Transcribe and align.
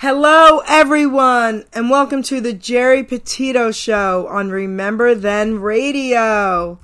Hello, 0.00 0.60
everyone, 0.68 1.64
and 1.72 1.88
welcome 1.88 2.22
to 2.24 2.38
the 2.38 2.52
Geri 2.52 3.02
Petito 3.02 3.70
Show 3.70 4.26
on 4.28 4.50
Remember 4.50 5.14
Then 5.14 5.58
Radio. 5.58 6.78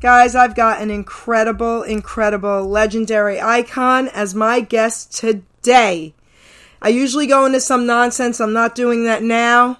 Guys, 0.00 0.34
I've 0.34 0.56
got 0.56 0.82
an 0.82 0.90
incredible, 0.90 1.84
incredible, 1.84 2.66
legendary 2.66 3.40
icon 3.40 4.08
as 4.08 4.34
my 4.34 4.58
guest 4.58 5.16
today. 5.16 6.12
I 6.82 6.88
usually 6.88 7.28
go 7.28 7.46
into 7.46 7.60
some 7.60 7.86
nonsense. 7.86 8.40
I'm 8.40 8.52
not 8.52 8.74
doing 8.74 9.04
that 9.04 9.22
now. 9.22 9.78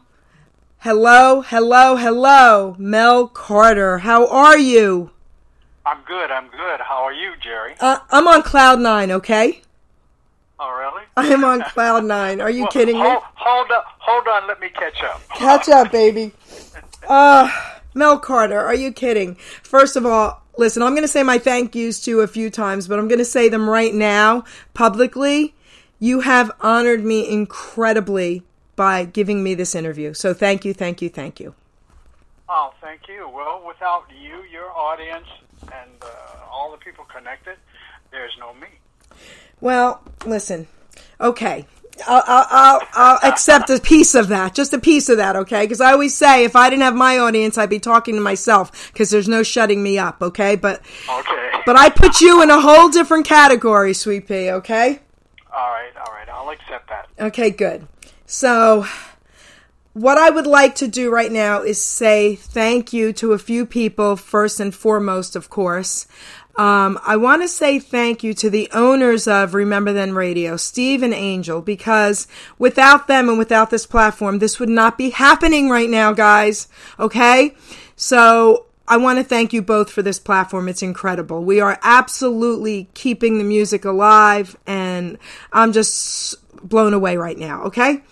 Hello, 0.79 1.41
hello, 1.41 1.97
hello, 1.97 2.77
Mel 2.79 3.27
Carter. 3.27 3.99
How 3.99 4.29
are 4.29 4.57
you? 4.57 5.11
I'm 5.85 6.03
good. 6.07 6.31
I'm 6.31 6.49
good. 6.51 6.81
How 6.83 7.03
are 7.03 7.13
you, 7.13 7.33
Jerry? 7.43 7.75
Uh, 7.81 7.99
I'm 8.11 8.29
on 8.29 8.43
cloud 8.43 8.79
nine. 8.79 9.11
Okay. 9.11 9.63
I 11.17 11.27
am 11.29 11.45
on 11.45 11.63
cloud 11.63 12.05
nine. 12.05 12.41
Are 12.41 12.51
you 12.51 12.63
Well, 12.63 12.69
kidding 12.73 12.97
me? 12.97 13.03
hold, 13.03 13.23
Hold 13.35 13.71
up. 13.71 13.85
Hold 13.99 14.29
on. 14.29 14.47
Let 14.49 14.61
me 14.61 14.69
catch 14.71 15.03
up. 15.03 15.21
Catch 15.35 15.69
up, 15.69 15.93
baby. 15.93 16.33
Uh, 17.09 17.51
Mel 17.95 18.19
Carter, 18.19 18.59
are 18.59 18.75
you 18.75 18.93
kidding? 18.93 19.35
First 19.35 19.97
of 19.97 20.07
all, 20.07 20.43
listen, 20.57 20.83
I'm 20.83 20.93
going 20.93 21.03
to 21.03 21.09
say 21.09 21.23
my 21.23 21.39
thank 21.39 21.75
yous 21.75 22.01
to 22.03 22.11
you 22.11 22.21
a 22.21 22.27
few 22.27 22.51
times, 22.51 22.87
but 22.89 22.99
I'm 22.99 23.09
going 23.09 23.19
to 23.19 23.25
say 23.25 23.49
them 23.49 23.69
right 23.69 23.93
now 23.95 24.45
publicly. 24.75 25.55
You 25.99 26.21
have 26.21 26.51
honored 26.61 27.05
me 27.05 27.29
incredibly 27.29 28.43
by 28.77 29.05
giving 29.05 29.43
me 29.43 29.55
this 29.55 29.75
interview. 29.75 30.15
So 30.15 30.33
thank 30.33 30.65
you, 30.65 30.73
thank 30.73 31.03
you, 31.03 31.09
thank 31.11 31.41
you. 31.41 31.55
Oh, 32.49 32.73
thank 32.81 33.09
you. 33.09 33.29
Well, 33.29 33.63
without 33.67 34.05
you, 34.19 34.43
your 34.51 34.71
audience, 34.73 35.27
and 35.63 35.91
uh, 36.03 36.07
all 36.51 36.71
the 36.71 36.79
people 36.79 37.05
connected, 37.05 37.57
there's 38.11 38.33
no 38.39 38.55
me. 38.55 38.69
Well, 39.61 40.01
listen, 40.25 40.67
okay. 41.21 41.67
I'll, 42.07 42.23
I'll, 42.27 42.81
I'll, 42.95 43.31
accept 43.31 43.69
a 43.69 43.79
piece 43.79 44.15
of 44.15 44.29
that, 44.29 44.55
just 44.55 44.73
a 44.73 44.79
piece 44.79 45.11
of 45.11 45.19
that, 45.19 45.37
okay? 45.37 45.65
Because 45.65 45.83
I 45.83 45.93
always 45.93 46.15
say 46.15 46.45
if 46.45 46.57
I 46.57 46.71
didn't 46.71 46.83
have 46.83 46.95
my 46.95 47.19
audience, 47.19 47.59
I'd 47.59 47.69
be 47.69 47.79
talking 47.79 48.15
to 48.15 48.23
myself 48.23 48.91
because 48.91 49.11
there's 49.11 49.29
no 49.29 49.43
shutting 49.43 49.83
me 49.83 49.99
up, 49.99 50.23
okay? 50.23 50.57
But 50.57 50.81
Okay. 51.11 51.51
but 51.67 51.77
I 51.77 51.91
put 51.91 52.23
you 52.23 52.43
in 52.43 52.49
a 52.51 52.59
whole 52.61 52.89
different 52.89 53.27
category, 53.27 53.93
Sweet 53.93 54.27
Pea, 54.27 54.51
okay? 54.53 55.01
all 55.53 55.71
right. 55.71 55.93
All 56.07 56.13
right. 56.15 56.29
I'll 56.29 56.49
accept 56.51 56.89
that. 56.89 57.09
Okay, 57.19 57.51
good. 57.51 57.87
So, 58.27 58.87
what 59.93 60.19
I 60.19 60.31
would 60.31 60.47
like 60.47 60.77
to 60.77 60.89
do 60.89 61.11
right 61.11 61.31
now 61.33 61.63
is 61.63 61.83
say 61.83 62.37
thank 62.37 62.93
you 62.93 63.13
to 63.15 63.33
a 63.33 63.39
few 63.39 63.67
people, 63.67 64.17
first 64.17 64.61
and 64.61 64.75
foremost, 64.75 65.35
of 65.35 65.51
course. 65.51 66.07
Um, 66.57 66.99
I 67.07 67.17
want 67.17 67.43
to 67.43 67.49
say 67.49 67.79
thank 67.79 68.23
you 68.23 68.35
to 68.35 68.51
the 68.51 68.69
owners 68.73 69.27
of 69.27 69.55
Remember 69.55 69.93
Then 69.93 70.13
Radio, 70.13 70.57
Steve 70.57 71.03
and 71.03 71.15
Angel, 71.15 71.63
because 71.63 72.27
without 72.59 73.07
them 73.07 73.29
and 73.29 73.39
without 73.39 73.71
this 73.71 73.87
platform, 73.87 74.39
this 74.39 74.59
would 74.61 74.69
not 74.69 74.99
be 74.99 75.11
happening 75.11 75.71
right 75.71 75.89
now, 75.89 76.13
guys. 76.13 76.69
Okay? 76.99 77.55
So, 77.97 78.67
I 78.91 78.97
want 78.97 79.21
to 79.21 79.25
thank 79.25 79.53
you 79.53 79.63
both 79.63 79.89
for 79.89 80.03
this 80.03 80.19
platform. 80.19 80.69
It's 80.69 80.83
incredible. 80.83 81.45
We 81.45 81.61
are 81.61 81.79
absolutely 81.85 82.89
keeping 82.93 83.39
the 83.39 83.45
music 83.45 83.85
alive, 83.85 84.57
and 84.67 85.17
I'm 85.53 85.73
just 85.73 86.35
blown 86.69 86.93
away 86.93 87.17
right 87.17 87.39
now, 87.39 87.63
okay? 87.67 88.03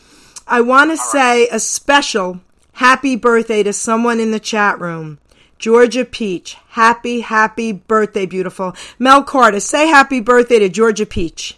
I 0.46 0.60
want 0.60 0.92
to 0.92 0.96
say 0.96 1.48
a 1.48 1.58
special 1.58 2.40
happy 2.74 3.16
birthday 3.16 3.64
to 3.64 3.72
someone 3.72 4.20
in 4.20 4.30
the 4.30 4.38
chat 4.38 4.80
room. 4.80 5.18
Georgia 5.58 6.04
Peach. 6.04 6.56
Happy, 6.68 7.20
happy 7.20 7.72
birthday, 7.72 8.26
beautiful. 8.26 8.74
Mel 8.98 9.22
Carter, 9.22 9.60
say 9.60 9.88
happy 9.88 10.20
birthday 10.20 10.58
to 10.60 10.68
Georgia 10.68 11.06
Peach. 11.06 11.56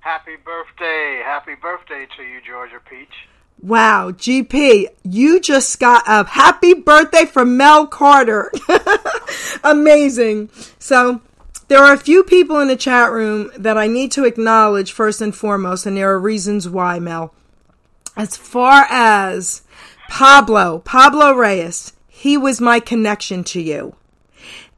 Happy 0.00 0.36
birthday. 0.36 1.22
Happy 1.24 1.54
birthday 1.60 2.06
to 2.16 2.22
you, 2.22 2.40
Georgia 2.46 2.80
Peach. 2.88 3.28
Wow, 3.62 4.10
GP, 4.10 4.86
you 5.02 5.40
just 5.40 5.80
got 5.80 6.04
a 6.06 6.28
happy 6.28 6.74
birthday 6.74 7.24
from 7.24 7.56
Mel 7.56 7.86
Carter. 7.86 8.52
Amazing. 9.64 10.50
So, 10.78 11.22
there 11.68 11.82
are 11.82 11.94
a 11.94 11.98
few 11.98 12.22
people 12.22 12.60
in 12.60 12.68
the 12.68 12.76
chat 12.76 13.10
room 13.10 13.50
that 13.56 13.76
I 13.76 13.88
need 13.88 14.12
to 14.12 14.24
acknowledge 14.24 14.92
first 14.92 15.20
and 15.20 15.34
foremost, 15.34 15.86
and 15.86 15.96
there 15.96 16.12
are 16.12 16.20
reasons 16.20 16.68
why, 16.68 17.00
Mel. 17.00 17.34
As 18.16 18.36
far 18.36 18.86
as 18.88 19.62
Pablo, 20.08 20.78
Pablo 20.80 21.32
Reyes, 21.32 21.92
he 22.26 22.36
was 22.36 22.60
my 22.60 22.80
connection 22.80 23.44
to 23.44 23.60
you. 23.60 23.94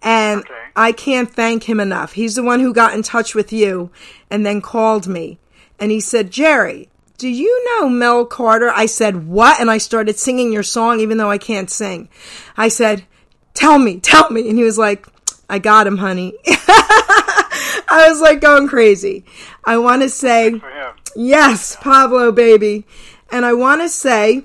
And 0.03 0.41
Okay. 0.41 0.55
I 0.77 0.93
can't 0.93 1.33
thank 1.33 1.65
him 1.65 1.81
enough. 1.81 2.13
He's 2.13 2.35
the 2.35 2.43
one 2.43 2.61
who 2.61 2.75
got 2.75 2.93
in 2.93 3.03
touch 3.03 3.35
with 3.35 3.55
you 3.55 3.91
and 4.31 4.45
then 4.45 4.61
called 4.61 5.09
me. 5.09 5.39
And 5.81 5.91
he 5.91 5.99
said, 5.99 6.31
Geri, 6.31 6.91
do 7.17 7.27
you 7.27 7.65
know 7.65 7.89
Mel 7.89 8.27
Carter? 8.27 8.69
I 8.69 8.85
said, 8.85 9.27
what? 9.27 9.59
And 9.61 9.71
I 9.71 9.79
started 9.79 10.19
singing 10.19 10.53
your 10.53 10.63
song 10.63 11.01
even 11.01 11.17
though 11.17 11.31
I 11.31 11.39
can't 11.39 11.71
sing. 11.71 12.11
I 12.57 12.69
said, 12.69 13.05
tell 13.55 13.79
me, 13.79 13.99
tell 13.99 14.29
me. 14.31 14.47
And 14.49 14.59
he 14.59 14.65
was 14.65 14.77
like, 14.79 15.07
I 15.49 15.59
got 15.59 15.87
him, 15.87 15.97
honey. 15.97 16.35
I 16.47 18.07
was 18.11 18.21
like 18.21 18.43
going 18.43 18.69
crazy. 18.69 19.25
I 19.65 19.79
want 19.79 20.03
to 20.03 20.11
say, 20.11 20.51
Yes, 21.17 21.77
Pablo, 21.81 22.31
baby. 22.31 22.87
And 23.33 23.47
I 23.47 23.55
want 23.55 23.81
to 23.81 23.89
say 23.89 24.45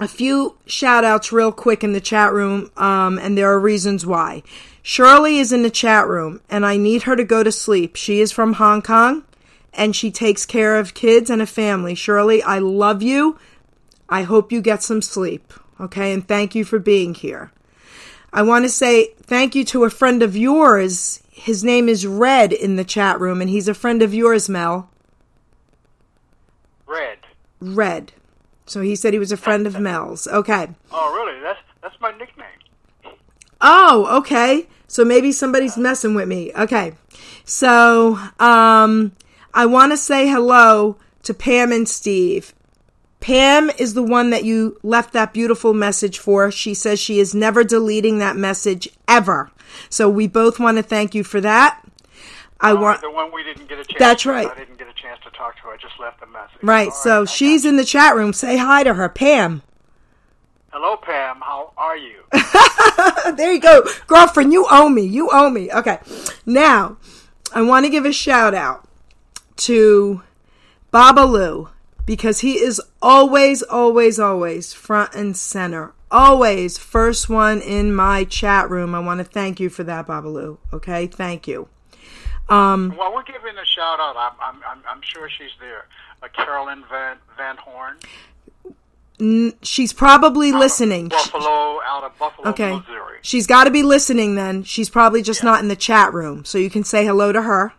a 0.00 0.08
few 0.08 0.56
shout 0.66 1.04
outs 1.04 1.32
real 1.32 1.52
quick 1.52 1.84
in 1.84 1.92
the 1.92 2.00
chat 2.00 2.32
room, 2.32 2.70
um, 2.76 3.18
and 3.18 3.38
there 3.38 3.50
are 3.50 3.60
reasons 3.60 4.04
why. 4.04 4.42
Shirley 4.82 5.38
is 5.38 5.52
in 5.52 5.62
the 5.62 5.70
chat 5.70 6.06
room, 6.08 6.40
and 6.50 6.66
I 6.66 6.76
need 6.76 7.04
her 7.04 7.16
to 7.16 7.24
go 7.24 7.42
to 7.42 7.52
sleep. 7.52 7.96
She 7.96 8.20
is 8.20 8.32
from 8.32 8.54
Hong 8.54 8.82
Kong, 8.82 9.24
and 9.72 9.94
she 9.94 10.10
takes 10.10 10.44
care 10.44 10.76
of 10.76 10.94
kids 10.94 11.30
and 11.30 11.40
a 11.40 11.46
family. 11.46 11.94
Shirley, 11.94 12.42
I 12.42 12.58
love 12.58 13.02
you. 13.02 13.38
I 14.08 14.22
hope 14.22 14.52
you 14.52 14.60
get 14.60 14.82
some 14.82 15.00
sleep, 15.00 15.52
okay? 15.80 16.12
And 16.12 16.26
thank 16.26 16.54
you 16.54 16.64
for 16.64 16.78
being 16.78 17.14
here. 17.14 17.50
I 18.32 18.42
want 18.42 18.64
to 18.64 18.68
say 18.68 19.14
thank 19.22 19.54
you 19.54 19.64
to 19.66 19.84
a 19.84 19.90
friend 19.90 20.22
of 20.22 20.36
yours. 20.36 21.22
His 21.30 21.64
name 21.64 21.88
is 21.88 22.06
Red 22.06 22.52
in 22.52 22.76
the 22.76 22.84
chat 22.84 23.20
room, 23.20 23.40
and 23.40 23.48
he's 23.48 23.68
a 23.68 23.74
friend 23.74 24.02
of 24.02 24.12
yours, 24.12 24.48
Mel. 24.48 24.90
Red. 26.86 27.18
Red. 27.60 28.12
So 28.66 28.80
he 28.80 28.96
said 28.96 29.12
he 29.12 29.18
was 29.18 29.32
a 29.32 29.36
friend 29.36 29.66
of 29.66 29.78
Mel's. 29.78 30.26
Okay. 30.26 30.68
Oh, 30.90 31.14
really? 31.14 31.40
That's 31.40 31.60
that's 31.82 32.00
my 32.00 32.12
nickname. 32.16 32.46
Oh, 33.60 34.18
okay. 34.18 34.66
So 34.86 35.04
maybe 35.04 35.32
somebody's 35.32 35.76
messing 35.76 36.14
with 36.14 36.28
me. 36.28 36.52
Okay. 36.54 36.92
So, 37.44 38.18
um, 38.38 39.12
I 39.52 39.66
want 39.66 39.92
to 39.92 39.96
say 39.96 40.28
hello 40.28 40.96
to 41.22 41.34
Pam 41.34 41.72
and 41.72 41.88
Steve. 41.88 42.54
Pam 43.20 43.70
is 43.70 43.94
the 43.94 44.02
one 44.02 44.30
that 44.30 44.44
you 44.44 44.78
left 44.82 45.12
that 45.14 45.32
beautiful 45.32 45.72
message 45.72 46.18
for. 46.18 46.50
She 46.50 46.74
says 46.74 47.00
she 47.00 47.18
is 47.18 47.34
never 47.34 47.64
deleting 47.64 48.18
that 48.18 48.36
message 48.36 48.88
ever. 49.08 49.50
So 49.88 50.10
we 50.10 50.26
both 50.26 50.60
want 50.60 50.76
to 50.76 50.82
thank 50.82 51.14
you 51.14 51.24
for 51.24 51.40
that. 51.40 51.80
I 52.60 52.72
right, 52.72 52.80
want 52.80 53.00
the 53.00 53.10
one 53.10 53.32
we 53.32 53.42
didn't 53.42 53.68
get 53.68 53.78
a 53.78 53.84
chance. 53.84 53.98
That's 53.98 54.22
to, 54.22 54.30
right. 54.30 54.50
I 54.50 54.54
didn't 54.54 54.78
get 54.78 54.88
a 54.88 54.94
chance 54.94 55.20
to 55.24 55.30
talk 55.30 55.56
to 55.56 55.62
her. 55.62 55.70
I 55.70 55.76
just 55.76 55.98
left 55.98 56.22
a 56.22 56.26
message. 56.26 56.62
right. 56.62 56.88
All 56.88 56.94
So 56.94 57.24
she's 57.24 57.64
in 57.64 57.76
the 57.76 57.84
chat 57.84 58.14
room. 58.14 58.32
Say 58.32 58.56
hi 58.56 58.84
to 58.84 58.94
her, 58.94 59.08
Pam. 59.08 59.62
Hello, 60.72 60.96
Pam. 60.96 61.40
How 61.40 61.72
are 61.76 61.96
you? 61.96 62.22
there 63.36 63.52
you 63.52 63.60
go. 63.60 63.84
Girlfriend, 64.08 64.52
you 64.52 64.66
owe 64.70 64.88
me. 64.88 65.02
You 65.02 65.28
owe 65.32 65.48
me. 65.48 65.70
Okay. 65.70 65.98
Now, 66.46 66.96
I 67.54 67.62
want 67.62 67.86
to 67.86 67.90
give 67.90 68.04
a 68.04 68.12
shout 68.12 68.54
out 68.54 68.88
to 69.56 70.22
Babalu 70.92 71.70
because 72.06 72.40
he 72.40 72.58
is 72.58 72.80
always, 73.00 73.62
always, 73.62 74.18
always 74.18 74.72
front 74.72 75.14
and 75.14 75.36
center. 75.36 75.92
Always 76.10 76.76
first 76.76 77.28
one 77.28 77.60
in 77.60 77.94
my 77.94 78.24
chat 78.24 78.68
room. 78.68 78.94
I 78.94 79.00
want 79.00 79.18
to 79.18 79.24
thank 79.24 79.60
you 79.60 79.68
for 79.70 79.84
that, 79.84 80.08
Babalu. 80.08 80.58
Okay? 80.72 81.06
Thank 81.06 81.46
you. 81.46 81.68
Um, 82.48 82.94
Well, 82.98 83.14
we're 83.14 83.22
giving 83.22 83.56
a 83.56 83.64
shout 83.64 84.00
out. 84.00 84.16
I'm, 84.16 84.32
I'm, 84.40 84.62
I'm, 84.68 84.82
I'm 84.88 85.00
sure 85.02 85.28
she's 85.30 85.50
there. 85.60 85.86
Uh, 86.22 86.28
Carolyn 86.28 86.84
Van 86.90 87.16
Van 87.36 87.56
Horn, 87.56 87.96
she's 89.62 89.92
probably 89.92 90.52
listening. 90.52 91.06
She- 91.06 91.16
Buffalo, 91.16 91.80
out 91.86 92.02
of 92.04 92.18
Buffalo, 92.18 92.48
Okay. 92.50 92.76
Missouri. 92.76 93.18
She's 93.22 93.46
got 93.46 93.64
to 93.64 93.70
be 93.70 93.82
listening 93.82 94.34
then. 94.34 94.62
She's 94.64 94.90
probably 94.90 95.22
just 95.22 95.42
not 95.42 95.60
in 95.60 95.68
the 95.68 95.76
chat 95.76 96.12
room. 96.12 96.44
So 96.44 96.58
you 96.58 96.68
can 96.70 96.84
say 96.84 97.04
hello 97.06 97.32
to 97.32 97.42
her. 97.42 97.72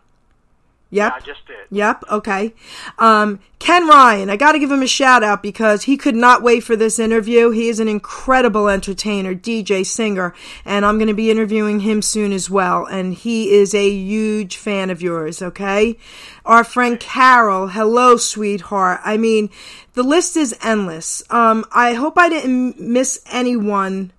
Yep. 0.96 1.12
I 1.12 1.20
just 1.20 1.46
did. 1.46 1.56
Yep. 1.70 2.04
Okay. 2.10 2.54
Um, 2.98 3.38
Ken 3.58 3.86
Ryan, 3.86 4.30
I 4.30 4.36
got 4.36 4.52
to 4.52 4.58
give 4.58 4.70
him 4.70 4.82
a 4.82 4.86
shout 4.86 5.22
out 5.22 5.42
because 5.42 5.84
he 5.84 5.96
could 5.96 6.16
not 6.16 6.42
wait 6.42 6.62
for 6.62 6.74
this 6.74 6.98
interview. 6.98 7.50
He 7.50 7.68
is 7.68 7.80
an 7.80 7.88
incredible 7.88 8.68
entertainer, 8.68 9.34
DJ, 9.34 9.84
singer, 9.84 10.34
and 10.64 10.86
I'm 10.86 10.96
going 10.96 11.08
to 11.08 11.14
be 11.14 11.30
interviewing 11.30 11.80
him 11.80 12.00
soon 12.00 12.32
as 12.32 12.48
well. 12.48 12.86
And 12.86 13.12
he 13.12 13.50
is 13.50 13.74
a 13.74 13.90
huge 13.90 14.56
fan 14.56 14.88
of 14.88 15.02
yours. 15.02 15.42
Okay. 15.42 15.98
Our 16.44 16.64
friend 16.64 16.98
Carol, 16.98 17.68
hello, 17.68 18.16
sweetheart. 18.16 19.00
I 19.04 19.16
mean, 19.16 19.50
the 19.94 20.02
list 20.02 20.36
is 20.36 20.56
endless. 20.62 21.22
Um, 21.30 21.64
I 21.74 21.94
hope 21.94 22.16
I 22.16 22.28
didn't 22.28 22.80
miss 22.80 23.20
anyone 23.30 24.12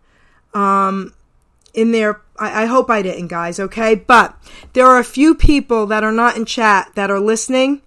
in 1.74 1.92
there. 1.92 2.22
I, 2.39 2.63
I 2.63 2.66
hope 2.66 2.89
I 2.89 3.01
didn't, 3.01 3.28
guys, 3.28 3.60
okay? 3.60 3.95
But 3.95 4.38
there 4.74 4.88
are 4.88 5.00
a 5.00 5.04
few 5.04 5.36
people 5.36 5.86
that 5.88 6.04
are 6.04 6.12
not 6.12 6.38
in 6.38 6.45
chat 6.45 6.92
that 6.95 7.12
are 7.12 7.19
listening. 7.19 7.81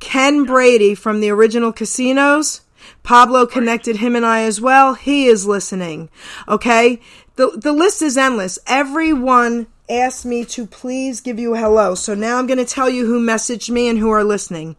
Ken 0.00 0.44
Brady 0.44 0.94
from 0.94 1.20
the 1.20 1.30
original 1.30 1.72
casinos. 1.72 2.62
Pablo 3.02 3.46
connected 3.46 3.96
him 3.96 4.16
and 4.16 4.26
I 4.26 4.42
as 4.42 4.60
well. 4.60 4.94
He 4.94 5.26
is 5.26 5.46
listening. 5.46 6.08
Okay? 6.48 7.00
The 7.36 7.52
the 7.56 7.72
list 7.72 8.02
is 8.02 8.18
endless. 8.18 8.58
Everyone 8.66 9.66
asked 9.88 10.24
me 10.24 10.44
to 10.44 10.66
please 10.66 11.20
give 11.20 11.38
you 11.38 11.54
a 11.54 11.58
hello. 11.58 11.94
So 11.94 12.14
now 12.14 12.38
I'm 12.38 12.46
going 12.46 12.58
to 12.58 12.64
tell 12.64 12.88
you 12.88 13.06
who 13.06 13.24
messaged 13.24 13.70
me 13.70 13.88
and 13.88 13.98
who 13.98 14.10
are 14.10 14.24
listening. 14.24 14.76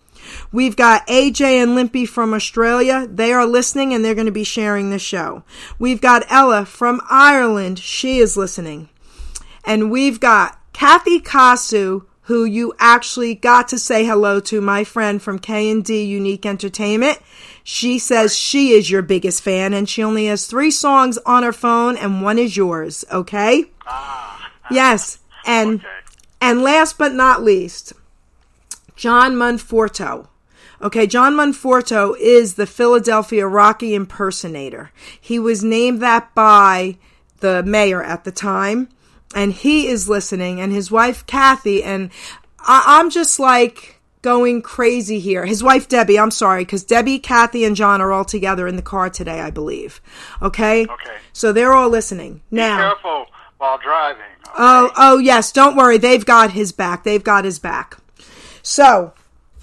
We've 0.51 0.75
got 0.75 1.05
AJ 1.07 1.41
and 1.41 1.75
Limpy 1.75 2.05
from 2.05 2.33
Australia. 2.33 3.07
They 3.09 3.33
are 3.33 3.45
listening 3.45 3.93
and 3.93 4.03
they're 4.03 4.15
going 4.15 4.25
to 4.25 4.31
be 4.31 4.45
sharing 4.45 4.89
the 4.89 4.99
show. 4.99 5.43
We've 5.77 6.01
got 6.01 6.23
Ella 6.29 6.65
from 6.65 7.01
Ireland. 7.09 7.79
She 7.79 8.19
is 8.19 8.37
listening. 8.37 8.89
And 9.65 9.91
we've 9.91 10.19
got 10.19 10.59
Kathy 10.73 11.19
Kasu, 11.19 12.05
who 12.23 12.45
you 12.45 12.73
actually 12.79 13.35
got 13.35 13.67
to 13.69 13.79
say 13.79 14.05
hello 14.05 14.39
to, 14.41 14.61
my 14.61 14.83
friend 14.83 15.21
from 15.21 15.39
K&D 15.39 16.03
Unique 16.03 16.45
Entertainment. 16.45 17.19
She 17.63 17.99
says 17.99 18.37
she 18.37 18.71
is 18.71 18.89
your 18.89 19.01
biggest 19.01 19.41
fan 19.41 19.73
and 19.73 19.87
she 19.89 20.03
only 20.03 20.25
has 20.27 20.45
three 20.47 20.71
songs 20.71 21.17
on 21.25 21.43
her 21.43 21.53
phone 21.53 21.97
and 21.97 22.21
one 22.21 22.39
is 22.39 22.55
yours, 22.57 23.03
okay? 23.11 23.65
Ah, 23.85 24.51
Yes. 24.71 25.19
And 25.45 25.79
Okay. 25.79 25.87
and 26.41 26.61
last 26.61 26.97
but 26.97 27.13
not 27.13 27.43
least, 27.43 27.93
John 28.95 29.35
Monforto. 29.35 30.27
Okay, 30.81 31.07
John 31.07 31.33
Monforto 31.35 32.15
is 32.19 32.55
the 32.55 32.65
Philadelphia 32.65 33.47
Rocky 33.47 33.93
impersonator. 33.93 34.91
He 35.19 35.39
was 35.39 35.63
named 35.63 36.01
that 36.01 36.33
by 36.35 36.97
the 37.39 37.63
mayor 37.63 38.01
at 38.03 38.23
the 38.23 38.31
time, 38.31 38.89
and 39.35 39.51
he 39.53 39.87
is 39.87 40.07
listening, 40.09 40.59
and 40.61 40.71
his 40.71 40.91
wife 40.91 41.25
Kathy, 41.25 41.83
and 41.83 42.09
I- 42.59 42.83
I'm 42.99 43.09
just 43.09 43.39
like 43.39 43.99
going 44.21 44.61
crazy 44.61 45.19
here. 45.19 45.45
His 45.45 45.61
wife 45.61 45.87
Debbie, 45.89 46.17
I'm 46.17 46.31
sorry, 46.31 46.63
because 46.63 46.83
Debbie, 46.83 47.19
Kathy, 47.19 47.65
and 47.65 47.75
John 47.75 48.01
are 48.01 48.13
all 48.13 48.23
together 48.25 48.67
in 48.67 48.77
the 48.77 48.81
car 48.81 49.09
today, 49.09 49.41
I 49.41 49.49
believe. 49.51 49.99
Okay? 50.41 50.83
Okay. 50.83 51.17
So 51.33 51.51
they're 51.51 51.73
all 51.73 51.89
listening. 51.89 52.41
Now. 52.49 52.77
Careful 52.77 53.25
while 53.57 53.77
driving. 53.79 54.21
okay? 54.47 54.53
Oh, 54.57 54.91
oh 54.95 55.17
yes, 55.17 55.51
don't 55.51 55.75
worry. 55.75 55.97
They've 55.97 56.25
got 56.25 56.51
his 56.51 56.71
back. 56.71 57.03
They've 57.03 57.23
got 57.23 57.43
his 57.43 57.59
back. 57.59 57.97
So, 58.61 59.13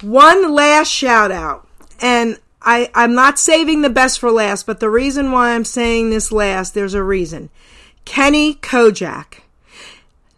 one 0.01 0.53
last 0.53 0.89
shout 0.89 1.31
out. 1.31 1.67
And 1.99 2.39
I, 2.61 2.91
I'm 2.93 3.15
not 3.15 3.39
saving 3.39 3.81
the 3.81 3.89
best 3.89 4.19
for 4.19 4.31
last, 4.31 4.67
but 4.67 4.79
the 4.79 4.89
reason 4.91 5.31
why 5.31 5.55
I'm 5.55 5.65
saying 5.65 6.11
this 6.11 6.31
last, 6.31 6.75
there's 6.75 6.93
a 6.93 7.03
reason. 7.03 7.49
Kenny 8.05 8.55
Kojak. 8.55 9.40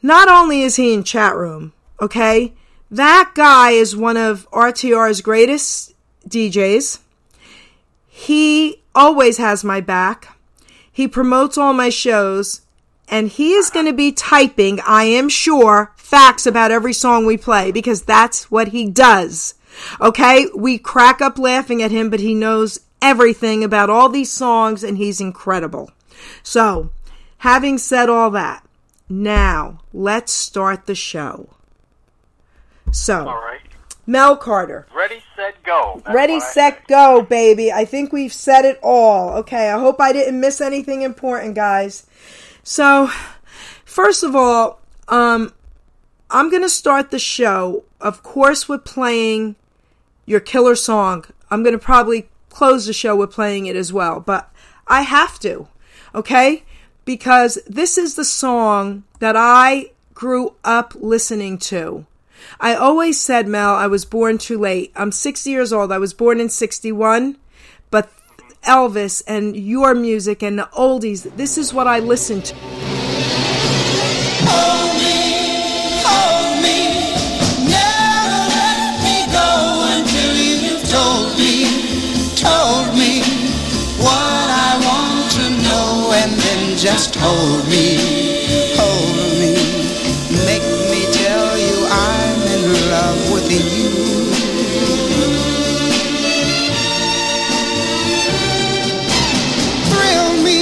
Not 0.03 0.27
only 0.27 0.61
is 0.61 0.75
he 0.75 0.93
in 0.93 1.05
chat 1.05 1.33
room, 1.35 1.71
okay? 2.01 2.53
That 2.91 3.31
guy 3.33 3.71
is 3.71 3.95
one 3.95 4.17
of 4.17 4.47
RTR's 4.51 5.21
greatest 5.21 5.93
DJs. 6.27 6.99
He 8.09 8.83
always 8.93 9.37
has 9.37 9.63
my 9.63 9.79
back. 9.79 10.37
He 10.91 11.07
promotes 11.07 11.57
all 11.57 11.73
my 11.73 11.89
shows 11.89 12.61
and 13.07 13.29
he 13.29 13.53
is 13.53 13.69
going 13.69 13.85
to 13.85 13.93
be 13.93 14.11
typing, 14.11 14.79
I 14.85 15.05
am 15.05 15.29
sure, 15.29 15.93
facts 15.95 16.45
about 16.45 16.71
every 16.71 16.93
song 16.93 17.25
we 17.25 17.37
play 17.37 17.71
because 17.71 18.03
that's 18.03 18.51
what 18.51 18.69
he 18.69 18.89
does. 18.89 19.55
Okay? 20.01 20.47
We 20.55 20.77
crack 20.77 21.21
up 21.21 21.39
laughing 21.39 21.81
at 21.81 21.91
him, 21.91 22.09
but 22.09 22.19
he 22.19 22.33
knows 22.33 22.79
everything 23.01 23.63
about 23.63 23.89
all 23.89 24.09
these 24.09 24.31
songs 24.31 24.83
and 24.83 24.97
he's 24.97 25.21
incredible. 25.21 25.91
So, 26.43 26.91
having 27.39 27.77
said 27.77 28.09
all 28.09 28.29
that, 28.31 28.63
now 29.21 29.79
let's 29.93 30.31
start 30.31 30.85
the 30.85 30.95
show. 30.95 31.49
So, 32.91 33.27
All 33.27 33.35
right. 33.35 33.59
Mel 34.05 34.35
Carter. 34.35 34.85
Ready, 34.93 35.21
set, 35.35 35.61
go. 35.63 36.01
That's 36.03 36.15
Ready, 36.15 36.39
set, 36.39 36.87
go, 36.87 37.21
baby. 37.21 37.71
I 37.71 37.85
think 37.85 38.11
we've 38.11 38.33
said 38.33 38.65
it 38.65 38.79
all. 38.83 39.37
Okay, 39.37 39.69
I 39.69 39.79
hope 39.79 40.01
I 40.01 40.11
didn't 40.11 40.39
miss 40.39 40.59
anything 40.59 41.03
important, 41.03 41.55
guys. 41.55 42.05
So, 42.63 43.09
first 43.85 44.23
of 44.23 44.35
all, 44.35 44.81
um, 45.07 45.53
I'm 46.29 46.49
going 46.49 46.63
to 46.63 46.69
start 46.69 47.11
the 47.11 47.19
show, 47.19 47.83
of 48.01 48.23
course, 48.23 48.67
with 48.67 48.83
playing 48.83 49.55
your 50.25 50.39
killer 50.39 50.75
song. 50.75 51.25
I'm 51.49 51.63
going 51.63 51.77
to 51.77 51.83
probably 51.83 52.29
close 52.49 52.85
the 52.85 52.93
show 52.93 53.15
with 53.15 53.31
playing 53.31 53.67
it 53.67 53.75
as 53.75 53.93
well, 53.93 54.19
but 54.19 54.51
I 54.87 55.01
have 55.01 55.39
to, 55.39 55.67
okay? 56.13 56.63
Because 57.05 57.57
this 57.67 57.97
is 57.97 58.15
the 58.15 58.25
song 58.25 59.03
that 59.19 59.35
I 59.37 59.91
grew 60.13 60.55
up 60.63 60.93
listening 60.95 61.57
to. 61.57 62.05
I 62.59 62.75
always 62.75 63.19
said, 63.19 63.47
Mel, 63.47 63.73
I 63.73 63.87
was 63.87 64.05
born 64.05 64.37
too 64.37 64.57
late. 64.57 64.91
I'm 64.95 65.11
60 65.11 65.49
years 65.49 65.73
old. 65.73 65.91
I 65.91 65.97
was 65.97 66.13
born 66.13 66.39
in 66.39 66.49
61, 66.49 67.37
but 67.89 68.11
Elvis 68.63 69.21
and 69.27 69.55
your 69.55 69.93
music 69.93 70.41
and 70.41 70.57
the 70.59 70.69
oldies, 70.73 71.35
this 71.35 71.57
is 71.57 71.73
what 71.73 71.87
I 71.87 71.99
listened 71.99 72.45
to. 72.45 73.02
Just 86.83 87.15
hold 87.15 87.65
me, 87.69 87.95
hold 88.75 89.15
me, 89.39 89.55
make 90.43 90.67
me 90.91 91.07
tell 91.13 91.57
you 91.57 91.87
I'm 91.89 92.41
in 92.55 92.63
love 92.91 93.31
with 93.31 93.49
you. 93.49 93.87
Thrill 99.87 100.43
me, 100.43 100.59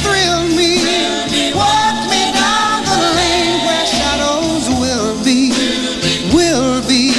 thrill 0.00 0.42
me, 0.56 0.72
walk 1.52 1.98
me 2.08 2.32
down 2.32 2.80
the 2.88 2.98
lane 3.20 3.60
where 3.66 3.84
shadows 3.84 4.64
will 4.80 5.22
be, 5.22 5.52
will 6.32 6.80
be. 6.88 7.12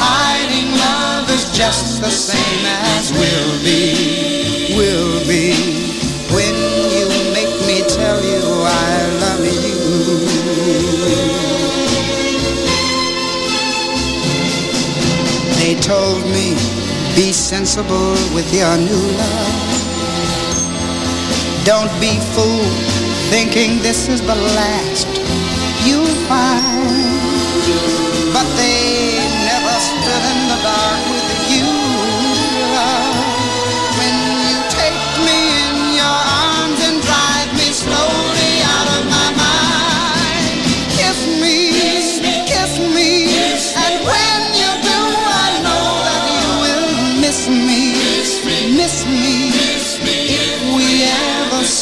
Hiding 0.00 0.70
love 0.80 1.28
is 1.28 1.44
just 1.52 2.00
the 2.00 2.10
same 2.10 2.64
as 2.64 3.12
will 3.12 3.52
be, 3.62 4.03
told 15.84 16.24
me, 16.24 16.54
be 17.14 17.30
sensible 17.30 18.12
with 18.34 18.48
your 18.54 18.74
new 18.78 19.04
love. 19.18 19.74
Don't 21.66 21.92
be 22.00 22.18
fooled 22.32 22.80
thinking 23.28 23.82
this 23.82 24.08
is 24.08 24.22
the 24.22 24.34
last 24.34 25.06
you'll 25.86 26.06
find. 26.26 27.23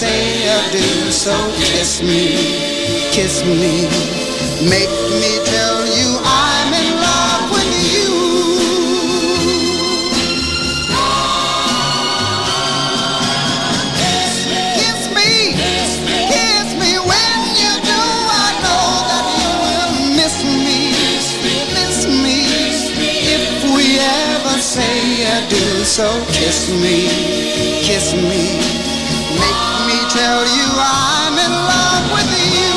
Say 0.02 0.48
adieu, 0.58 1.12
so 1.12 1.34
kiss 1.54 2.02
me, 2.02 2.34
kiss 3.14 3.44
me, 3.44 3.86
make 4.72 4.94
me 5.20 5.32
tell 5.54 5.78
you 5.96 6.08
I'm 6.24 6.70
in 6.82 6.92
love 7.06 7.44
with 7.54 7.72
you. 7.94 8.10
Kiss 14.80 15.02
me, 15.16 15.32
kiss 16.34 16.68
me 16.82 16.92
when 17.10 17.38
you 17.60 17.72
do. 17.92 18.02
I 18.44 18.48
know 18.64 18.86
that 19.10 19.26
you 19.38 19.50
will 19.64 19.94
miss 20.18 20.36
me, 20.66 20.80
miss 21.78 22.00
me. 22.24 22.38
If 23.38 23.46
we 23.74 23.86
ever 24.02 24.56
say 24.74 24.98
adieu, 25.36 25.84
so 25.84 26.08
kiss 26.36 26.60
me, 26.82 26.98
kiss 27.86 28.14
me 28.14 28.51
tell 30.32 30.46
you 30.46 30.68
I'm 30.78 31.34
in 31.46 31.52
love 31.52 32.04
with 32.14 32.30
you. 32.56 32.72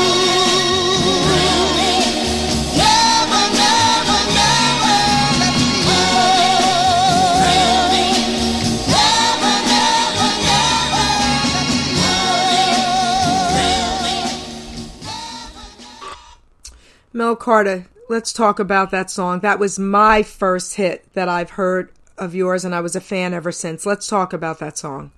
Never, 2.76 3.42
never, 3.64 4.18
never 4.40 4.98
let 5.40 5.56
me 5.56 5.72
go. 5.88 6.02
Never, 8.92 9.54
never, 9.72 10.28
never 10.44 11.04
let 13.56 14.04
me 14.04 14.16
go. 15.06 16.12
Mel 17.14 17.36
Carter, 17.36 17.86
let's 18.10 18.34
talk 18.34 18.58
about 18.58 18.90
that 18.90 19.10
song. 19.10 19.40
That 19.40 19.58
was 19.58 19.78
my 19.78 20.22
first 20.22 20.74
hit 20.74 21.10
that 21.14 21.30
I've 21.30 21.50
heard 21.50 21.90
of 22.18 22.34
yours, 22.34 22.66
and 22.66 22.74
I 22.74 22.82
was 22.82 22.94
a 22.94 23.00
fan 23.00 23.32
ever 23.32 23.50
since. 23.50 23.86
Let's 23.86 24.06
talk 24.06 24.34
about 24.34 24.58
that 24.58 24.76
song. 24.76 25.12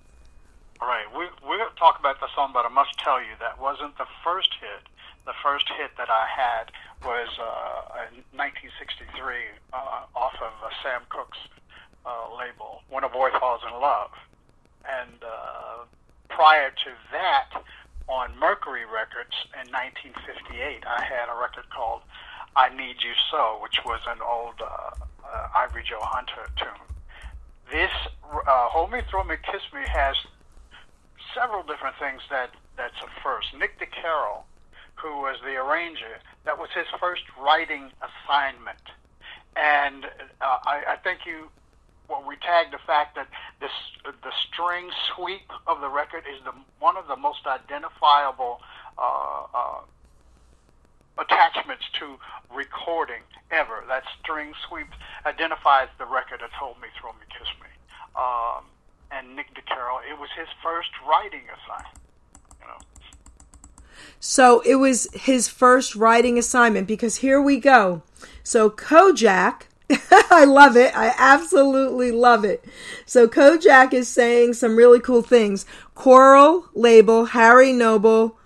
All 0.80 0.87
right, 0.87 1.07
we 1.12 1.26
we're 1.42 1.59
going 1.59 1.67
to 1.67 1.67
talk 1.78 1.99
about 1.99 2.18
the 2.20 2.26
song, 2.35 2.50
but 2.52 2.66
I 2.66 2.68
must 2.68 2.99
tell 2.99 3.20
you 3.23 3.38
that 3.38 3.61
wasn't 3.61 3.97
the 3.97 4.06
first 4.25 4.50
hit. 4.61 4.82
The 5.26 5.32
first 5.42 5.68
hit 5.78 5.92
that 5.97 6.11
I 6.11 6.26
had 6.26 6.73
was 7.06 7.28
uh, 7.38 8.11
in 8.11 8.25
1963 8.35 9.14
uh, 9.73 9.76
off 10.16 10.35
of 10.42 10.52
uh, 10.64 10.70
Sam 10.82 11.02
Cooke's 11.08 11.38
uh, 12.04 12.35
label, 12.35 12.82
When 12.90 13.04
a 13.04 13.08
Boy 13.08 13.30
Falls 13.38 13.61
in 13.62 13.75
Love. 13.78 14.11
And 14.88 15.23
uh, 15.23 15.85
prior 16.28 16.70
to 16.70 16.90
that, 17.12 17.50
on 18.08 18.32
Mercury 18.40 18.85
Records 18.87 19.37
in 19.54 19.70
1958, 19.70 20.82
I 20.87 21.04
had 21.04 21.28
a 21.28 21.37
record 21.38 21.68
called 21.70 22.02
I 22.56 22.75
Need 22.75 23.04
You 23.04 23.12
So, 23.30 23.58
which 23.62 23.85
was 23.85 24.00
an 24.08 24.18
old 24.25 24.56
uh, 24.61 24.90
uh, 25.23 25.49
Ivory 25.54 25.85
Joe 25.85 26.00
Hunter 26.00 26.49
tune. 26.56 26.82
This 27.70 27.92
uh, 28.32 28.68
Hold 28.73 28.90
Me, 28.90 29.00
Thrill 29.11 29.25
Me, 29.25 29.37
Kiss 29.44 29.62
Me 29.75 29.82
has 29.87 30.16
several 31.38 31.62
different 31.62 31.97
things 31.99 32.21
that 32.30 32.50
that's 32.76 32.99
a 33.02 33.23
first. 33.23 33.49
Nick 33.59 33.78
DeCaro, 33.78 34.42
who 34.97 35.23
was 35.23 35.37
the 35.45 35.54
arranger, 35.54 36.18
that 36.45 36.59
was 36.59 36.68
his 36.75 36.87
first 36.99 37.23
writing 37.38 37.90
assignment. 38.02 38.83
And 39.57 40.04
uh, 40.40 40.59
I, 40.66 40.95
I 40.95 40.97
think 41.02 41.21
you 41.26 41.50
well, 42.09 42.25
we 42.26 42.37
tagged 42.37 42.73
the 42.73 42.80
fact 42.87 43.16
that 43.16 43.28
this 43.61 43.71
the 44.04 44.33
string 44.49 44.90
sweep 45.14 45.52
of 45.66 45.80
the 45.80 45.88
record 45.88 46.25
is 46.25 46.42
the 46.45 46.52
one 46.80 46.97
of 46.97 47.07
the 47.07 47.16
most 47.16 47.47
identifiable 47.47 48.61
uh, 48.97 49.45
uh, 49.54 49.80
attachments 51.18 51.85
to 52.00 52.16
recording 52.54 53.21
ever. 53.50 53.85
That 53.88 54.04
string 54.21 54.52
sweep 54.68 54.88
identifies 55.26 55.88
the 55.99 56.07
record 56.07 56.40
that 56.40 56.50
told 56.59 56.80
me, 56.80 56.88
"Thrill 56.99 57.12
Me, 57.12 57.26
Kiss 57.28 57.49
Me." 57.61 57.68
Um, 58.16 58.64
and 59.11 59.35
Nick 59.37 59.49
DeCaro, 59.55 60.00
it 60.11 60.19
was 60.19 60.29
his 60.37 60.49
first 60.62 60.91
writing 61.09 61.43
assignment. 61.43 61.99
You 62.61 62.67
know. 62.67 62.79
So 64.21 64.61
it 64.61 64.77
was 64.77 65.09
his 65.12 65.49
first 65.49 65.97
writing 65.97 66.38
assignment 66.38 66.87
because 66.87 67.17
here 67.17 67.41
we 67.41 67.59
go. 67.59 68.03
So 68.43 68.71
Kojak 68.71 69.62
I 70.31 70.45
love 70.45 70.77
it. 70.77 70.97
I 70.97 71.15
absolutely 71.17 72.12
love 72.12 72.45
it. 72.45 72.65
So 73.07 73.27
Kojak 73.27 73.95
is 73.95 74.09
saying 74.09 74.55
some 74.55 74.77
really 74.77 75.00
cool 75.00 75.23
things. 75.23 75.65
Coral 75.95 76.67
label, 76.75 77.27
Harry 77.27 77.73
Noble, 77.73 78.37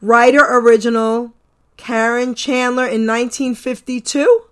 writer 0.00 0.44
original, 0.48 1.34
Karen 1.76 2.34
Chandler 2.34 2.84
in 2.84 3.06
1952. 3.06 4.44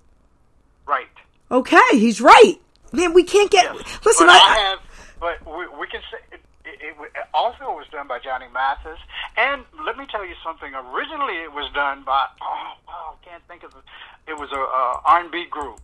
Right. 0.86 1.06
Okay, 1.50 1.80
he's 1.92 2.20
right. 2.20 2.56
Man, 2.92 3.14
we 3.14 3.22
can't 3.22 3.50
get. 3.50 3.74
Listen, 4.04 4.28
I, 4.28 4.32
I 4.32 4.58
have, 4.58 4.78
but 5.26 5.42
we, 5.58 5.66
we 5.80 5.86
can 5.88 6.00
say 6.10 6.18
it, 6.32 6.40
it, 6.64 6.94
it 7.00 7.26
also 7.34 7.64
was 7.74 7.86
done 7.90 8.06
by 8.06 8.18
Johnny 8.20 8.46
Mathis. 8.54 9.00
And 9.36 9.62
let 9.84 9.96
me 9.98 10.06
tell 10.10 10.24
you 10.24 10.34
something. 10.44 10.72
Originally, 10.74 11.34
it 11.42 11.52
was 11.52 11.68
done 11.74 12.04
by 12.04 12.26
oh 12.42 12.72
wow, 12.86 13.14
I 13.20 13.24
can't 13.28 13.42
think 13.48 13.62
of 13.64 13.72
it. 13.72 14.30
It 14.30 14.38
was 14.38 14.50
a, 14.52 14.56
a 14.60 15.00
R&B 15.04 15.46
group, 15.50 15.80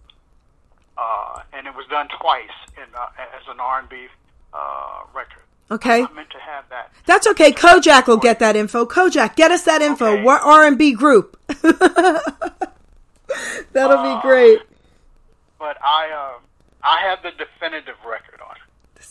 uh, 0.96 1.40
and 1.52 1.66
it 1.66 1.75
was 1.75 1.87
done 1.90 2.06
twice 2.20 2.56
in 2.76 2.84
uh, 2.94 3.08
as 3.38 3.42
an 3.49 3.58
R&B 3.61 4.06
uh, 4.54 5.02
record. 5.14 5.42
okay. 5.70 6.02
I 6.02 6.12
meant 6.12 6.30
to 6.30 6.38
have 6.38 6.64
that. 6.70 6.92
That's 7.06 7.26
okay. 7.28 7.50
Kojak 7.52 8.06
will 8.06 8.16
get 8.28 8.38
that 8.40 8.54
info. 8.56 8.84
Kojak, 8.87 9.34
get 9.37 9.50
us 9.50 9.62
that 9.64 9.82
info. 9.82 10.06
Okay. 10.14 10.22
What 10.22 10.42
R 10.44 10.66
and 10.66 10.78
B 10.78 10.92
group? 10.92 11.38
That'll 13.72 13.99
Uh, 13.99 14.16
be 14.16 14.22
great. 14.22 14.61
But 15.58 15.76
I 15.82 16.11
uh, 16.11 16.38
I 16.82 17.00
have 17.08 17.22
the 17.22 17.30
definitive 17.32 17.94
record 18.04 18.32
it. 18.32 18.32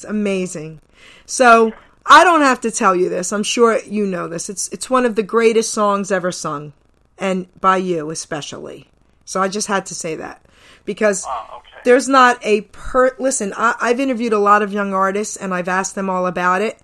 It's 0.01 0.09
amazing. 0.09 0.81
So 1.27 1.73
I 2.07 2.23
don't 2.23 2.41
have 2.41 2.59
to 2.61 2.71
tell 2.71 2.95
you 2.95 3.07
this. 3.07 3.31
I'm 3.31 3.43
sure 3.43 3.79
you 3.83 4.07
know 4.07 4.27
this. 4.27 4.49
It's 4.49 4.67
it's 4.69 4.89
one 4.89 5.05
of 5.05 5.15
the 5.15 5.21
greatest 5.21 5.71
songs 5.71 6.11
ever 6.11 6.31
sung, 6.31 6.73
and 7.19 7.47
by 7.61 7.77
you 7.77 8.09
especially. 8.09 8.89
So 9.25 9.39
I 9.43 9.47
just 9.47 9.67
had 9.67 9.85
to 9.87 9.95
say 9.95 10.15
that 10.15 10.43
because 10.85 11.23
Oh, 11.27 11.57
okay. 11.57 11.81
there's 11.85 12.09
not 12.09 12.39
a 12.41 12.61
per. 12.61 13.15
Listen, 13.19 13.53
I, 13.55 13.75
I've 13.79 13.99
interviewed 13.99 14.33
a 14.33 14.39
lot 14.39 14.63
of 14.63 14.73
young 14.73 14.91
artists, 14.91 15.37
and 15.37 15.53
I've 15.53 15.67
asked 15.67 15.93
them 15.93 16.09
all 16.09 16.25
about 16.25 16.63
it. 16.63 16.79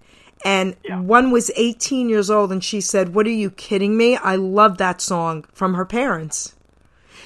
And 0.46 0.76
Yeah. 0.84 1.00
one 1.00 1.32
was 1.32 1.50
18 1.56 2.10
years 2.10 2.30
old, 2.30 2.52
and 2.52 2.64
she 2.64 2.82
said, 2.82 3.16
"What 3.16 3.26
are 3.26 3.32
you 3.32 3.50
kidding 3.50 3.98
me? 3.98 4.16
I 4.16 4.36
love 4.36 4.78
that 4.78 5.02
song 5.02 5.46
from 5.54 5.74
her 5.74 5.86
parents." 5.86 6.54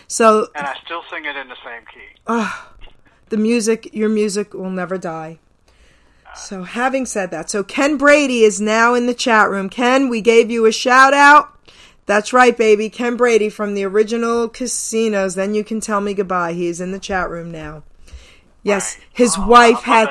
So 0.08 0.48
and 0.56 0.66
I 0.66 0.76
still 0.86 1.04
sing 1.12 1.26
it 1.26 1.36
in 1.36 1.50
the 1.50 1.58
same 1.66 1.84
key. 1.94 2.48
the 3.28 3.38
music, 3.38 3.90
your 3.94 4.10
music 4.10 4.54
will 4.54 4.70
never 4.70 4.98
die. 4.98 5.40
So, 6.36 6.64
having 6.64 7.06
said 7.06 7.30
that, 7.32 7.50
so 7.50 7.64
Ken 7.64 7.98
Brady 7.98 8.44
is 8.44 8.60
now 8.62 8.94
in 8.94 9.06
the 9.06 9.14
chat 9.14 9.50
room. 9.50 9.70
Ken, 9.70 10.10
we 10.10 10.22
gave 10.22 10.50
you 10.50 10.66
a 10.66 10.72
shout 10.72 11.14
out. 11.14 11.50
That's 12.06 12.34
right, 12.34 12.58
baby. 12.58 12.90
Ken 12.90 13.16
Brady 13.16 13.50
from 13.50 13.74
the 13.74 13.84
original 13.84 14.50
casinos. 14.50 15.36
Then 15.36 15.54
you 15.54 15.64
can 15.64 15.80
tell 15.80 16.02
me 16.02 16.14
goodbye. 16.14 16.54
He 16.54 16.68
is 16.68 16.82
in 16.82 16.92
the 16.92 17.00
chat 17.00 17.30
room 17.30 17.52
now. 17.52 17.84
Yes, 18.64 18.98
Right. 18.98 19.08
his 19.14 19.36
Oh, 19.38 19.48
wife 19.48 19.80
had 19.82 20.10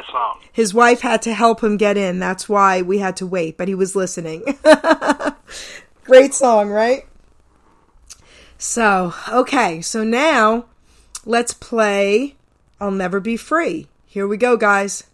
his 0.52 0.74
wife 0.74 1.00
had 1.00 1.22
to 1.22 1.34
help 1.34 1.62
him 1.62 1.76
get 1.76 1.96
in. 1.96 2.18
That's 2.18 2.48
why 2.48 2.82
we 2.82 2.98
had 2.98 3.16
to 3.18 3.26
wait, 3.26 3.56
but 3.56 3.68
he 3.68 3.74
was 3.74 3.94
listening. 3.96 4.42
Great 6.04 6.34
song, 6.34 6.70
right? 6.70 7.06
So, 8.58 9.14
okay, 9.28 9.80
so 9.80 10.04
now 10.04 10.66
let's 11.24 11.54
play 11.54 12.34
I'll 12.80 12.90
Never 12.90 13.20
Be 13.20 13.36
Free. 13.36 13.86
Here 14.06 14.26
we 14.26 14.36
go, 14.36 14.56
guys. 14.56 15.04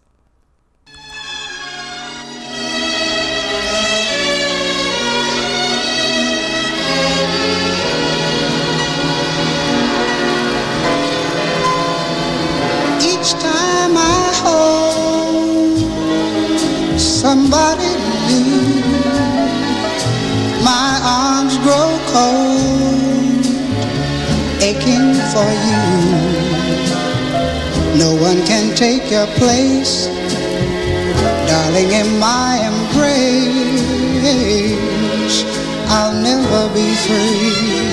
For 25.37 25.51
you. 25.69 25.83
No 28.03 28.11
one 28.27 28.39
can 28.51 28.65
take 28.75 29.05
your 29.11 29.27
place, 29.39 30.07
darling, 31.49 31.91
in 32.01 32.09
my 32.17 32.51
embrace. 32.71 33.75
I'll 35.95 36.17
never 36.29 36.61
be 36.73 36.87
free. 37.05 37.87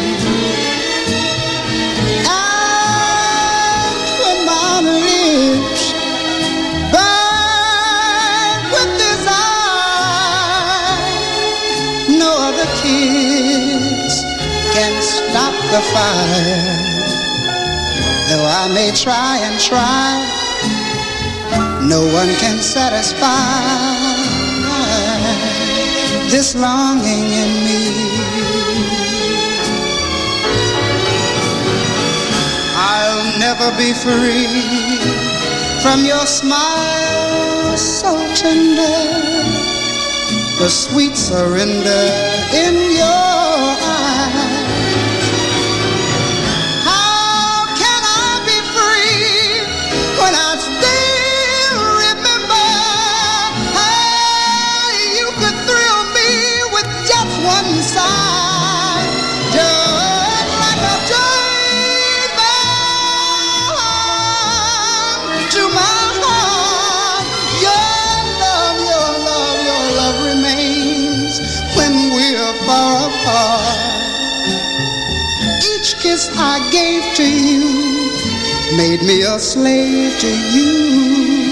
And 14.76 15.02
when 16.32 16.83
Though 18.34 18.46
I 18.46 18.66
may 18.74 18.90
try 18.90 19.38
and 19.46 19.60
try, 19.60 20.10
no 21.86 22.00
one 22.12 22.34
can 22.42 22.58
satisfy 22.60 23.22
this 26.32 26.56
longing 26.56 27.30
in 27.42 27.50
me. 27.66 27.82
I'll 32.74 33.38
never 33.38 33.70
be 33.78 33.92
free 34.02 34.50
from 35.80 36.04
your 36.04 36.26
smile 36.26 37.76
so 37.76 38.18
tender, 38.34 38.98
the 40.58 40.68
sweet 40.68 41.16
surrender 41.16 42.02
in 42.52 42.74
your 42.98 43.78
eyes. 43.94 44.53
I 76.36 76.68
gave 76.70 77.14
to 77.16 77.24
you 77.24 78.04
made 78.76 79.02
me 79.02 79.22
a 79.22 79.38
slave 79.38 80.18
to 80.18 80.28
you. 80.28 81.43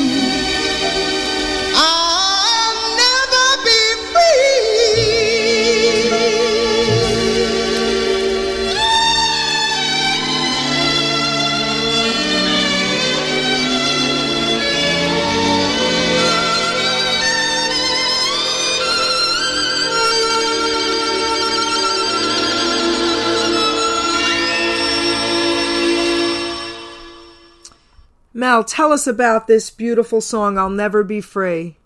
Mel, 28.53 28.63
tell 28.63 28.93
us 28.93 29.07
about 29.07 29.47
this 29.47 29.71
beautiful 29.71 30.21
song, 30.21 30.59
I'll 30.59 30.69
Never 30.69 31.03
Be 31.03 31.23
Free. 31.23 31.79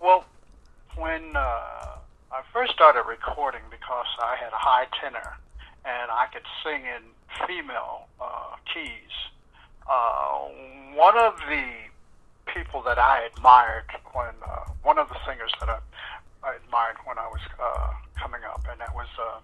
Well, 0.00 0.24
when 0.96 1.36
uh, 1.36 1.38
I 2.32 2.42
first 2.52 2.72
started 2.72 3.04
recording, 3.08 3.60
because 3.70 4.06
I 4.20 4.34
had 4.34 4.52
a 4.52 4.58
high 4.58 4.88
tenor 5.00 5.36
and 5.84 6.10
I 6.10 6.26
could 6.32 6.42
sing 6.64 6.82
in 6.82 7.46
female 7.46 8.08
uh, 8.20 8.56
keys, 8.74 9.14
uh, 9.88 10.48
one 10.96 11.16
of 11.16 11.36
the 11.48 11.64
people 12.52 12.82
that 12.82 12.98
I 12.98 13.28
admired 13.32 13.84
when, 14.14 14.34
uh, 14.44 14.64
one 14.82 14.98
of 14.98 15.08
the 15.08 15.16
singers 15.24 15.52
that 15.60 15.68
I, 15.68 15.78
I 16.42 16.56
admired 16.56 16.96
when 17.04 17.18
I 17.18 17.28
was 17.28 17.40
uh, 17.62 17.92
coming 18.20 18.40
up, 18.52 18.66
and 18.68 18.80
that 18.80 18.92
was 18.96 19.06
uh, 19.16 19.38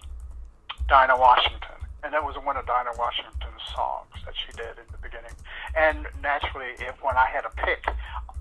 Dinah 0.88 1.16
Washington 1.16 1.79
and 2.02 2.12
that 2.12 2.24
was 2.24 2.36
one 2.44 2.56
of 2.56 2.66
Dinah 2.66 2.92
Washington's 2.98 3.62
songs 3.74 4.14
that 4.24 4.34
she 4.34 4.52
did 4.52 4.78
in 4.78 4.86
the 4.90 4.98
beginning. 5.02 5.32
And 5.76 6.06
naturally, 6.22 6.72
if 6.78 7.02
when 7.02 7.16
I 7.16 7.26
had 7.26 7.44
a 7.44 7.50
pick 7.50 7.86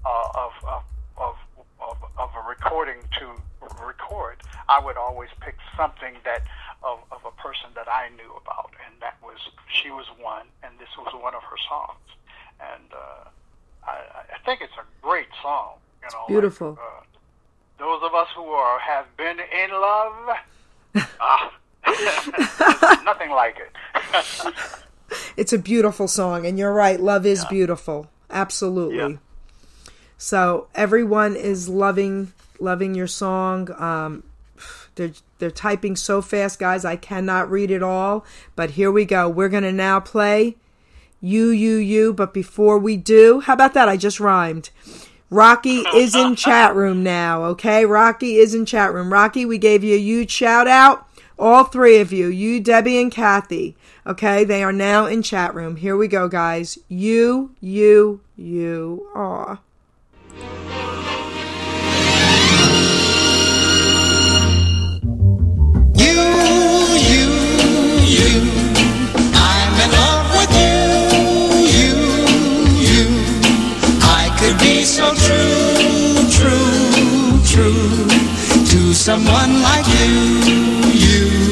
uh, 0.05 0.27
of, 0.35 0.51
of, 0.63 0.83
of 1.17 1.35
of 1.81 1.97
of 2.17 2.29
a 2.35 2.47
recording 2.47 2.99
to 3.19 3.35
record, 3.85 4.37
I 4.67 4.79
would 4.79 4.97
always 4.97 5.29
pick 5.41 5.55
something 5.77 6.15
that 6.25 6.43
of, 6.83 6.99
of 7.11 7.21
a 7.25 7.31
person 7.41 7.69
that 7.75 7.87
I 7.87 8.09
knew 8.09 8.31
about, 8.35 8.71
and 8.85 9.01
that 9.01 9.15
was 9.23 9.37
she 9.71 9.89
was 9.91 10.05
one, 10.19 10.45
and 10.63 10.73
this 10.79 10.89
was 10.97 11.13
one 11.21 11.35
of 11.35 11.43
her 11.43 11.57
songs, 11.67 12.07
and 12.59 12.93
uh, 12.93 13.29
I, 13.87 14.35
I 14.35 14.37
think 14.45 14.61
it's 14.61 14.73
a 14.73 14.85
great 15.05 15.27
song. 15.41 15.75
You 16.01 16.09
know, 16.13 16.25
beautiful. 16.27 16.69
Like, 16.71 16.79
uh, 16.79 17.03
those 17.79 18.03
of 18.03 18.13
us 18.13 18.27
who 18.35 18.45
are 18.45 18.79
have 18.79 19.05
been 19.17 19.37
in 19.39 19.71
love, 19.71 20.37
ah, 21.21 21.53
nothing 23.03 23.31
like 23.31 23.57
it. 23.57 24.53
it's 25.37 25.53
a 25.53 25.57
beautiful 25.57 26.07
song, 26.07 26.45
and 26.45 26.57
you're 26.57 26.73
right. 26.73 26.99
Love 26.99 27.25
is 27.25 27.43
yeah. 27.43 27.49
beautiful. 27.49 28.09
Absolutely. 28.29 28.97
Yeah. 28.97 29.17
So 30.17 30.67
everyone 30.75 31.35
is 31.35 31.69
loving 31.69 32.33
loving 32.59 32.93
your 32.93 33.07
song. 33.07 33.69
Um, 33.81 34.23
they're 34.95 35.13
they're 35.39 35.51
typing 35.51 35.95
so 35.95 36.21
fast, 36.21 36.59
guys. 36.59 36.83
I 36.83 36.95
cannot 36.97 37.49
read 37.49 37.71
it 37.71 37.81
all. 37.81 38.25
But 38.55 38.71
here 38.71 38.91
we 38.91 39.05
go. 39.05 39.29
We're 39.29 39.49
gonna 39.49 39.71
now 39.71 39.99
play 39.99 40.57
you 41.21 41.49
you 41.49 41.77
you. 41.77 42.13
But 42.13 42.33
before 42.33 42.77
we 42.77 42.97
do, 42.97 43.39
how 43.39 43.53
about 43.53 43.73
that? 43.73 43.89
I 43.89 43.97
just 43.97 44.19
rhymed. 44.19 44.69
Rocky 45.29 45.77
is 45.95 46.15
in 46.15 46.35
chat 46.37 46.75
room 46.75 47.03
now. 47.03 47.43
Okay, 47.45 47.85
Rocky 47.85 48.35
is 48.35 48.53
in 48.53 48.65
chat 48.65 48.93
room. 48.93 49.13
Rocky, 49.13 49.45
we 49.45 49.57
gave 49.57 49.83
you 49.83 49.95
a 49.95 49.99
huge 49.99 50.31
shout 50.31 50.67
out. 50.67 51.07
All 51.39 51.63
three 51.63 52.01
of 52.01 52.11
you, 52.11 52.27
you, 52.27 52.59
Debbie, 52.59 53.01
and 53.01 53.09
Kathy. 53.09 53.77
Okay, 54.05 54.43
they 54.43 54.61
are 54.61 54.73
now 54.73 55.05
in 55.05 55.23
chat 55.23 55.55
room. 55.55 55.77
Here 55.77 55.95
we 55.95 56.09
go, 56.09 56.27
guys. 56.27 56.77
You, 56.89 57.55
you, 57.61 58.19
you. 58.35 59.07
are. 59.15 59.59
You, 65.95 66.17
you, 67.07 67.27
you. 68.03 68.41
I'm 69.33 69.73
in 69.79 69.91
love 69.95 70.27
with 70.35 70.51
you, 70.59 70.75
you, 71.71 71.95
you. 72.83 73.05
I 74.03 74.35
could 74.37 74.59
be 74.59 74.83
so 74.83 75.15
true, 75.15 76.27
true, 76.35 77.39
true 77.47 78.07
to 78.65 78.93
someone 78.93 79.61
like 79.61 79.87
you. 79.87 80.88
My 81.09 81.48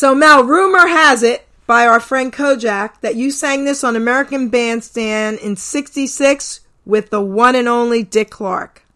So, 0.00 0.14
Mel, 0.14 0.44
rumor 0.44 0.86
has 0.86 1.22
it 1.22 1.46
by 1.66 1.86
our 1.86 2.00
friend 2.00 2.32
Kojak 2.32 3.02
that 3.02 3.16
you 3.16 3.30
sang 3.30 3.66
this 3.66 3.84
on 3.84 3.96
American 3.96 4.48
Bandstand 4.48 5.38
in 5.40 5.56
66 5.56 6.60
with 6.86 7.10
the 7.10 7.20
one 7.20 7.54
and 7.54 7.68
only 7.68 8.02
Dick 8.02 8.30
Clark. 8.30 8.86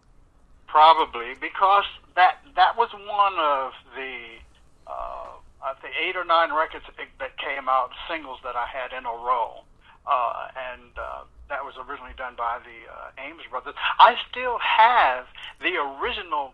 Probably 0.65 1.35
because 1.39 1.83
that 2.15 2.39
that 2.55 2.75
was 2.75 2.89
one 2.91 3.37
of 3.37 3.73
the 3.95 4.17
uh, 4.91 5.73
think 5.79 5.93
eight 6.03 6.15
or 6.15 6.25
nine 6.25 6.51
records 6.51 6.85
that 7.19 7.37
came 7.37 7.69
out 7.69 7.91
singles 8.09 8.39
that 8.43 8.55
I 8.55 8.65
had 8.65 8.91
in 8.91 9.05
a 9.05 9.13
row, 9.13 9.61
uh, 10.07 10.47
and 10.73 10.89
uh, 10.97 11.25
that 11.49 11.63
was 11.63 11.75
originally 11.87 12.15
done 12.17 12.33
by 12.35 12.57
the 12.65 12.91
uh, 12.91 13.23
Ames 13.23 13.43
brothers. 13.51 13.75
I 13.99 14.15
still 14.31 14.57
have 14.57 15.27
the 15.61 15.77
original. 16.01 16.53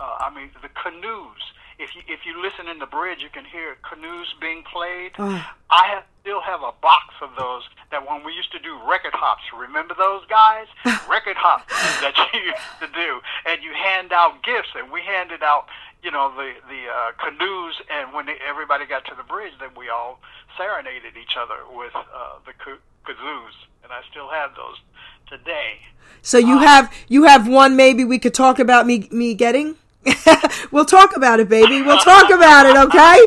Uh, 0.00 0.26
I 0.26 0.34
mean, 0.34 0.50
the 0.60 0.70
kazoos. 0.70 1.38
If 1.78 1.94
you 1.94 2.02
if 2.06 2.26
you 2.26 2.40
listen 2.40 2.68
in 2.68 2.78
the 2.78 2.86
bridge, 2.86 3.20
you 3.22 3.28
can 3.28 3.44
hear 3.44 3.76
kazoos 3.82 4.26
being 4.40 4.62
played. 4.64 5.12
Ah. 5.18 5.56
I 5.70 5.88
have, 5.88 6.04
still 6.20 6.40
have 6.40 6.60
a 6.62 6.72
box 6.80 7.14
of 7.20 7.30
those 7.36 7.62
that 7.90 8.08
when 8.08 8.24
we 8.24 8.32
used 8.32 8.52
to 8.52 8.58
do 8.58 8.78
record 8.88 9.14
hops. 9.14 9.42
Remember 9.56 9.94
those 9.96 10.22
guys? 10.28 10.66
record 11.08 11.36
hops 11.36 11.72
that 12.00 12.14
you 12.32 12.40
used 12.40 12.78
to 12.80 12.88
do, 12.88 13.20
and 13.46 13.62
you 13.62 13.72
hand 13.72 14.12
out 14.12 14.42
gifts, 14.42 14.70
and 14.76 14.90
we 14.90 15.02
handed 15.02 15.42
out. 15.42 15.66
You 16.02 16.10
know 16.10 16.32
the 16.34 16.54
the 16.68 16.90
uh, 16.90 17.12
kazoos, 17.18 17.74
and 17.90 18.12
when 18.12 18.26
they, 18.26 18.36
everybody 18.46 18.86
got 18.86 19.04
to 19.06 19.14
the 19.14 19.22
bridge, 19.22 19.52
then 19.60 19.70
we 19.76 19.88
all 19.88 20.20
serenaded 20.56 21.16
each 21.16 21.36
other 21.38 21.62
with 21.70 21.94
uh, 21.94 22.38
the 22.44 22.52
ka- 22.52 22.82
kazoos, 23.04 23.54
and 23.84 23.92
I 23.92 24.02
still 24.10 24.28
have 24.28 24.50
those 24.56 24.78
today. 25.28 25.78
So 26.22 26.38
you 26.38 26.58
have 26.58 26.92
you 27.08 27.24
have 27.24 27.48
one 27.48 27.76
maybe 27.76 28.04
we 28.04 28.18
could 28.18 28.34
talk 28.34 28.58
about 28.58 28.86
me 28.86 29.08
me 29.10 29.34
getting. 29.34 29.76
we'll 30.70 30.84
talk 30.84 31.16
about 31.16 31.40
it, 31.40 31.48
baby. 31.48 31.82
We'll 31.82 31.98
talk 31.98 32.30
about 32.30 32.66
it, 32.66 32.76
okay? 32.76 33.20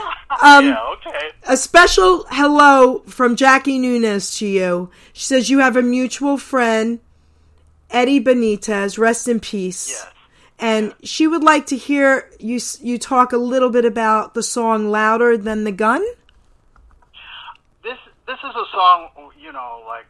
Um, 0.42 0.68
yeah, 0.68 0.78
okay. 0.92 1.30
A 1.48 1.56
special 1.56 2.24
hello 2.30 3.00
from 3.00 3.34
Jackie 3.34 3.78
Nunez 3.78 4.38
to 4.38 4.46
you. 4.46 4.88
She 5.12 5.24
says 5.24 5.50
you 5.50 5.58
have 5.58 5.76
a 5.76 5.82
mutual 5.82 6.38
friend, 6.38 7.00
Eddie 7.90 8.22
Benitez. 8.22 8.96
Rest 8.96 9.26
in 9.26 9.40
peace. 9.40 9.88
Yes. 9.88 10.06
And 10.60 10.94
she 11.02 11.26
would 11.26 11.42
like 11.42 11.66
to 11.66 11.76
hear 11.76 12.30
you 12.38 12.60
you 12.80 12.96
talk 12.96 13.32
a 13.32 13.38
little 13.38 13.70
bit 13.70 13.84
about 13.84 14.34
the 14.34 14.42
song 14.42 14.90
"Louder 14.90 15.36
Than 15.36 15.64
the 15.64 15.72
Gun." 15.72 16.02
This 17.82 17.98
this 18.26 18.38
is 18.38 18.54
a 18.54 18.64
song, 18.70 19.08
you 19.38 19.52
know, 19.52 19.82
like 19.88 20.09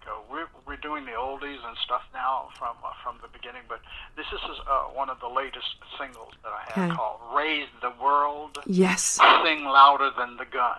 we're 0.70 0.76
doing 0.76 1.04
the 1.04 1.10
oldies 1.18 1.58
and 1.66 1.76
stuff 1.84 2.02
now 2.14 2.48
from 2.56 2.76
uh, 2.84 2.92
from 3.02 3.18
the 3.22 3.28
beginning, 3.28 3.62
but 3.68 3.80
this 4.16 4.26
is 4.32 4.38
uh, 4.70 4.82
one 4.94 5.10
of 5.10 5.18
the 5.18 5.26
latest 5.26 5.66
singles 5.98 6.30
that 6.44 6.52
I 6.52 6.62
have 6.70 6.90
Okay. 6.90 6.94
called 6.96 7.18
"Raise 7.34 7.66
the 7.82 7.90
World." 8.00 8.56
Yes. 8.66 9.18
sing 9.42 9.64
louder 9.64 10.10
than 10.16 10.36
the 10.36 10.44
gun, 10.44 10.78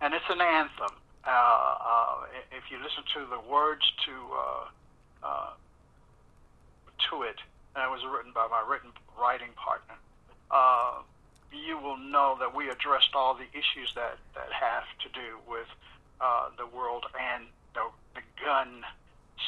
and 0.00 0.14
it's 0.14 0.30
an 0.30 0.40
anthem. 0.40 0.94
Uh, 1.26 1.30
uh, 1.30 2.14
if 2.52 2.70
you 2.70 2.78
listen 2.78 3.02
to 3.14 3.26
the 3.34 3.40
words 3.50 3.82
to 4.06 4.12
uh, 4.32 5.26
uh, 5.26 5.50
to 7.10 7.22
it, 7.22 7.38
and 7.74 7.82
it 7.82 7.90
was 7.90 8.02
written 8.06 8.30
by 8.32 8.46
my 8.48 8.62
written 8.68 8.90
writing 9.18 9.50
partner, 9.56 9.94
uh, 10.52 11.02
you 11.50 11.76
will 11.78 11.96
know 11.98 12.36
that 12.38 12.54
we 12.54 12.68
addressed 12.70 13.10
all 13.14 13.34
the 13.34 13.50
issues 13.58 13.92
that 13.96 14.18
that 14.36 14.52
have 14.52 14.84
to 15.02 15.08
do 15.10 15.34
with 15.50 15.66
uh, 16.20 16.48
the 16.56 16.66
world 16.66 17.06
and 17.18 17.42
the, 17.74 17.82
the 18.14 18.20
gun 18.44 18.84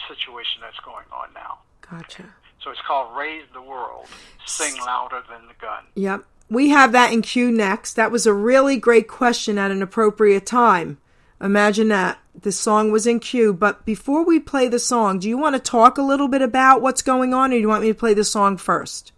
situation 0.09 0.61
that's 0.63 0.79
going 0.85 1.07
on 1.13 1.33
now. 1.35 1.59
Gotcha. 1.91 2.25
So 2.63 2.71
it's 2.71 2.81
called 2.87 3.17
"Raise 3.17 3.45
the 3.53 3.63
World, 3.63 4.07
Sing 4.47 4.77
Louder 4.79 5.23
Than 5.29 5.47
the 5.49 5.55
Gun." 5.61 5.85
Yep. 5.95 6.25
We 6.51 6.71
have 6.71 6.93
that 6.93 7.13
in 7.13 7.23
queue 7.23 7.51
next. 7.51 7.95
That 7.95 8.11
was 8.11 8.27
a 8.27 8.35
really 8.35 8.77
great 8.77 9.09
question 9.09 9.59
at 9.59 9.71
an 9.71 9.83
appropriate 9.83 10.47
time. 10.47 10.99
Imagine 11.41 11.89
that. 11.89 12.19
The 12.39 12.53
song 12.53 12.91
was 12.91 13.07
in 13.07 13.21
queue, 13.21 13.53
but 13.53 13.85
before 13.85 14.25
we 14.25 14.41
play 14.41 14.67
the 14.69 14.79
song, 14.79 15.21
do 15.21 15.29
you 15.29 15.39
want 15.39 15.55
to 15.55 15.61
talk 15.61 15.99
a 15.99 16.03
little 16.03 16.27
bit 16.27 16.43
about 16.43 16.83
what's 16.83 17.01
going 17.01 17.33
on, 17.33 17.53
or 17.53 17.57
do 17.57 17.61
you 17.61 17.69
want 17.69 17.83
me 17.83 17.89
to 17.89 17.95
play 17.95 18.13
the 18.13 18.25
song 18.25 18.57
first? 18.57 19.13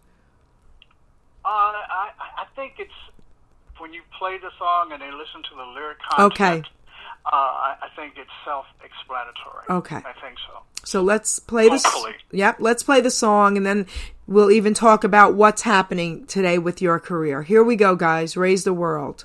Uh, 1.45 1.49
I, 1.49 2.11
I 2.39 2.45
think 2.55 2.75
it's 2.79 2.91
when 3.79 3.93
you 3.93 4.03
play 4.19 4.39
the 4.39 4.51
song 4.59 4.93
and 4.93 5.01
they 5.01 5.11
listen 5.11 5.43
to 5.51 5.57
the 5.57 5.65
lyric 5.65 5.99
content. 6.11 6.33
Okay. 6.33 6.63
Uh, 7.27 7.35
I, 7.35 7.77
I 7.83 7.89
think 7.97 8.15
it's 8.17 8.31
self-explanatory. 8.45 9.65
Okay. 9.69 9.97
I 9.97 10.13
think 10.21 10.39
so. 10.47 10.63
So 10.85 11.03
let's 11.03 11.41
play 11.41 11.69
this. 11.69 11.85
Hopefully. 11.85 12.15
Yep, 12.31 12.57
let's 12.61 12.85
play 12.85 13.01
the 13.01 13.11
song, 13.11 13.57
and 13.57 13.67
then 13.67 13.87
we'll 14.29 14.53
even 14.53 14.75
talk 14.75 15.03
about 15.03 15.35
what's 15.35 15.63
happening 15.63 16.25
today 16.27 16.59
with 16.59 16.81
your 16.81 17.01
career. 17.01 17.43
Here 17.43 17.65
we 17.65 17.75
go, 17.75 17.97
guys. 17.97 18.37
Raise 18.37 18.63
the 18.63 18.73
world. 18.73 19.25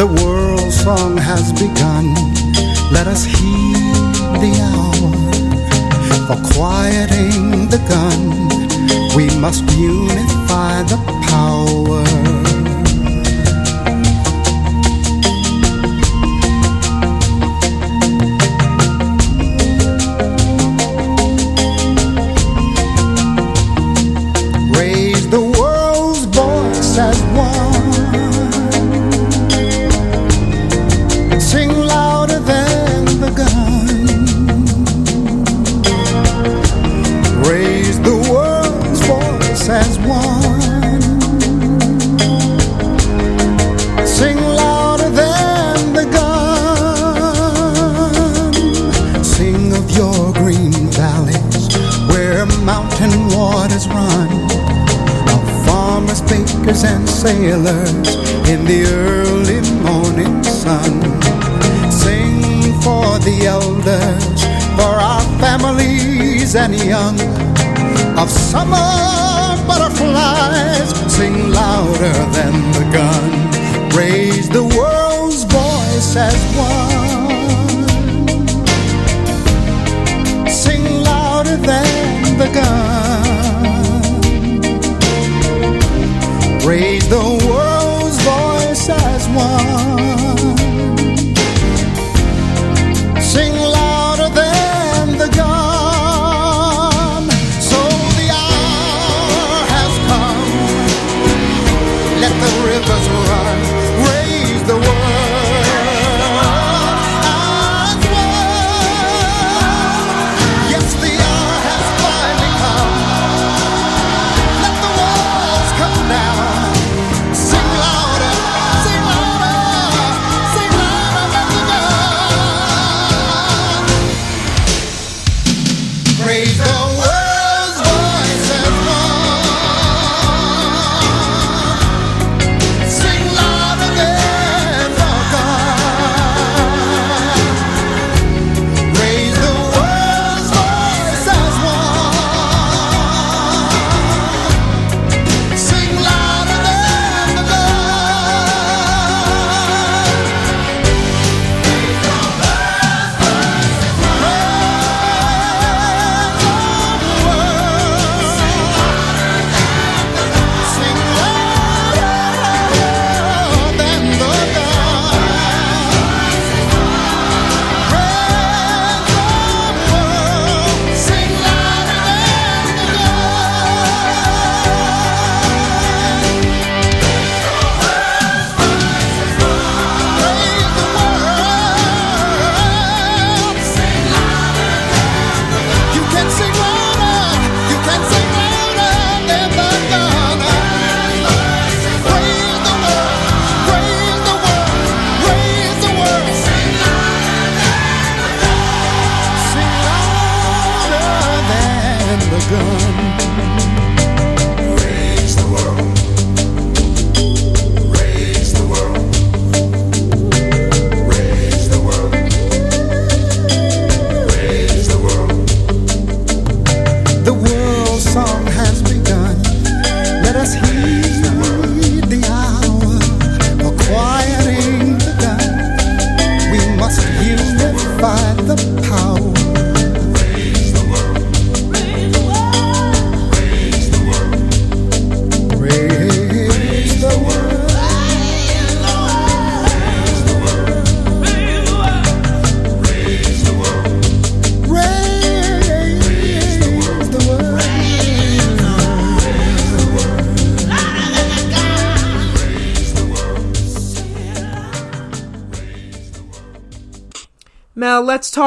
The 0.00 0.06
world 0.24 0.72
song 0.72 1.18
has 1.18 1.52
begun. 1.52 2.14
Let 2.90 3.06
us 3.06 3.22
heed 3.22 4.14
the 4.40 4.52
hour. 4.72 5.12
For 6.26 6.38
quieting 6.54 7.68
the 7.68 7.76
gun, 7.86 8.48
we 9.14 9.28
must 9.38 9.62
unify 9.76 10.84
the 10.84 10.96
power. 11.28 12.02
Raise 24.78 25.28
the 25.28 25.42
world's 25.58 26.24
voice 26.24 26.96
as 26.96 27.20
one. 27.36 27.39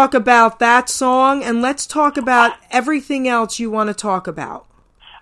Talk 0.04 0.14
about 0.14 0.60
that 0.60 0.90
song 0.90 1.42
and 1.42 1.62
let's 1.62 1.88
talk 1.88 2.18
about 2.18 2.58
everything 2.72 3.26
else 3.26 3.58
you 3.58 3.72
want 3.72 3.88
to 3.88 3.94
talk 3.94 4.28
about. 4.28 4.66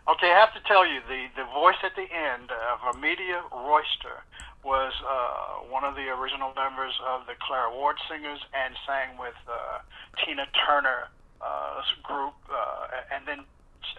Okay, 0.07 0.31
I 0.31 0.39
have 0.39 0.53
to 0.55 0.59
tell 0.67 0.87
you, 0.87 0.99
the, 1.07 1.27
the 1.35 1.43
voice 1.53 1.77
at 1.83 1.95
the 1.95 2.07
end 2.11 2.49
of 2.49 2.95
Amelia 2.95 3.43
Royster 3.53 4.23
was 4.63 4.91
uh, 5.07 5.69
one 5.69 5.83
of 5.83 5.93
the 5.93 6.09
original 6.09 6.51
members 6.55 6.93
of 7.07 7.27
the 7.27 7.33
Clara 7.39 7.71
Ward 7.71 7.97
Singers 8.09 8.39
and 8.55 8.73
sang 8.87 9.19
with 9.19 9.35
uh, 9.47 9.79
Tina 10.25 10.47
Turner 10.65 11.09
uh, 11.41 11.81
group. 12.01 12.33
Uh, 12.51 12.87
and 13.13 13.23
then 13.27 13.39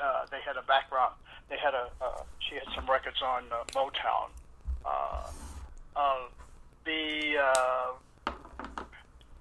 uh, 0.02 0.26
they 0.32 0.40
had 0.44 0.56
a 0.56 0.62
background. 0.62 1.14
They 1.48 1.58
had 1.58 1.74
a 1.74 1.90
uh, 2.00 2.22
she 2.40 2.56
had 2.56 2.66
some 2.74 2.86
records 2.90 3.22
on 3.22 3.44
uh, 3.52 3.62
Motown. 3.70 4.30
Uh, 4.84 5.30
uh, 5.94 6.18
the 6.84 7.38
uh, 7.38 7.92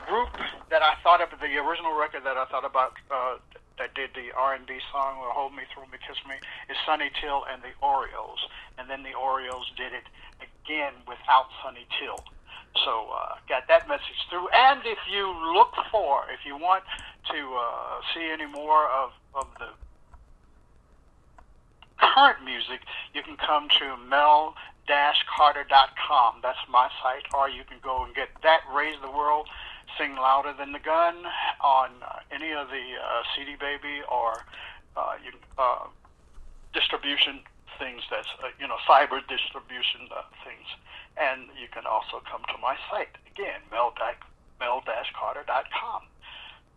group 0.08 0.30
that 0.70 0.82
I 0.82 0.96
thought 1.04 1.22
of, 1.22 1.30
the 1.40 1.58
original 1.58 1.98
record 1.98 2.24
that 2.24 2.38
I 2.38 2.46
thought 2.46 2.66
about 2.66 2.94
uh, 3.10 3.38
that 3.78 3.94
did 3.96 4.12
the 4.14 4.32
R&B 4.36 4.80
song 4.92 5.20
"Will 5.20 5.32
Hold 5.32 5.54
Me 5.54 5.64
Thrill 5.74 5.88
Me, 5.88 5.98
Kiss 6.06 6.18
Me" 6.28 6.36
is 6.70 6.78
Sonny 6.86 7.10
Till 7.20 7.44
and 7.52 7.64
the 7.64 7.74
Orioles, 7.82 8.40
and 8.78 8.90
then 8.90 9.04
the 9.04 9.14
Orioles 9.14 9.72
did 9.76 9.94
it 9.94 10.06
again 10.38 10.94
without 11.08 11.48
Sonny 11.64 11.88
Till. 12.00 12.24
So 12.86 13.10
uh, 13.12 13.36
got 13.50 13.68
that 13.68 13.88
message 13.88 14.22
through. 14.30 14.48
And 14.54 14.82
if 14.86 15.00
you 15.12 15.28
look 15.54 15.74
for, 15.92 16.24
if 16.32 16.46
you 16.46 16.56
want 16.56 16.84
to 17.32 17.58
uh, 17.58 18.02
see 18.14 18.30
any 18.32 18.46
more 18.46 18.88
of 18.88 19.12
of 19.34 19.48
the 19.60 19.70
current 22.02 22.44
music, 22.44 22.82
you 23.14 23.22
can 23.24 23.38
come 23.38 23.70
to 23.80 23.96
mel-carter.com. 24.10 26.36
That's 26.42 26.58
my 26.70 26.90
site, 27.02 27.24
or 27.34 27.48
you 27.50 27.64
can 27.64 27.78
go 27.84 28.04
and 28.04 28.14
get 28.16 28.30
that 28.44 28.62
Raise 28.74 28.98
the 29.02 29.12
World, 29.12 29.48
Sing 29.98 30.16
Louder 30.16 30.54
Than 30.58 30.72
the 30.72 30.80
Gun 30.80 31.16
on 31.62 31.90
uh, 32.02 32.20
any 32.32 32.52
of 32.52 32.68
the 32.68 32.86
uh, 32.98 33.24
CD 33.36 33.56
Baby 33.60 34.02
or 34.10 34.44
uh, 34.96 35.16
you, 35.24 35.32
uh, 35.58 35.88
distribution 36.74 37.42
things 37.80 38.04
that's, 38.10 38.28
uh, 38.44 38.54
you 38.60 38.68
know, 38.68 38.78
cyber 38.88 39.20
distribution 39.28 40.08
uh, 40.14 40.22
things. 40.46 40.68
And 41.18 41.50
you 41.60 41.68
can 41.72 41.86
also 41.86 42.22
come 42.30 42.42
to 42.48 42.58
my 42.62 42.78
site, 42.90 43.16
again, 43.28 43.62
mel- 43.72 43.94
mel-carter.com. 44.60 46.02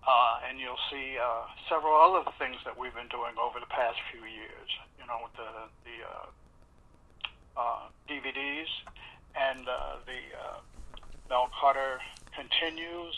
Uh, 0.05 0.37
and 0.49 0.61
you'll 0.61 0.81
see 0.91 1.17
uh, 1.17 1.49
several 1.69 1.97
other 1.97 2.29
things 2.39 2.57
that 2.65 2.77
we've 2.77 2.95
been 2.95 3.09
doing 3.09 3.33
over 3.41 3.59
the 3.61 3.71
past 3.73 3.97
few 4.13 4.21
years. 4.21 4.69
You 5.01 5.07
know, 5.09 5.17
with 5.25 5.33
the 5.33 5.49
the 5.89 5.97
uh, 6.05 6.29
uh, 7.57 7.89
DVDs 8.09 8.69
and 9.33 9.67
uh, 9.67 9.97
the 10.05 10.21
uh, 10.37 10.61
Mel 11.31 11.49
Carter 11.59 12.01
continues, 12.37 13.15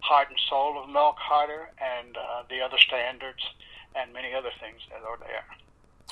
Heart 0.00 0.28
and 0.30 0.38
Soul 0.48 0.82
of 0.82 0.88
Mel 0.88 1.16
Carter, 1.28 1.70
and 1.80 2.16
uh, 2.16 2.42
the 2.48 2.60
other 2.60 2.78
standards, 2.78 3.42
and 3.94 4.12
many 4.12 4.34
other 4.34 4.50
things 4.60 4.80
that 4.90 5.02
are 5.06 5.18
there. 5.18 5.44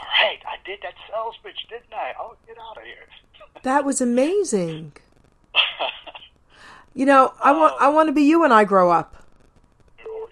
All 0.01 0.07
right, 0.21 0.41
I 0.47 0.57
did 0.65 0.81
that 0.83 0.95
sales 1.09 1.37
pitch, 1.43 1.67
didn't 1.69 1.93
I? 1.93 2.13
Oh, 2.19 2.37
get 2.47 2.57
out 2.59 2.77
of 2.77 2.85
here. 2.85 3.07
That 3.63 3.85
was 3.85 4.01
amazing. 4.01 4.93
You 6.95 7.07
know, 7.07 7.35
I 7.43 7.51
want 7.51 7.75
I 7.81 7.89
want 7.89 8.09
to 8.09 8.13
be 8.13 8.23
you 8.23 8.41
when 8.41 8.53
I 8.53 8.65
grow 8.65 8.91
up. 8.91 9.27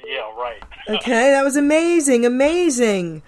yeah, 0.06 0.20
right. 0.40 0.62
Okay, 0.88 1.30
that 1.30 1.42
was 1.42 1.56
amazing, 1.56 2.24
amazing. 2.24 3.22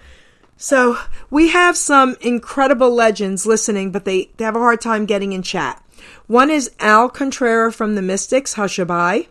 So 0.57 0.97
we 1.29 1.49
have 1.49 1.75
some 1.75 2.15
incredible 2.21 2.93
legends 2.93 3.45
listening, 3.45 3.91
but 3.91 4.05
they, 4.05 4.29
they 4.37 4.45
have 4.45 4.55
a 4.55 4.59
hard 4.59 4.79
time 4.79 5.05
getting 5.05 5.33
in 5.33 5.41
chat. 5.41 5.83
One 6.27 6.49
is 6.49 6.71
Al 6.79 7.09
Contrera 7.09 7.73
from 7.73 7.95
the 7.95 8.01
Mystics, 8.01 8.55
Hushabye. 8.55 9.27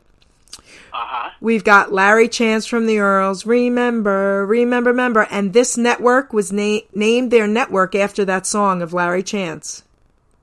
Uh-huh. 0.92 1.30
We've 1.40 1.64
got 1.64 1.92
Larry 1.92 2.28
Chance 2.28 2.66
from 2.66 2.86
the 2.86 2.98
Earls, 3.00 3.44
Remember, 3.46 4.46
Remember, 4.46 4.90
Remember. 4.90 5.26
And 5.28 5.52
this 5.52 5.76
network 5.76 6.32
was 6.32 6.52
na- 6.52 6.80
named 6.94 7.30
their 7.32 7.48
network 7.48 7.96
after 7.96 8.24
that 8.26 8.46
song 8.46 8.80
of 8.80 8.92
Larry 8.92 9.24
Chance. 9.24 9.82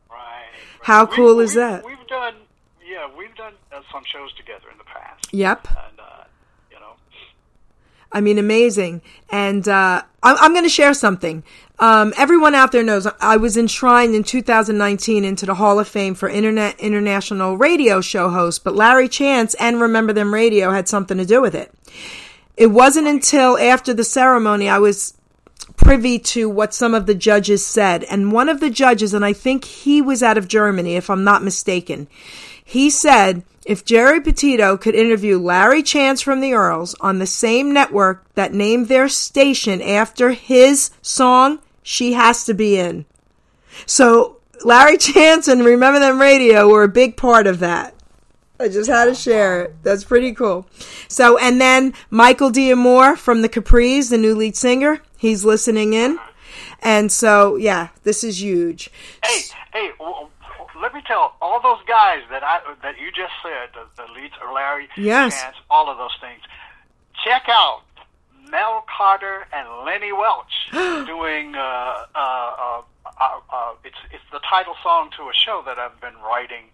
Right. 0.10 0.18
right. 0.18 0.42
How 0.82 1.06
We- 1.06 1.16
cool 1.16 1.40
is 1.40 1.54
that? 1.54 1.86
We've 1.86 2.06
done, 2.08 2.36
yeah, 2.86 3.08
we've 3.18 3.34
done 3.36 3.54
uh, 3.72 3.80
some 3.94 4.04
shows 4.12 4.34
together 4.34 4.66
in 4.70 4.78
the 4.78 4.84
past. 4.84 5.34
Yep. 5.34 5.68
Uh, 5.72 5.82
I 8.12 8.22
mean, 8.22 8.38
amazing. 8.38 9.02
And 9.30 9.68
uh, 9.68 10.04
I'm, 10.22 10.38
I'm 10.40 10.52
going 10.52 10.66
to 10.66 10.70
share 10.70 10.94
something. 10.94 11.44
Um, 11.80 12.14
everyone 12.18 12.54
out 12.54 12.72
there 12.72 12.84
knows 12.84 13.08
I 13.20 13.38
was 13.38 13.58
enshrined 13.58 14.14
in 14.14 14.24
2019 14.24 15.26
into 15.26 15.46
the 15.46 15.56
Hall 15.56 15.80
of 15.80 15.88
Fame 15.88 16.14
for 16.14 16.30
Internet 16.30 16.80
International 16.80 17.58
Radio 17.58 18.02
Show 18.02 18.30
host, 18.30 18.64
but 18.64 18.76
Larry 18.76 19.08
Chance 19.08 19.56
and 19.56 19.82
Remember 19.82 20.14
Then 20.14 20.32
Radio 20.32 20.72
had 20.72 20.88
something 20.88 21.18
to 21.18 21.26
do 21.26 21.42
with 21.42 21.56
it. 21.56 21.74
It 22.56 22.68
wasn't 22.68 23.08
until 23.08 23.58
after 23.58 23.94
the 23.94 24.04
ceremony 24.04 24.70
I 24.70 24.78
was 24.78 25.16
privy 25.76 26.20
to 26.20 26.48
what 26.50 26.74
some 26.74 26.94
of 26.94 27.08
the 27.08 27.16
judges 27.16 27.66
said. 27.66 28.04
And 28.04 28.32
one 28.32 28.50
of 28.50 28.60
the 28.60 28.70
judges, 28.70 29.14
and 29.16 29.26
I 29.26 29.34
think 29.34 29.66
he 29.66 30.02
was 30.02 30.22
out 30.22 30.38
of 30.38 30.48
Germany, 30.48 30.96
if 30.96 31.10
I'm 31.10 31.24
not 31.24 31.44
mistaken, 31.44 32.08
he 32.64 32.90
said 32.90 33.44
if 33.66 33.86
Geri 33.86 34.22
Petito 34.22 34.78
could 34.78 34.96
interview 34.96 35.38
Larry 35.38 35.84
Chance 35.84 36.22
from 36.22 36.42
the 36.42 36.54
Earls 36.54 36.96
on 37.00 37.20
the 37.20 37.28
same 37.28 37.72
network 37.72 38.26
that 38.34 38.54
named 38.54 38.88
their 38.88 39.08
station 39.08 39.82
after 39.82 40.32
his 40.32 40.92
song, 41.02 41.60
she 41.84 42.14
has 42.14 42.44
to 42.46 42.54
be 42.54 42.78
in. 42.78 43.06
So 43.86 44.38
Larry 44.64 44.98
Chance 44.98 45.48
and 45.48 45.64
Remember 45.64 46.00
Then 46.00 46.20
Radio 46.20 46.68
were 46.68 46.84
a 46.84 46.90
big 46.90 47.18
part 47.18 47.48
of 47.48 47.60
that. 47.60 47.96
I 48.60 48.68
just 48.68 48.90
had 48.90 49.06
to 49.06 49.16
share 49.16 49.64
it. 49.64 49.76
That's 49.82 50.04
pretty 50.04 50.34
cool. 50.34 50.68
So, 51.08 51.38
and 51.40 51.60
then 51.60 51.94
Michael 52.12 52.52
Diamore 52.52 53.18
from 53.18 53.42
the 53.42 53.50
Capris, 53.50 54.12
the 54.12 54.18
new 54.18 54.36
lead 54.36 54.56
singer, 54.56 55.02
he's 55.18 55.44
listening 55.44 55.94
in. 55.94 56.20
And 56.80 57.12
so, 57.12 57.56
yeah, 57.56 57.90
this 58.04 58.24
is 58.24 58.42
huge. 58.42 58.92
hey, 59.24 59.42
hey, 59.74 59.92
let 60.82 60.94
me 60.94 61.02
tell 61.06 61.36
all 61.42 61.62
those 61.62 61.84
guys 61.88 62.22
that 62.30 62.44
I 62.44 62.60
that 62.84 63.00
you 63.00 63.12
just 63.12 63.34
said, 63.44 63.70
the, 63.74 64.04
the 64.04 64.12
leads, 64.14 64.34
Larry, 64.54 64.90
Yes. 64.98 65.44
All 65.70 65.90
of 65.90 65.98
those 65.98 66.16
things. 66.20 66.42
Check 67.26 67.44
out 67.48 67.82
Mel 68.50 68.84
Carter 68.98 69.46
and 69.54 69.86
Lenny 69.86 70.12
Welch 70.12 70.54
doing. 71.08 71.56
Uh, 71.56 72.06
uh, 72.16 72.18
uh, 72.18 72.82
uh, 73.06 73.40
uh, 73.52 73.74
it's 73.84 73.98
it's 74.12 74.24
the 74.32 74.40
title 74.50 74.76
song 74.84 75.10
to 75.18 75.24
a 75.30 75.34
show 75.34 75.62
that 75.66 75.78
I've 75.78 76.00
been 76.02 76.18
writing 76.26 76.66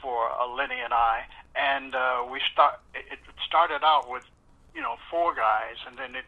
for 0.00 0.30
uh, 0.30 0.46
Lenny 0.48 0.80
and 0.82 0.94
I, 0.94 1.24
and 1.54 1.94
uh, 1.94 2.24
we 2.30 2.40
start. 2.52 2.80
It, 2.94 3.04
it 3.12 3.18
started 3.46 3.80
out 3.84 4.10
with 4.10 4.24
you 4.74 4.80
know 4.80 4.96
four 5.10 5.34
guys, 5.34 5.76
and 5.86 5.98
then 5.98 6.14
it 6.14 6.24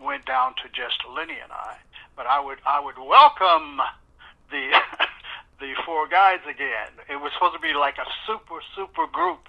went 0.00 0.24
down 0.26 0.54
to 0.62 0.68
just 0.68 0.98
Lenny 1.14 1.38
and 1.42 1.52
I. 1.52 1.76
But 2.16 2.26
I 2.26 2.40
would 2.40 2.58
I 2.66 2.80
would 2.80 2.98
welcome 2.98 3.80
the 4.50 4.70
the 5.60 5.72
four 5.86 6.08
guys 6.08 6.40
again. 6.48 6.90
It 7.08 7.16
was 7.20 7.32
supposed 7.34 7.54
to 7.54 7.60
be 7.60 7.74
like 7.74 7.96
a 7.98 8.06
super 8.26 8.60
super 8.76 9.06
group, 9.06 9.48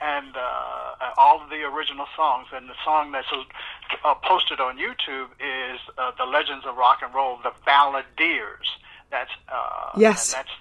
and 0.00 0.34
uh, 0.36 1.10
all 1.18 1.42
of 1.42 1.50
the 1.50 1.62
original 1.62 2.06
songs. 2.16 2.46
And 2.52 2.68
the 2.68 2.74
song 2.84 3.12
that's 3.12 3.26
uh, 4.04 4.14
posted 4.22 4.60
on 4.60 4.78
YouTube 4.78 5.28
is 5.40 5.80
uh, 5.98 6.12
"The 6.18 6.24
Legends 6.24 6.64
of 6.66 6.76
Rock 6.76 6.98
and 7.02 7.14
Roll," 7.14 7.38
the 7.42 7.52
Balladeers. 7.66 8.68
That's 9.10 9.30
uh, 9.48 9.90
Yes. 9.96 10.32
and 10.34 10.44
that's 10.44 10.56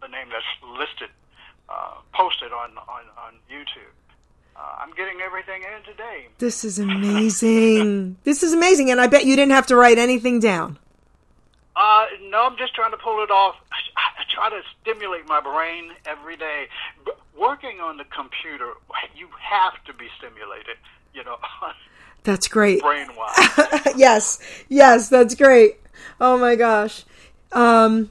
the 0.00 0.08
name 0.08 0.28
that's 0.30 0.78
listed 0.78 1.10
uh, 1.68 1.94
posted 2.14 2.52
on 2.52 2.70
on 2.88 3.04
on 3.18 3.34
YouTube. 3.50 3.92
Uh, 4.56 4.76
I'm 4.82 4.92
getting 4.94 5.20
everything 5.20 5.62
in 5.62 5.82
today. 5.90 6.26
This 6.38 6.64
is 6.64 6.78
amazing. 6.78 8.16
this 8.24 8.42
is 8.42 8.52
amazing. 8.52 8.90
And 8.90 9.00
I 9.00 9.06
bet 9.06 9.24
you 9.24 9.36
didn't 9.36 9.52
have 9.52 9.66
to 9.68 9.76
write 9.76 9.98
anything 9.98 10.38
down. 10.40 10.78
Uh, 11.76 12.06
no, 12.28 12.46
I'm 12.46 12.56
just 12.56 12.74
trying 12.74 12.90
to 12.90 12.96
pull 12.96 13.22
it 13.22 13.30
off. 13.30 13.56
I, 13.72 13.76
I 14.20 14.24
try 14.28 14.50
to 14.50 14.62
stimulate 14.80 15.26
my 15.26 15.40
brain 15.40 15.92
every 16.04 16.36
day. 16.36 16.66
But 17.04 17.18
working 17.38 17.80
on 17.80 17.96
the 17.96 18.04
computer, 18.04 18.72
you 19.16 19.28
have 19.38 19.82
to 19.84 19.94
be 19.94 20.08
stimulated, 20.18 20.76
you 21.14 21.24
know, 21.24 21.38
That's 22.24 22.48
great. 22.48 22.82
brain 22.82 23.08
wise. 23.16 23.94
yes, 23.96 24.38
yes, 24.68 25.08
that's 25.08 25.34
great. 25.34 25.76
Oh 26.20 26.38
my 26.38 26.56
gosh. 26.56 27.04
Um, 27.52 28.10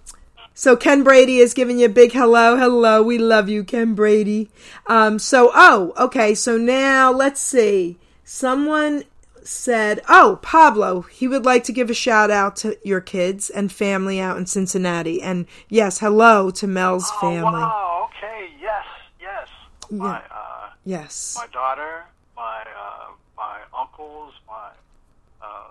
so 0.53 0.75
Ken 0.75 1.03
Brady 1.03 1.37
is 1.37 1.53
giving 1.53 1.79
you 1.79 1.85
a 1.85 1.89
big 1.89 2.11
hello. 2.11 2.57
Hello. 2.57 3.01
We 3.03 3.17
love 3.17 3.49
you, 3.49 3.63
Ken 3.63 3.93
Brady. 3.93 4.49
Um, 4.87 5.19
so, 5.19 5.51
oh, 5.53 5.93
okay. 5.97 6.35
So 6.35 6.57
now 6.57 7.11
let's 7.11 7.39
see. 7.39 7.97
Someone 8.25 9.03
said, 9.49 9.99
oh, 10.07 10.37
Pablo, 10.43 11.01
he 11.01 11.27
would 11.27 11.43
like 11.43 11.63
to 11.63 11.71
give 11.71 11.89
a 11.89 11.93
shout 11.93 12.29
out 12.29 12.55
to 12.57 12.77
your 12.83 13.01
kids 13.01 13.49
and 13.49 13.71
family 13.71 14.19
out 14.19 14.37
in 14.37 14.45
Cincinnati. 14.45 15.21
And 15.23 15.47
yes, 15.67 15.99
hello 15.99 16.51
to 16.51 16.67
Mel's 16.67 17.09
Oh, 17.15 17.19
family. 17.19 17.61
wow. 17.61 18.09
Okay. 18.15 18.49
Yes. 18.61 18.85
Yes. 19.19 19.47
My 19.89 20.17
uh, 20.29 20.69
Yes. 20.85 21.35
my 21.35 21.47
daughter, 21.47 22.03
my 22.37 22.61
uh, 22.61 23.07
my 23.35 23.57
uncles, 23.75 24.33
my 24.47 24.69
uh, 25.41 25.69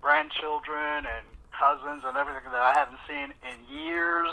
grandchildren, 0.00 1.06
and 1.06 1.26
cousins, 1.50 2.04
and 2.06 2.16
everything 2.16 2.52
that 2.52 2.62
I 2.62 2.72
haven't 2.78 2.98
seen 3.08 3.32
in 3.42 3.76
years. 3.84 4.28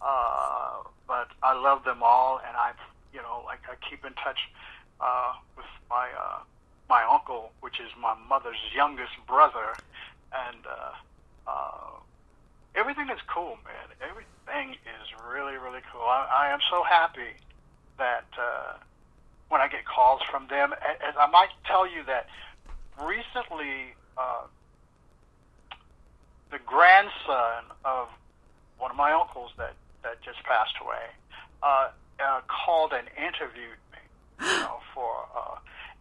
Uh, 0.00 0.82
but 1.06 1.28
I 1.42 1.52
love 1.52 1.84
them 1.84 1.98
all, 2.02 2.40
and 2.46 2.56
I, 2.56 2.72
you 3.12 3.20
know, 3.20 3.42
like 3.44 3.60
I 3.68 3.74
keep 3.88 4.02
in 4.06 4.14
touch 4.14 4.38
uh, 4.98 5.34
with 5.56 5.66
my 5.90 6.08
uh, 6.18 6.38
my 6.90 7.04
uncle, 7.04 7.52
which 7.60 7.78
is 7.78 7.88
my 7.98 8.14
mother's 8.28 8.58
youngest 8.74 9.12
brother, 9.26 9.78
and 10.34 10.66
uh, 10.66 10.92
uh, 11.46 11.90
everything 12.74 13.08
is 13.08 13.20
cool, 13.32 13.56
man. 13.64 13.86
Everything 14.02 14.74
is 14.74 15.06
really, 15.32 15.54
really 15.54 15.80
cool. 15.92 16.02
I, 16.02 16.48
I 16.48 16.52
am 16.52 16.58
so 16.68 16.82
happy 16.82 17.38
that 17.96 18.26
uh, 18.36 18.74
when 19.48 19.60
I 19.60 19.68
get 19.68 19.86
calls 19.86 20.20
from 20.28 20.48
them, 20.48 20.72
and 20.72 21.16
I 21.16 21.30
might 21.30 21.50
tell 21.64 21.86
you 21.86 22.02
that 22.06 22.26
recently 23.00 23.94
uh, 24.18 24.46
the 26.50 26.58
grandson 26.66 27.70
of 27.84 28.08
one 28.78 28.90
of 28.90 28.96
my 28.96 29.12
uncles 29.12 29.52
that, 29.58 29.74
that 30.02 30.20
just 30.22 30.42
passed 30.42 30.74
away 30.82 31.06
uh, 31.62 31.90
uh, 32.18 32.40
called 32.48 32.92
and 32.92 33.06
interviewed 33.16 33.78
me, 33.92 34.02
you 34.40 34.60
know, 34.60 34.80
for, 34.92 35.14
uh, 35.36 35.56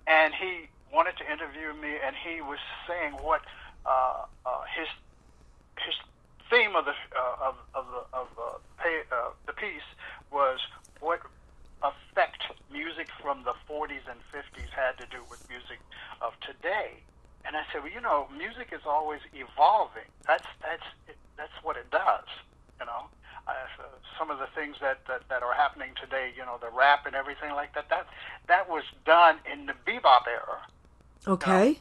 and 0.08 0.34
he 0.34 0.68
wanted 0.94 1.18
to 1.18 1.26
interview 1.26 1.74
me, 1.74 1.98
and 2.02 2.16
he 2.16 2.42
was 2.42 2.60
saying 2.88 3.14
what 3.22 3.42
uh, 3.86 4.26
uh, 4.46 4.64
his 4.76 4.88
his 5.86 5.96
theme 6.50 6.76
of 6.76 6.86
the 6.86 6.98
uh, 7.14 7.50
of 7.50 7.56
of 7.74 7.86
the 7.94 8.02
of 8.14 8.28
the, 8.36 8.50
pay, 8.82 9.02
uh, 9.12 9.32
the 9.48 9.54
piece 9.54 9.86
was 10.32 10.60
what 11.00 11.22
effect 11.82 12.44
music 12.72 13.08
from 13.22 13.44
the 13.48 13.56
40s 13.64 14.04
and 14.12 14.20
50s 14.36 14.68
had 14.76 15.00
to 15.00 15.08
do 15.08 15.24
with 15.32 15.40
music 15.48 15.80
of 16.20 16.36
today. 16.44 17.00
And 17.48 17.56
I 17.56 17.64
said, 17.72 17.88
well, 17.88 17.94
you 17.94 18.02
know, 18.04 18.28
music 18.36 18.76
is 18.76 18.84
always 18.84 19.22
evolving. 19.32 20.10
That's 20.28 20.48
that's 20.62 20.86
that's 21.38 21.56
what 21.64 21.78
it 21.78 21.90
does. 21.92 22.28
You 22.80 22.86
know, 22.86 23.08
uh, 23.48 23.54
some 24.20 24.30
of 24.30 24.40
the 24.40 24.52
things 24.56 24.76
that, 24.82 25.00
that 25.08 25.24
that 25.30 25.42
are 25.44 25.56
happening 25.56 25.96
today, 25.96 26.34
you 26.36 26.44
know, 26.44 26.60
the 26.60 26.70
rap 26.72 27.06
and 27.08 27.16
everything 27.16 27.56
like 27.56 27.74
that. 27.76 27.88
That 27.90 28.08
that 28.48 28.68
was 28.68 28.84
done 29.06 29.40
in 29.48 29.66
the 29.66 29.78
bebop 29.88 30.28
era 30.28 30.60
Okay. 31.28 31.80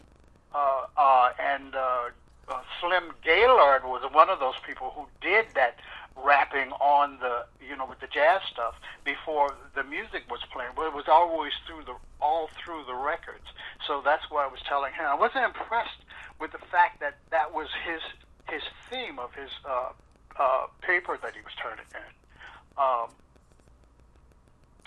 uh, 0.54 0.86
uh, 0.96 1.30
and 1.38 1.74
uh, 1.74 2.10
uh, 2.48 2.60
Slim 2.80 3.12
Gaillard 3.22 3.84
was 3.84 4.02
one 4.12 4.30
of 4.30 4.40
those 4.40 4.54
people 4.66 4.92
who 4.96 5.06
did 5.20 5.46
that 5.54 5.78
rapping 6.16 6.72
on 6.80 7.18
the, 7.20 7.44
you 7.64 7.76
know, 7.76 7.86
with 7.86 8.00
the 8.00 8.08
jazz 8.08 8.40
stuff 8.50 8.74
before 9.04 9.54
the 9.74 9.84
music 9.84 10.24
was 10.30 10.40
playing. 10.52 10.72
But 10.74 10.86
it 10.88 10.94
was 10.94 11.04
always 11.08 11.52
through 11.66 11.84
the, 11.84 11.94
all 12.20 12.50
through 12.64 12.84
the 12.86 12.94
records. 12.94 13.46
So 13.86 14.02
that's 14.04 14.24
why 14.30 14.44
I 14.44 14.48
was 14.48 14.60
telling 14.68 14.92
him. 14.94 15.06
I 15.06 15.14
wasn't 15.14 15.44
impressed 15.44 16.02
with 16.40 16.52
the 16.52 16.58
fact 16.58 17.00
that 17.00 17.18
that 17.30 17.54
was 17.54 17.68
his 17.86 18.00
his 18.48 18.62
theme 18.90 19.18
of 19.18 19.34
his 19.34 19.50
uh, 19.68 19.90
uh, 20.38 20.66
paper 20.80 21.18
that 21.22 21.34
he 21.34 21.40
was 21.42 21.52
turning 21.62 21.84
in. 21.94 22.82
Um, 22.82 23.08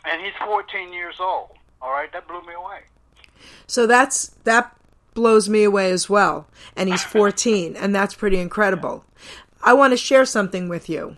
and 0.05 0.21
he's 0.21 0.33
14 0.43 0.91
years 0.91 1.15
old. 1.19 1.51
All 1.81 1.91
right, 1.91 2.11
that 2.11 2.27
blew 2.27 2.41
me 2.41 2.53
away. 2.53 2.81
So 3.67 3.87
that's 3.87 4.29
that 4.43 4.75
blows 5.13 5.49
me 5.49 5.63
away 5.63 5.91
as 5.91 6.09
well. 6.09 6.47
And 6.75 6.89
he's 6.89 7.03
14, 7.03 7.75
and 7.75 7.93
that's 7.93 8.15
pretty 8.15 8.39
incredible. 8.39 9.05
I 9.63 9.73
want 9.73 9.91
to 9.91 9.97
share 9.97 10.25
something 10.25 10.69
with 10.69 10.89
you. 10.89 11.17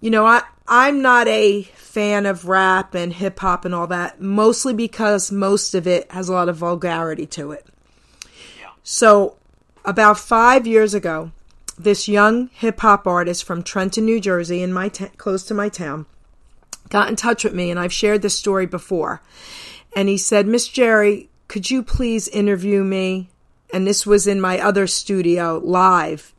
You 0.00 0.10
know, 0.10 0.26
I 0.26 0.42
I'm 0.66 1.02
not 1.02 1.28
a 1.28 1.62
fan 1.62 2.26
of 2.26 2.48
rap 2.48 2.94
and 2.94 3.12
hip 3.12 3.38
hop 3.40 3.64
and 3.64 3.74
all 3.74 3.86
that, 3.88 4.20
mostly 4.20 4.74
because 4.74 5.32
most 5.32 5.74
of 5.74 5.86
it 5.86 6.10
has 6.10 6.28
a 6.28 6.32
lot 6.32 6.48
of 6.48 6.56
vulgarity 6.56 7.26
to 7.26 7.52
it. 7.52 7.66
Yeah. 8.60 8.70
So, 8.82 9.36
about 9.84 10.18
5 10.18 10.66
years 10.66 10.94
ago, 10.94 11.32
this 11.78 12.08
young 12.08 12.48
hip 12.54 12.80
hop 12.80 13.06
artist 13.06 13.44
from 13.44 13.62
Trenton, 13.62 14.04
New 14.04 14.20
Jersey, 14.20 14.62
in 14.62 14.72
my 14.72 14.88
ta- 14.88 15.10
close 15.16 15.44
to 15.44 15.54
my 15.54 15.68
town, 15.68 16.06
got 16.88 17.08
in 17.08 17.16
touch 17.16 17.44
with 17.44 17.54
me, 17.54 17.70
and 17.70 17.78
I've 17.78 17.92
shared 17.92 18.22
this 18.22 18.38
story 18.38 18.66
before. 18.66 19.20
And 19.94 20.08
he 20.08 20.16
said, 20.16 20.46
Miss 20.46 20.68
Geri, 20.68 21.28
could 21.52 21.70
you 21.70 21.82
please 21.82 22.28
interview 22.28 22.82
me? 22.82 23.28
And 23.74 23.86
this 23.86 24.06
was 24.06 24.26
in 24.26 24.40
my 24.40 24.58
other 24.58 24.86
studio 24.86 25.60
live 25.62 26.32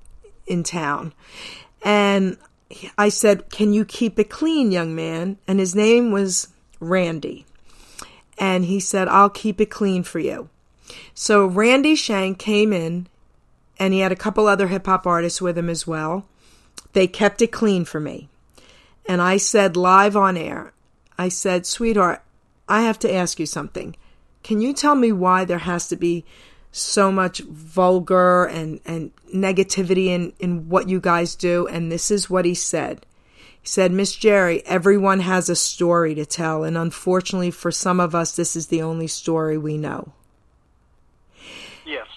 in 0.47 0.63
town. 0.63 1.13
And 1.83 2.35
I 2.97 3.09
said, 3.09 3.51
Can 3.51 3.73
you 3.73 3.85
keep 3.85 4.17
it 4.17 4.31
clean, 4.31 4.71
young 4.71 4.95
man? 4.95 5.37
And 5.47 5.59
his 5.59 5.75
name 5.75 6.11
was 6.11 6.47
Randy. 6.79 7.45
And 8.39 8.65
he 8.65 8.79
said, 8.79 9.07
I'll 9.07 9.29
keep 9.29 9.61
it 9.61 9.69
clean 9.69 10.01
for 10.01 10.17
you. 10.17 10.49
So 11.13 11.45
Randy 11.45 11.93
Shank 11.93 12.39
came 12.39 12.73
in 12.73 13.05
and 13.77 13.93
he 13.93 13.99
had 13.99 14.11
a 14.11 14.15
couple 14.15 14.47
other 14.47 14.69
hip 14.69 14.87
hop 14.87 15.05
artists 15.05 15.39
with 15.39 15.55
him 15.55 15.69
as 15.69 15.85
well. 15.85 16.25
They 16.93 17.05
kept 17.05 17.39
it 17.43 17.51
clean 17.51 17.85
for 17.85 17.99
me. 17.99 18.29
And 19.07 19.21
I 19.21 19.37
said 19.37 19.77
live 19.77 20.17
on 20.17 20.37
air, 20.37 20.73
I 21.19 21.29
said, 21.29 21.67
sweetheart, 21.67 22.23
I 22.67 22.81
have 22.81 22.97
to 22.97 23.13
ask 23.13 23.39
you 23.39 23.45
something. 23.45 23.95
Can 24.43 24.61
you 24.61 24.73
tell 24.73 24.95
me 24.95 25.11
why 25.11 25.45
there 25.45 25.59
has 25.59 25.87
to 25.89 25.95
be 25.95 26.25
so 26.71 27.11
much 27.11 27.39
vulgar 27.39 28.45
and, 28.45 28.79
and 28.85 29.11
negativity 29.33 30.07
in, 30.07 30.33
in 30.39 30.69
what 30.69 30.89
you 30.89 30.99
guys 30.99 31.35
do? 31.35 31.67
And 31.67 31.91
this 31.91 32.11
is 32.11 32.29
what 32.29 32.45
he 32.45 32.53
said. 32.53 33.05
He 33.61 33.67
said, 33.67 33.91
Miss 33.91 34.15
Geri, 34.15 34.65
everyone 34.65 35.21
has 35.21 35.47
a 35.47 35.55
story 35.55 36.13
to 36.15 36.25
tell, 36.25 36.65
and 36.65 36.77
unfortunately 36.77 37.51
for 37.51 37.71
some 37.71 38.01
of 38.01 38.13
us, 38.13 38.35
this 38.35 38.57
is 38.57 38.67
the 38.67 38.81
only 38.81 39.07
story 39.07 39.57
we 39.57 39.77
know. 39.77 40.11
Yes, 41.85 42.07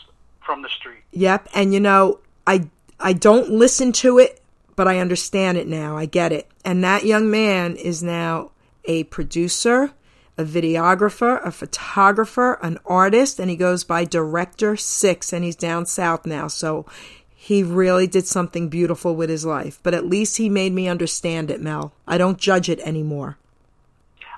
from 0.45 0.63
the 0.63 0.69
street. 0.69 1.05
Yep, 1.13 1.49
and 1.55 1.73
you 1.73 1.79
know, 1.79 2.19
I 2.47 2.69
I 2.99 3.13
don't 3.13 3.51
listen 3.51 3.93
to 3.93 4.19
it, 4.19 4.43
but 4.75 4.89
I 4.89 4.99
understand 4.99 5.59
it 5.59 5.69
now. 5.69 5.97
I 5.97 6.07
get 6.07 6.33
it. 6.33 6.49
And 6.65 6.83
that 6.83 7.05
young 7.05 7.31
man 7.31 7.77
is 7.77 8.03
now 8.03 8.51
a 8.85 9.05
producer, 9.05 9.93
a 10.39 10.45
videographer, 10.45 11.45
a 11.45 11.51
photographer, 11.51 12.55
an 12.63 12.79
artist, 12.85 13.39
and 13.39 13.49
he 13.49 13.57
goes 13.57 13.85
by 13.85 14.05
Director 14.05 14.77
6 14.77 15.33
and 15.33 15.45
he's 15.45 15.57
down 15.57 15.87
south 15.87 16.27
now. 16.27 16.47
So 16.49 16.87
he 17.35 17.63
really 17.63 18.07
did 18.07 18.27
something 18.27 18.69
beautiful 18.69 19.15
with 19.15 19.31
his 19.31 19.47
life. 19.47 19.79
But 19.83 19.95
at 19.95 20.05
least 20.05 20.37
he 20.37 20.49
made 20.49 20.73
me 20.73 20.89
understand 20.89 21.51
it, 21.51 21.61
Mel. 21.61 21.93
I 22.07 22.19
don't 22.19 22.39
judge 22.39 22.69
it 22.69 22.81
anymore. 22.81 23.39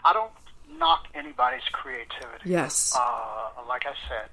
I 0.04 0.12
don't 0.12 0.30
knock 0.78 1.06
anybody's 1.14 1.66
creativity. 1.72 2.44
Yes. 2.44 2.94
Uh, 2.96 3.48
like 3.66 3.86
I 3.86 3.94
said, 4.08 4.30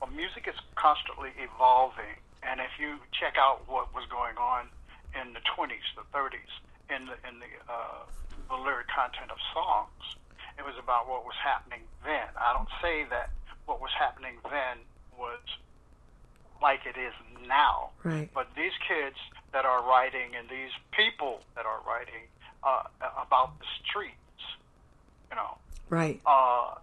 well, 0.00 0.10
music 0.10 0.46
is 0.48 0.58
constantly 0.74 1.30
evolving, 1.38 2.18
and 2.42 2.60
if 2.60 2.70
you 2.78 2.96
check 3.12 3.36
out 3.38 3.62
what 3.68 3.94
was 3.94 4.04
going 4.10 4.36
on 4.36 4.66
in 5.14 5.32
the 5.32 5.40
20s, 5.56 5.86
the 5.96 6.02
30s, 6.16 6.50
in 6.94 7.06
the 7.06 7.12
in 7.28 7.38
the, 7.38 7.72
uh, 7.72 8.02
the 8.48 8.56
lyric 8.56 8.88
content 8.88 9.30
of 9.30 9.38
songs, 9.54 10.16
it 10.60 10.66
was 10.66 10.74
about 10.78 11.08
what 11.08 11.24
was 11.24 11.34
happening 11.42 11.80
then. 12.04 12.28
I 12.36 12.52
don't 12.52 12.68
say 12.82 13.04
that 13.08 13.30
what 13.64 13.80
was 13.80 13.90
happening 13.98 14.34
then 14.44 14.76
was 15.18 15.40
like 16.60 16.80
it 16.84 16.98
is 17.00 17.14
now. 17.48 17.88
Right. 18.04 18.28
But 18.34 18.48
these 18.54 18.76
kids 18.86 19.16
that 19.54 19.64
are 19.64 19.82
writing 19.88 20.36
and 20.38 20.46
these 20.50 20.70
people 20.92 21.40
that 21.56 21.64
are 21.64 21.80
writing 21.88 22.28
uh, 22.62 22.82
about 23.26 23.58
the 23.58 23.64
streets, 23.82 24.16
you 25.30 25.36
know, 25.36 25.56
Right. 25.88 26.20
uh, 26.26 26.74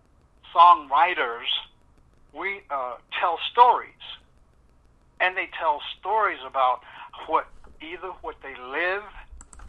songwriters, 0.55 1.45
we 2.34 2.61
uh, 2.71 2.95
tell 3.21 3.38
stories, 3.51 3.93
and 5.21 5.38
they 5.38 5.49
tell 5.59 5.82
stories 5.99 6.39
about 6.47 6.82
what 7.28 7.45
either 7.80 8.09
what 8.21 8.36
they 8.41 8.55
live, 8.71 9.03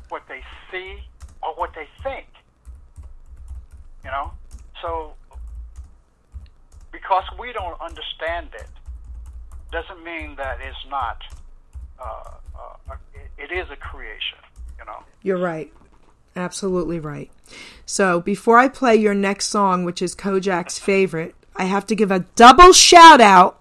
what 0.09 0.23
they 0.29 0.43
see, 0.73 0.97
or 1.43 1.53
what 1.57 1.75
they 1.75 1.89
think. 2.03 2.27
You 4.05 4.11
know, 4.11 4.33
so 4.81 5.13
because 6.93 7.25
we 7.39 7.53
don't 7.53 7.81
understand 7.81 8.49
it, 8.55 8.69
doesn't 9.71 10.03
mean 10.03 10.37
that 10.37 10.59
it's 10.61 10.91
not. 10.91 11.23
Uh, 12.01 12.31
uh, 12.59 12.95
it, 13.15 13.51
it 13.51 13.55
is 13.55 13.71
a 13.71 13.77
creation. 13.77 14.39
You 14.79 14.85
know. 14.87 15.03
You're 15.23 15.39
right. 15.39 15.73
Absolutely 16.37 17.01
right. 17.01 17.31
So 17.85 18.21
before 18.21 18.59
I 18.59 18.69
play 18.69 18.95
your 18.97 19.15
next 19.15 19.47
song, 19.47 19.85
which 19.85 20.01
is 20.01 20.15
Kojak's 20.15 20.79
favorite, 20.79 21.35
I 21.57 21.65
have 21.65 21.87
to 21.87 21.97
give 21.97 22.13
a 22.13 22.21
double 22.37 22.73
shout 22.73 23.21
out 23.21 23.61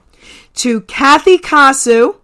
to 0.56 0.82
Kathy 0.82 1.40
Kasu, 1.40 2.18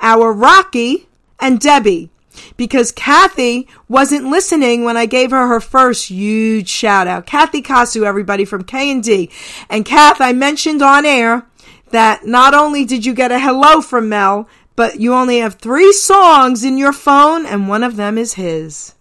our 0.00 0.32
Rocky, 0.32 1.08
and 1.38 1.60
Debbie. 1.60 2.10
Because 2.56 2.92
Kathy 2.92 3.68
wasn't 3.88 4.26
listening 4.26 4.84
when 4.84 4.96
I 4.96 5.06
gave 5.06 5.30
her 5.30 5.48
her 5.48 5.60
first 5.60 6.08
huge 6.08 6.68
shout 6.68 7.06
out. 7.06 7.26
Kathy 7.26 7.62
Kasu, 7.62 8.04
everybody 8.04 8.44
from 8.44 8.64
K&D. 8.64 9.30
And 9.68 9.84
Kath, 9.84 10.20
I 10.20 10.32
mentioned 10.32 10.82
on 10.82 11.06
air 11.06 11.46
that 11.90 12.26
not 12.26 12.54
only 12.54 12.84
did 12.84 13.04
you 13.06 13.14
get 13.14 13.32
a 13.32 13.38
hello 13.38 13.80
from 13.80 14.08
Mel, 14.08 14.48
but 14.76 15.00
you 15.00 15.14
only 15.14 15.38
have 15.38 15.54
three 15.54 15.92
songs 15.92 16.64
in 16.64 16.78
your 16.78 16.92
phone 16.92 17.46
and 17.46 17.68
one 17.68 17.82
of 17.82 17.96
them 17.96 18.18
is 18.18 18.34
his. 18.34 18.94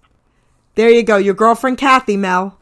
There 0.76 0.90
you 0.90 1.04
go, 1.04 1.18
your 1.18 1.34
girlfriend 1.34 1.78
Kathy, 1.78 2.18
Mel. 2.18 2.58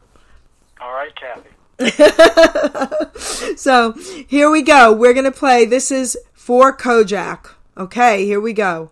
All 0.80 0.92
right, 0.92 1.12
Kathy. 1.14 1.50
so 3.56 3.92
here 4.26 4.50
we 4.50 4.62
go. 4.62 4.92
We're 4.92 5.14
going 5.14 5.24
to 5.24 5.32
play. 5.32 5.64
This 5.64 5.90
is 5.90 6.16
for 6.32 6.76
Kojak. 6.76 7.54
Okay, 7.76 8.24
here 8.26 8.40
we 8.40 8.52
go. 8.52 8.90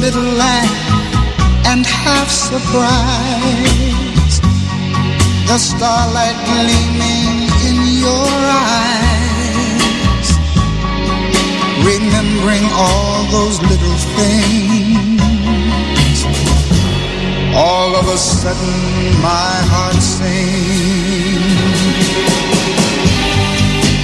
Little 0.00 0.22
laugh 0.22 1.66
and 1.66 1.84
half 1.84 2.30
surprise. 2.30 4.40
The 5.46 5.58
starlight 5.58 6.38
gleaming 6.48 7.50
in 7.68 7.76
your 8.04 8.32
eyes. 8.64 10.28
Remembering 11.84 12.66
all 12.72 13.26
those 13.36 13.60
little 13.70 13.98
things. 14.16 15.20
All 17.54 17.94
of 17.94 18.08
a 18.08 18.16
sudden, 18.16 19.20
my 19.20 19.54
heart 19.72 20.00
sings 20.00 21.10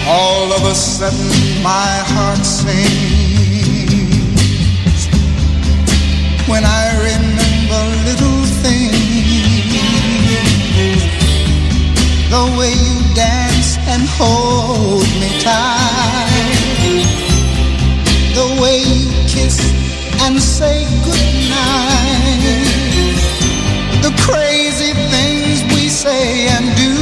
all 0.09 0.53
of 0.53 0.64
a 0.64 0.74
sudden 0.74 1.62
my 1.64 2.05
heart 2.14 2.47
sings 2.47 3.26
when 6.49 6.64
I 6.64 6.84
remember 7.11 7.82
little 8.07 8.42
things. 8.62 8.94
The 12.30 12.44
way 12.59 12.72
you 12.72 13.14
dance 13.14 13.78
and 13.88 14.03
hold 14.07 15.07
me 15.20 15.30
tight. 15.40 17.07
The 18.34 18.47
way 18.62 18.78
you 18.78 19.11
kiss 19.26 19.59
and 20.22 20.40
say 20.40 20.84
goodnight. 21.05 22.36
The 24.03 24.12
crazy 24.22 24.92
things 25.11 25.64
we 25.74 25.88
say 25.88 26.49
and 26.49 26.66
do 26.76 26.95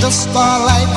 the 0.00 0.10
starlight 0.10 0.88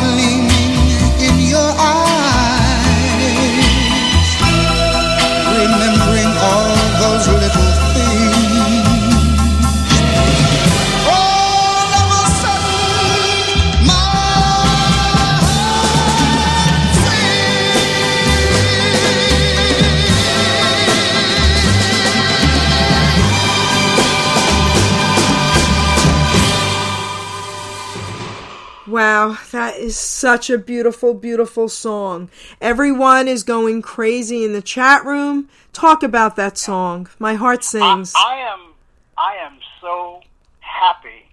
Wow, 29.00 29.38
that 29.54 29.78
is 29.78 29.98
such 29.98 30.50
a 30.50 30.58
beautiful, 30.58 31.14
beautiful 31.14 31.70
song. 31.70 32.30
Everyone 32.60 33.30
is 33.30 33.44
going 33.44 33.82
crazy 33.82 34.44
in 34.44 34.52
the 34.52 34.62
chat 34.62 35.06
room. 35.06 35.48
Talk 35.72 36.04
about 36.04 36.36
that 36.36 36.58
song. 36.58 37.08
My 37.18 37.36
heart 37.36 37.64
sings. 37.64 38.12
I, 38.14 38.20
I 38.20 38.52
am 38.52 38.60
I 39.18 39.36
am 39.36 39.58
so 39.80 40.20
happy 40.60 41.30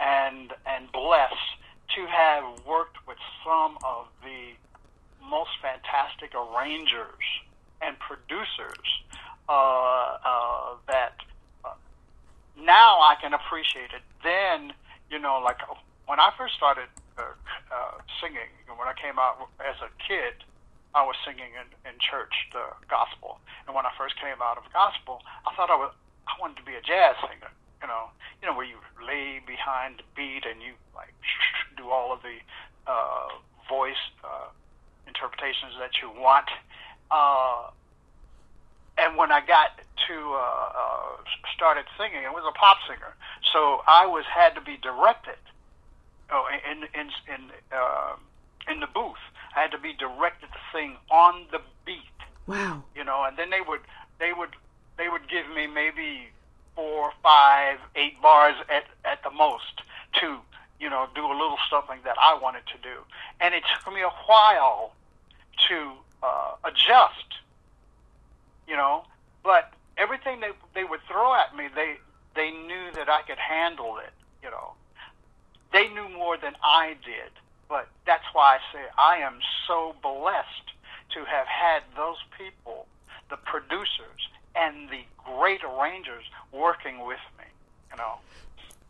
and 0.00 0.52
and 0.66 0.90
blessed 0.90 1.34
to 1.94 2.04
have 2.06 2.42
worked 2.66 2.96
with 3.06 3.18
some 3.44 3.78
of 3.84 4.08
the 4.24 4.50
most 5.24 5.50
fantastic 5.62 6.32
arrangers 6.34 7.22
and 7.80 7.96
producers 8.00 8.88
uh, 9.48 9.52
uh, 9.52 10.74
that 10.88 11.14
uh, 11.64 11.74
now 12.58 12.98
I 12.98 13.14
can 13.20 13.34
appreciate 13.34 13.92
it. 13.94 14.02
Then 14.24 14.72
you 15.12 15.20
know, 15.20 15.40
like 15.44 15.58
when 16.06 16.18
I 16.18 16.30
first 16.38 16.54
started 16.54 16.88
uh, 17.18 17.34
uh, 17.70 17.98
singing, 18.22 18.50
when 18.66 18.88
I 18.88 18.94
came 18.94 19.18
out 19.18 19.50
as 19.60 19.76
a 19.82 19.90
kid, 20.02 20.42
I 20.94 21.04
was 21.04 21.14
singing 21.26 21.52
in, 21.52 21.68
in 21.84 21.98
church 22.00 22.32
the 22.54 22.64
gospel. 22.88 23.38
And 23.66 23.76
when 23.76 23.84
I 23.84 23.92
first 23.98 24.16
came 24.16 24.40
out 24.40 24.56
of 24.56 24.64
gospel, 24.72 25.20
I 25.44 25.54
thought 25.54 25.68
I 25.68 25.76
was 25.76 25.92
I 26.26 26.34
wanted 26.40 26.56
to 26.58 26.66
be 26.66 26.74
a 26.74 26.82
jazz 26.82 27.14
singer. 27.20 27.52
You 27.82 27.88
know, 27.88 28.10
you 28.40 28.48
know 28.48 28.56
where 28.56 28.66
you 28.66 28.78
lay 29.04 29.40
behind 29.46 29.98
the 29.98 30.08
beat 30.16 30.46
and 30.46 30.62
you 30.62 30.72
like 30.94 31.12
do 31.76 31.90
all 31.90 32.12
of 32.12 32.22
the 32.22 32.38
uh, 32.86 33.28
voice 33.68 34.00
uh, 34.24 34.48
interpretations 35.06 35.74
that 35.78 36.00
you 36.00 36.10
want. 36.10 36.48
Uh, 37.10 37.70
and 38.98 39.16
when 39.16 39.30
I 39.30 39.44
got 39.44 39.76
to 40.08 40.16
uh, 40.16 40.68
uh, 40.72 41.16
started 41.54 41.84
singing, 41.98 42.24
I 42.24 42.30
was 42.30 42.44
a 42.48 42.56
pop 42.56 42.78
singer, 42.88 43.14
so 43.52 43.82
I 43.86 44.06
was 44.06 44.24
had 44.24 44.54
to 44.54 44.60
be 44.60 44.78
directed. 44.78 45.38
Oh, 46.30 46.46
in 46.70 46.82
in 46.98 47.10
in 47.32 47.50
uh, 47.72 48.16
in 48.70 48.80
the 48.80 48.88
booth, 48.88 49.22
I 49.54 49.60
had 49.60 49.70
to 49.72 49.78
be 49.78 49.92
directed 49.92 50.48
to 50.52 50.58
sing 50.72 50.96
on 51.10 51.46
the 51.52 51.60
beat 51.84 52.02
wow. 52.46 52.82
you 52.94 53.04
know, 53.04 53.24
and 53.24 53.36
then 53.36 53.50
they 53.50 53.60
would 53.60 53.80
they 54.18 54.32
would 54.32 54.50
they 54.96 55.08
would 55.08 55.28
give 55.28 55.48
me 55.54 55.66
maybe 55.66 56.28
four, 56.74 57.12
five, 57.22 57.78
eight 57.94 58.20
bars 58.22 58.54
at 58.70 58.84
at 59.04 59.22
the 59.22 59.30
most 59.30 59.82
to 60.20 60.38
you 60.80 60.88
know 60.88 61.06
do 61.14 61.26
a 61.26 61.36
little 61.36 61.58
something 61.70 61.98
that 62.04 62.16
I 62.20 62.38
wanted 62.40 62.66
to 62.68 62.78
do, 62.82 63.00
and 63.40 63.54
it 63.54 63.62
took 63.74 63.92
me 63.92 64.02
a 64.02 64.10
while 64.26 64.92
to 65.68 65.92
uh, 66.22 66.52
adjust, 66.64 67.40
you 68.68 68.76
know, 68.76 69.04
but 69.42 69.72
everything 69.98 70.40
they 70.40 70.50
they 70.74 70.84
would 70.84 71.00
throw 71.08 71.34
at 71.34 71.56
me, 71.56 71.68
they 71.74 71.96
they 72.34 72.50
knew 72.50 72.92
that 72.94 73.08
I 73.08 73.22
could 73.22 73.38
handle 73.38 73.98
it, 73.98 74.12
you 74.42 74.50
know. 74.50 74.72
They 75.72 75.88
knew 75.88 76.08
more 76.08 76.36
than 76.36 76.54
I 76.62 76.96
did, 77.04 77.32
but 77.68 77.88
that's 78.06 78.24
why 78.32 78.56
I 78.56 78.72
say 78.72 78.84
I 78.98 79.16
am 79.18 79.38
so 79.66 79.94
blessed 80.02 80.72
to 81.14 81.24
have 81.24 81.46
had 81.46 81.82
those 81.96 82.16
people, 82.36 82.86
the 83.30 83.36
producers 83.36 84.28
and 84.54 84.88
the 84.88 85.02
great 85.24 85.60
arrangers 85.64 86.24
working 86.52 87.04
with 87.04 87.18
me, 87.38 87.44
you 87.90 87.96
know. 87.96 88.16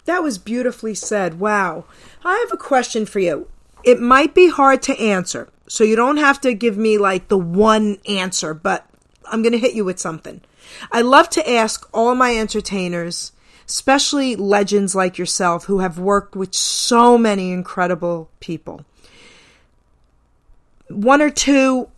That 0.04 0.22
was 0.22 0.38
beautifully 0.38 0.94
said. 0.94 1.40
Wow. 1.40 1.84
I 2.24 2.36
have 2.46 2.52
a 2.52 2.62
question 2.62 3.06
for 3.06 3.18
you. 3.18 3.48
It 3.82 4.00
might 4.00 4.34
be 4.34 4.48
hard 4.48 4.82
to 4.82 4.98
answer. 5.00 5.48
So 5.68 5.82
you 5.82 5.96
don't 5.96 6.18
have 6.18 6.40
to 6.42 6.54
give 6.54 6.76
me 6.76 6.96
like 6.96 7.28
the 7.28 7.38
one 7.38 7.98
answer, 8.08 8.54
but 8.54 8.86
I'm 9.24 9.42
going 9.42 9.52
to 9.52 9.58
hit 9.58 9.74
you 9.74 9.84
with 9.84 9.98
something. 9.98 10.42
I 10.92 11.02
love 11.02 11.28
to 11.30 11.50
ask 11.50 11.88
all 11.92 12.14
my 12.14 12.36
entertainers, 12.36 13.32
especially 13.66 14.36
legends 14.36 14.94
like 14.94 15.18
yourself 15.18 15.64
who 15.64 15.80
have 15.80 15.98
worked 15.98 16.36
with 16.36 16.54
so 16.54 17.18
many 17.18 17.52
incredible 17.52 18.30
people. 18.40 18.84
One 20.88 21.20
or 21.20 21.30
two 21.30 21.88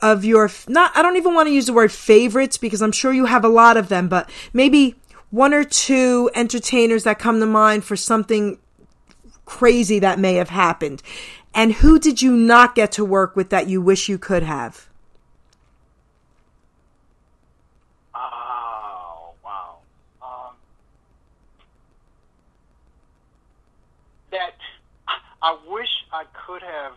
of 0.00 0.24
your 0.24 0.50
not 0.68 0.96
I 0.96 1.02
don't 1.02 1.16
even 1.16 1.34
want 1.34 1.48
to 1.48 1.52
use 1.52 1.66
the 1.66 1.72
word 1.72 1.92
favorites 1.92 2.56
because 2.56 2.80
I'm 2.80 2.92
sure 2.92 3.12
you 3.12 3.26
have 3.26 3.44
a 3.44 3.48
lot 3.48 3.76
of 3.76 3.88
them, 3.88 4.08
but 4.08 4.30
maybe 4.52 4.94
one 5.30 5.52
or 5.52 5.64
two 5.64 6.30
entertainers 6.34 7.04
that 7.04 7.18
come 7.18 7.40
to 7.40 7.46
mind 7.46 7.84
for 7.84 7.96
something 7.96 8.58
crazy 9.44 9.98
that 9.98 10.18
may 10.18 10.34
have 10.34 10.50
happened. 10.50 11.02
And 11.54 11.72
who 11.72 11.98
did 11.98 12.22
you 12.22 12.36
not 12.36 12.74
get 12.74 12.92
to 12.92 13.04
work 13.04 13.34
with 13.34 13.50
that 13.50 13.68
you 13.68 13.80
wish 13.80 14.08
you 14.08 14.18
could 14.18 14.42
have? 14.42 14.88
Oh, 18.14 19.32
wow. 19.44 19.78
Um, 20.22 20.54
that 24.30 24.54
I 25.42 25.56
wish 25.68 25.88
I 26.12 26.24
could 26.48 26.62
have 26.62 26.92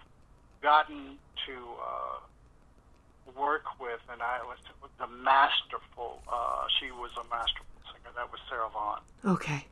gotten 0.63 1.17
to 1.45 1.53
uh, 1.83 3.31
work 3.37 3.63
with, 3.81 3.99
and 4.09 4.21
I 4.21 4.39
was 4.47 4.57
the 4.97 5.07
masterful. 5.07 6.21
Uh, 6.31 6.63
she 6.79 6.89
was 6.91 7.11
a 7.17 7.23
masterful 7.29 7.65
singer. 7.91 8.13
That 8.15 8.31
was 8.31 8.39
Sarah 8.49 8.69
Vaughan. 8.71 9.01
Okay. 9.25 9.65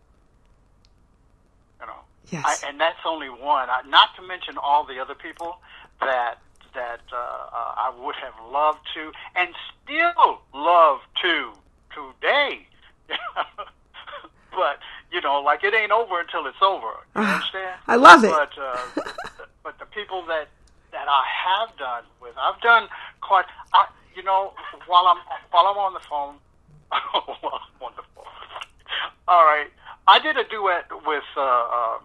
You 1.79 1.85
know. 1.87 1.93
Yes. 2.29 2.43
I, 2.45 2.67
and 2.69 2.77
that's 2.79 2.99
only 3.05 3.29
one. 3.29 3.69
I, 3.69 3.81
not 3.87 4.09
to 4.17 4.21
mention 4.21 4.57
all 4.57 4.83
the 4.83 4.99
other 4.99 5.15
people 5.15 5.59
that 6.01 6.39
that 6.75 6.99
uh, 7.13 7.15
uh, 7.15 7.73
I 7.77 7.93
would 8.03 8.15
have 8.15 8.33
loved 8.51 8.79
to, 8.95 9.11
and 9.37 9.49
still 9.85 10.41
love 10.53 10.99
to 11.21 11.51
today. 11.95 12.67
but 14.51 14.79
you 15.11 15.21
know, 15.21 15.41
like 15.41 15.63
it 15.63 15.73
ain't 15.73 15.91
over 15.93 16.19
until 16.19 16.45
it's 16.47 16.61
over. 16.61 16.85
You 16.85 16.95
Ah, 17.15 17.35
understand? 17.35 17.79
I 17.87 17.95
love 17.95 18.23
it. 18.25 18.29
But 18.29 18.51
uh, 18.61 19.01
but 19.69 19.77
the 19.77 19.85
people 19.93 20.25
that 20.25 20.47
that 20.91 21.05
I 21.07 21.21
have 21.45 21.77
done 21.77 22.03
with, 22.19 22.33
I've 22.41 22.59
done 22.61 22.87
quite. 23.21 23.45
I, 23.71 23.85
you 24.15 24.23
know, 24.23 24.53
while 24.87 25.05
I'm 25.05 25.21
while 25.51 25.67
I'm 25.67 25.77
on 25.77 25.93
the 25.93 25.99
phone, 26.09 26.35
while 26.89 27.61
I'm 27.61 27.81
on 27.85 27.91
the 27.95 28.01
phone. 28.15 28.25
All 29.27 29.45
right, 29.45 29.67
I 30.07 30.17
did 30.17 30.37
a 30.37 30.43
duet 30.49 30.85
with. 31.05 31.23
Uh, 31.37 31.41
um, 31.41 32.01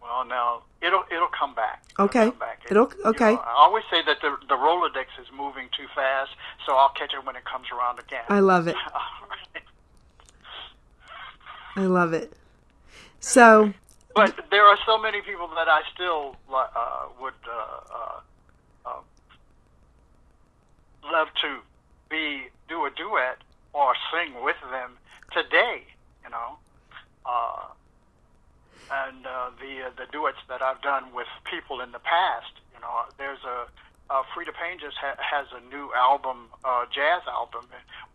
well, 0.00 0.24
now 0.24 0.62
it'll 0.80 1.02
it'll 1.10 1.34
come 1.36 1.56
back. 1.56 1.82
It'll 1.94 2.04
Okay. 2.04 2.26
come 2.30 2.38
back. 2.38 2.60
It'll- 2.70 2.92
you 2.94 3.10
okay. 3.10 3.32
know, 3.34 3.40
I 3.40 3.54
always 3.56 3.82
say 3.90 4.02
that 4.06 4.18
the 4.22 4.36
the 4.48 4.54
Rolodex 4.54 5.06
is 5.20 5.26
moving 5.36 5.66
too 5.76 5.88
fast, 5.96 6.30
so 6.64 6.76
I'll 6.76 6.90
catch 6.94 7.12
it 7.12 7.26
when 7.26 7.34
it 7.34 7.44
comes 7.44 7.66
around 7.72 7.98
again. 7.98 8.22
I 8.28 8.38
love 8.38 8.68
it. 8.68 8.76
Right. 11.76 11.84
I 11.84 11.86
love 11.86 12.12
it. 12.12 12.32
So, 13.18 13.72
But 14.14 14.46
there 14.50 14.64
are 14.64 14.78
so 14.86 14.96
many 14.96 15.20
people 15.22 15.48
that 15.56 15.68
I 15.68 15.82
still 15.92 16.36
uh, 16.48 17.06
would 17.20 17.34
uh, 17.50 17.94
uh, 17.94 18.20
uh, 18.86 19.00
love 21.12 21.28
to 21.42 21.58
be 22.08 22.44
do 22.68 22.86
a 22.86 22.90
duet 22.90 23.38
or 23.72 23.94
sing 24.12 24.42
with 24.44 24.56
them 24.70 24.92
today. 25.32 25.82
You 26.22 26.30
know, 26.30 26.58
uh, 27.26 27.66
and 28.92 29.26
uh, 29.26 29.50
the 29.60 29.86
uh, 29.86 29.90
the 29.98 30.06
duets 30.12 30.38
that 30.48 30.62
I've 30.62 30.80
done 30.80 31.12
with 31.12 31.26
people 31.50 31.80
in 31.80 31.90
the 31.90 31.98
past. 31.98 32.52
You 32.72 32.80
know, 32.80 33.02
there's 33.18 33.42
a 33.42 33.66
Freda 34.30 34.54
Payne 34.54 34.78
just 34.78 34.96
ha- 34.96 35.18
has 35.18 35.46
a 35.50 35.74
new 35.74 35.90
album, 35.96 36.50
jazz 36.94 37.22
album. 37.26 37.66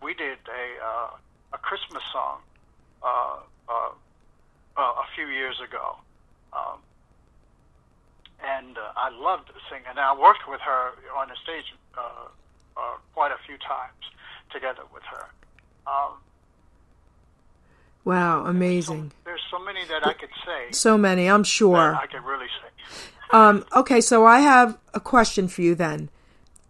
We 0.02 0.14
did 0.14 0.38
a 0.47 1.54
a 1.54 1.58
Christmas 1.58 2.04
song. 2.14 2.39
Uh, 4.80 4.82
a 4.82 5.03
few 5.13 5.27
years 5.27 5.59
ago. 5.59 5.97
Um, 6.53 6.80
and 8.41 8.77
uh, 8.77 8.93
I 8.95 9.09
loved 9.09 9.51
singing. 9.69 9.84
And 9.89 9.99
I 9.99 10.17
worked 10.17 10.47
with 10.47 10.61
her 10.61 10.91
on 11.17 11.27
the 11.27 11.36
stage 11.43 11.65
uh, 11.97 12.30
uh, 12.77 12.95
quite 13.13 13.34
a 13.34 13.38
few 13.45 13.57
times 13.57 14.05
together 14.53 14.84
with 14.93 15.03
her. 15.03 15.25
Um, 15.86 16.13
wow, 18.05 18.45
amazing. 18.45 19.11
there's 19.25 19.41
so 19.51 19.59
many 19.59 19.82
that 19.89 20.07
I 20.07 20.13
could 20.13 20.30
say. 20.45 20.71
So 20.71 20.97
many, 20.97 21.30
I'm 21.30 21.43
sure. 21.43 21.93
I 21.93 22.05
could 22.07 22.23
really 22.23 22.47
say. 22.47 22.95
Um, 23.32 23.65
okay, 23.75 23.99
so 23.99 24.25
I 24.25 24.39
have 24.39 24.77
a 24.93 25.01
question 25.01 25.49
for 25.49 25.61
you 25.61 25.75
then. 25.75 26.09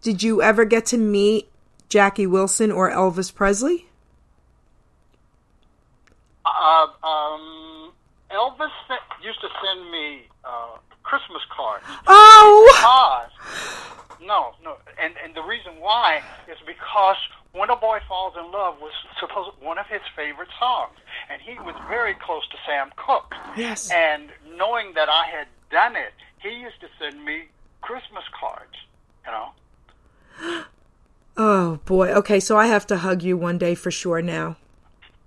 Did 0.02 0.24
you 0.24 0.42
ever 0.42 0.64
get 0.64 0.84
to 0.86 0.98
meet 0.98 1.48
Jackie 1.88 2.26
Wilson 2.26 2.72
or 2.72 2.90
Elvis 2.90 3.32
Presley? 3.32 3.86
Uh, 6.44 6.86
um, 7.06 7.69
Elvis 8.40 8.72
sent, 8.88 9.00
used 9.22 9.40
to 9.42 9.48
send 9.62 9.90
me 9.90 10.22
uh, 10.44 10.78
Christmas 11.02 11.42
cards. 11.54 11.84
Oh! 12.06 12.64
because 12.72 13.30
no, 14.26 14.52
no, 14.64 14.76
and 15.00 15.14
and 15.22 15.34
the 15.34 15.42
reason 15.42 15.72
why 15.78 16.22
is 16.50 16.56
because 16.66 17.16
"When 17.52 17.68
a 17.68 17.76
Boy 17.76 17.98
Falls 18.08 18.34
in 18.38 18.50
Love" 18.50 18.80
was 18.80 18.92
supposed 19.18 19.50
one 19.60 19.78
of 19.78 19.86
his 19.86 20.00
favorite 20.16 20.48
songs, 20.58 20.96
and 21.30 21.40
he 21.42 21.54
was 21.60 21.74
very 21.88 22.14
close 22.14 22.46
to 22.48 22.56
Sam 22.66 22.90
Cooke. 22.96 23.34
Yes. 23.56 23.90
And 23.90 24.30
knowing 24.56 24.94
that 24.94 25.08
I 25.08 25.26
had 25.26 25.46
done 25.70 25.96
it, 25.96 26.14
he 26.42 26.50
used 26.60 26.80
to 26.80 26.88
send 26.98 27.22
me 27.24 27.44
Christmas 27.82 28.24
cards. 28.38 28.76
You 29.26 29.32
know. 29.32 30.64
Oh 31.36 31.80
boy. 31.84 32.10
Okay, 32.12 32.40
so 32.40 32.56
I 32.56 32.66
have 32.66 32.86
to 32.88 32.98
hug 32.98 33.22
you 33.22 33.36
one 33.36 33.58
day 33.58 33.74
for 33.74 33.90
sure 33.90 34.22
now. 34.22 34.56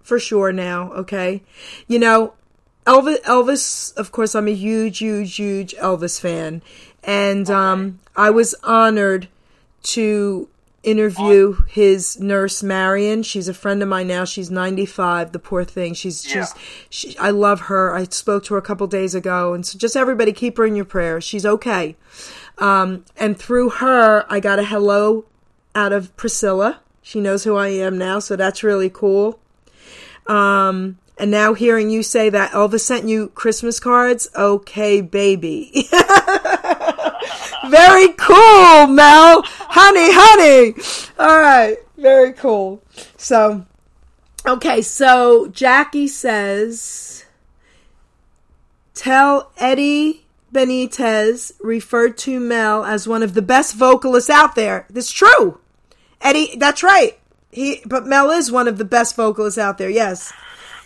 For 0.02 0.20
sure 0.20 0.52
now, 0.52 0.92
okay? 0.94 1.44
You 1.88 1.98
know, 1.98 2.34
Elvis 2.86 3.22
Elvis, 3.22 3.96
of 3.98 4.12
course 4.12 4.36
I'm 4.36 4.48
a 4.48 4.54
huge 4.54 5.00
huge 5.00 5.36
huge 5.36 5.74
Elvis 5.76 6.20
fan 6.20 6.62
and 7.04 7.50
um 7.50 8.00
I 8.16 8.30
was 8.30 8.56
honored 8.64 9.28
to 9.84 10.48
interview 10.84 11.62
his 11.70 12.20
nurse 12.20 12.62
Marion. 12.62 13.24
She's 13.24 13.48
a 13.48 13.54
friend 13.54 13.82
of 13.82 13.88
mine 13.88 14.08
now. 14.08 14.26
She's 14.26 14.52
95. 14.52 15.32
The 15.32 15.40
poor 15.40 15.64
thing. 15.64 15.94
She's 15.94 16.26
Yeah. 16.26 16.46
she's 16.46 17.12
she, 17.14 17.18
I 17.18 17.30
love 17.30 17.62
her. 17.62 17.96
I 17.96 18.04
spoke 18.06 18.44
to 18.46 18.54
her 18.56 18.58
a 18.58 18.64
couple 18.64 18.86
days 18.88 19.16
ago 19.16 19.54
and 19.54 19.66
so 19.66 19.78
just 19.78 19.96
everybody 19.96 20.34
keep 20.34 20.58
her 20.58 20.66
in 20.66 20.76
your 20.76 20.86
prayers. 20.86 21.24
She's 21.24 21.46
okay. 21.46 21.96
Um 22.58 23.06
and 23.18 23.38
through 23.40 23.70
her 23.82 24.26
I 24.30 24.40
got 24.42 24.60
a 24.60 24.64
hello 24.66 25.26
out 25.76 25.94
of 25.94 26.16
Priscilla. 26.18 26.82
She 27.02 27.20
knows 27.20 27.44
who 27.44 27.56
I 27.56 27.68
am 27.68 27.98
now, 27.98 28.20
so 28.20 28.36
that's 28.36 28.64
really 28.64 28.90
cool. 28.90 29.40
Um, 30.28 30.98
and 31.18 31.30
now 31.30 31.54
hearing 31.54 31.90
you 31.90 32.04
say 32.04 32.30
that 32.30 32.52
Elvis 32.52 32.82
sent 32.82 33.08
you 33.08 33.30
Christmas 33.30 33.80
cards, 33.80 34.28
okay, 34.36 35.02
baby. 35.02 35.88
very 37.70 38.10
cool, 38.14 38.88
Mel. 38.88 39.44
Honey, 39.46 40.10
honey. 40.12 40.74
All 41.20 41.40
right, 41.40 41.78
very 41.98 42.34
cool. 42.34 42.82
So, 43.18 43.66
okay, 44.46 44.82
so 44.82 45.48
Jackie 45.50 46.08
says, 46.08 47.26
tell 48.96 49.52
Eddie 49.58 50.26
Benitez 50.52 51.52
referred 51.62 52.18
to 52.20 52.40
Mel 52.40 52.86
as 52.86 53.08
one 53.08 53.24
of 53.24 53.34
the 53.34 53.42
best 53.42 53.76
vocalists 53.76 54.30
out 54.30 54.56
there. 54.56 54.86
That's 54.90 55.12
true. 55.12 55.60
Eddie, 56.22 56.56
that's 56.58 56.84
right. 56.84 57.20
He, 57.52 57.82
but 57.86 58.08
Mel 58.08 58.32
is 58.32 58.52
one 58.52 58.68
of 58.68 58.78
the 58.78 58.86
best 58.86 59.16
vocalists 59.16 59.60
out 59.60 59.78
there. 59.78 59.90
Yes, 59.90 60.34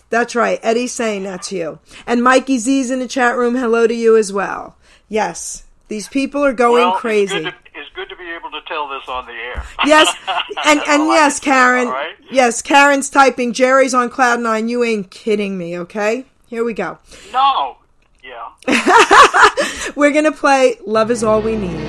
that's 0.09 0.35
right. 0.35 0.59
Eddie's 0.63 0.93
saying 0.93 1.23
that 1.23 1.43
to 1.43 1.55
you. 1.55 1.79
And 2.05 2.23
Mikey 2.23 2.57
Z's 2.59 2.91
in 2.91 2.99
the 2.99 3.07
chat 3.07 3.35
room. 3.35 3.55
Hello 3.55 3.87
to 3.87 3.93
you 3.93 4.15
as 4.15 4.31
well. 4.31 4.77
Yes, 5.09 5.63
these 5.87 6.07
people 6.07 6.43
are 6.43 6.53
going 6.53 6.83
well, 6.83 6.95
crazy. 6.95 7.35
It's 7.35 7.45
good, 7.45 7.51
to, 7.51 7.79
it's 7.79 7.89
good 7.95 8.09
to 8.09 8.15
be 8.15 8.29
able 8.29 8.51
to 8.51 8.61
tell 8.67 8.87
this 8.87 9.07
on 9.07 9.25
the 9.25 9.33
air. 9.33 9.63
Yes, 9.85 10.13
and 10.65 10.79
and 10.87 11.07
yes, 11.07 11.39
can 11.39 11.43
say, 11.43 11.51
Karen. 11.51 11.87
all 11.87 11.93
right? 11.93 12.15
Yes, 12.29 12.61
Karen's 12.61 13.09
typing. 13.09 13.53
Geri's 13.53 13.93
on 13.93 14.09
cloud 14.09 14.39
nine. 14.39 14.69
You 14.69 14.83
ain't 14.83 15.11
kidding 15.11 15.57
me. 15.57 15.77
Okay, 15.79 16.25
here 16.47 16.63
we 16.63 16.73
go. 16.73 16.99
No. 17.31 17.77
Yeah. 18.23 18.51
We're 19.95 20.11
gonna 20.11 20.33
play 20.33 20.77
"Love 20.85 21.11
Is 21.11 21.23
All 21.23 21.41
We 21.41 21.55
Need." 21.55 21.79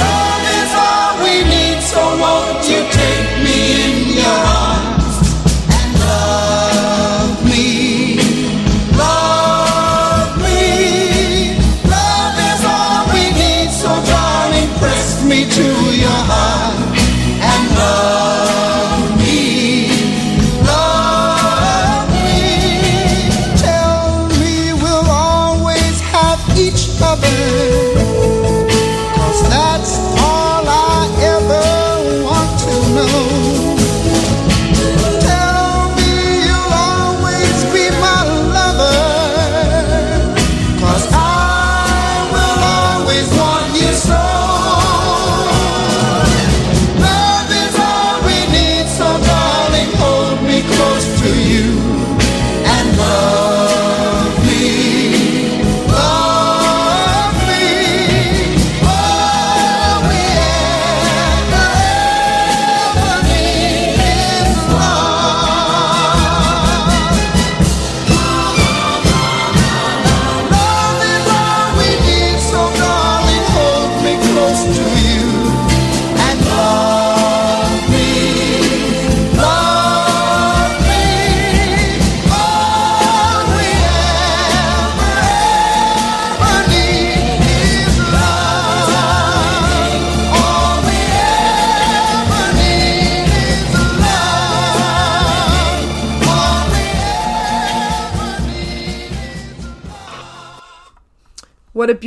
Love 0.00 0.44
is 0.48 0.72
all 0.74 1.22
we 1.22 1.44
need, 1.44 1.80
so 1.82 2.00
won't 2.18 2.68
you 2.68 2.82
take 2.90 3.44
me 3.44 3.84
in 3.84 4.16
your 4.16 4.26
arms 4.26 4.71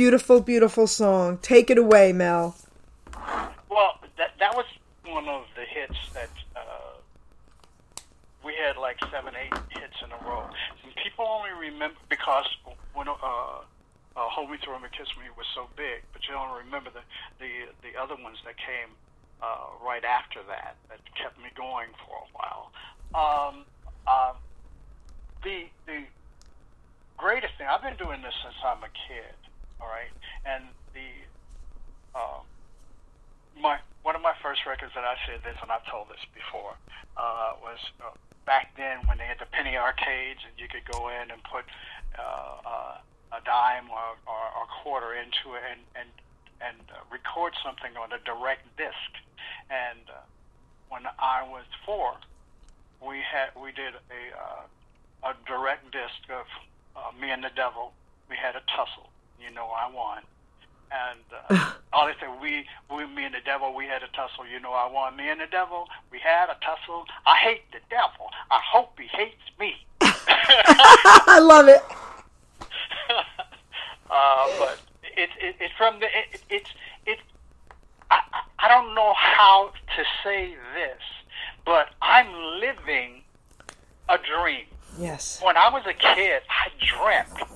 beautiful, 0.06 0.40
beautiful 0.40 0.86
song. 0.86 1.36
Take 1.42 1.68
it 1.68 1.78
away, 1.78 2.12
Mel. 2.12 2.54
Well, 3.68 3.98
that 4.16 4.38
that 4.38 4.54
was 4.54 4.64
one 5.04 5.26
of 5.26 5.42
the 5.56 5.64
hits 5.64 5.98
that 6.14 6.30
uh, 6.54 6.94
we 8.44 8.54
had 8.54 8.76
like 8.76 9.00
seven, 9.10 9.34
eight 9.34 9.52
hits 9.70 9.98
in 10.04 10.12
a 10.12 10.18
row. 10.24 10.48
And 10.84 10.94
people 11.02 11.26
only 11.26 11.50
remember 11.58 11.98
because 12.08 12.46
when 12.94 13.08
uh, 13.08 13.14
uh, 13.18 13.64
"Hold 14.14 14.48
Me, 14.48 14.58
Thrill 14.62 14.78
Me, 14.78 14.86
Kiss 14.96 15.08
Me" 15.18 15.26
was 15.36 15.46
so 15.56 15.66
big, 15.76 16.02
but 16.12 16.22
you 16.28 16.34
don't 16.34 16.56
remember 16.56 16.90
the 16.90 17.02
the 17.40 17.50
the 17.82 18.00
other 18.00 18.14
ones 18.14 18.38
that 18.44 18.54
came 18.58 18.94
uh, 19.42 19.74
right 19.84 20.04
after 20.04 20.38
that 20.46 20.76
that 20.88 21.00
kept 21.20 21.36
me 21.38 21.50
going 21.56 21.88
for 22.06 22.14
a 22.14 22.28
while. 22.30 22.70
Um, 23.10 23.64
um, 24.06 24.36
the 25.42 25.66
the 25.90 26.04
greatest 27.16 27.54
thing 27.58 27.66
I've 27.66 27.82
been 27.82 27.96
doing 27.96 28.22
this 28.22 28.34
since 28.44 28.54
I'm 28.64 28.84
a 28.84 28.92
kid. 29.10 29.34
All 29.80 29.88
right, 29.88 30.12
and 30.44 30.64
the 30.94 31.08
uh, 32.14 32.40
my 33.60 33.78
one 34.02 34.14
of 34.14 34.22
my 34.22 34.34
first 34.42 34.64
records 34.66 34.92
that 34.94 35.04
I 35.04 35.16
said 35.26 35.42
this, 35.42 35.56
and 35.60 35.70
I've 35.70 35.84
told 35.90 36.08
this 36.08 36.22
before, 36.32 36.78
uh, 37.16 37.58
was 37.60 37.78
uh, 38.00 38.14
back 38.46 38.76
then 38.76 39.02
when 39.06 39.18
they 39.18 39.24
had 39.24 39.38
the 39.40 39.50
penny 39.50 39.76
arcades, 39.76 40.40
and 40.46 40.54
you 40.56 40.68
could 40.68 40.86
go 40.86 41.08
in 41.08 41.30
and 41.30 41.42
put 41.44 41.64
uh, 42.16 42.56
uh, 42.64 43.36
a 43.36 43.40
dime 43.44 43.90
or, 43.90 44.14
or, 44.24 44.44
a 44.62 44.66
quarter 44.82 45.12
into 45.12 45.58
it, 45.58 45.64
and 45.66 45.82
and 45.98 46.08
and 46.62 46.80
uh, 46.94 47.02
record 47.10 47.52
something 47.64 47.96
on 47.98 48.12
a 48.12 48.20
direct 48.24 48.64
disc. 48.78 49.10
And 49.68 50.06
uh, 50.08 50.24
when 50.88 51.02
I 51.18 51.42
was 51.42 51.66
four, 51.84 52.14
we 53.02 53.20
had 53.20 53.50
we 53.60 53.72
did 53.72 53.92
a 53.92 54.22
uh, 54.32 55.30
a 55.30 55.34
direct 55.44 55.90
disc 55.90 56.30
of 56.30 56.46
uh, 56.94 57.10
me 57.20 57.30
and 57.30 57.42
the 57.42 57.52
devil. 57.54 57.92
We 58.30 58.36
had 58.36 58.56
a 58.56 58.62
tussle. 58.70 59.10
You 59.40 59.54
know, 59.54 59.66
I 59.66 59.90
won. 59.92 60.22
And 60.92 61.20
uh, 61.50 61.72
all 61.92 62.06
they 62.06 62.14
said, 62.20 62.30
we, 62.40 62.64
we, 62.94 63.06
me 63.06 63.24
and 63.24 63.34
the 63.34 63.40
devil, 63.44 63.74
we 63.74 63.86
had 63.86 64.02
a 64.02 64.08
tussle. 64.08 64.46
You 64.46 64.60
know, 64.60 64.72
I 64.72 64.90
won. 64.90 65.16
Me 65.16 65.28
and 65.28 65.40
the 65.40 65.46
devil, 65.50 65.88
we 66.10 66.18
had 66.18 66.48
a 66.48 66.56
tussle. 66.64 67.04
I 67.26 67.36
hate 67.36 67.70
the 67.72 67.80
devil. 67.90 68.30
I 68.50 68.60
hope 68.72 68.98
he 68.98 69.06
hates 69.08 69.34
me. 69.58 69.74
I 70.00 71.40
love 71.42 71.68
it. 71.68 71.82
uh, 74.10 74.46
but 74.58 74.80
it's 75.16 75.32
it, 75.40 75.56
it's 75.60 75.74
from 75.76 76.00
the 76.00 76.06
it, 76.06 76.40
it's 76.50 76.70
it. 77.06 77.18
I 78.10 78.20
I 78.58 78.68
don't 78.68 78.94
know 78.94 79.14
how 79.16 79.72
to 79.96 80.04
say 80.22 80.54
this, 80.74 81.02
but 81.64 81.88
I'm 82.02 82.32
living 82.60 83.22
a 84.08 84.18
dream. 84.18 84.66
Yes. 84.98 85.40
When 85.42 85.56
I 85.56 85.68
was 85.68 85.82
a 85.86 85.94
kid, 85.94 86.42
I 86.48 86.68
dreamt 86.78 87.48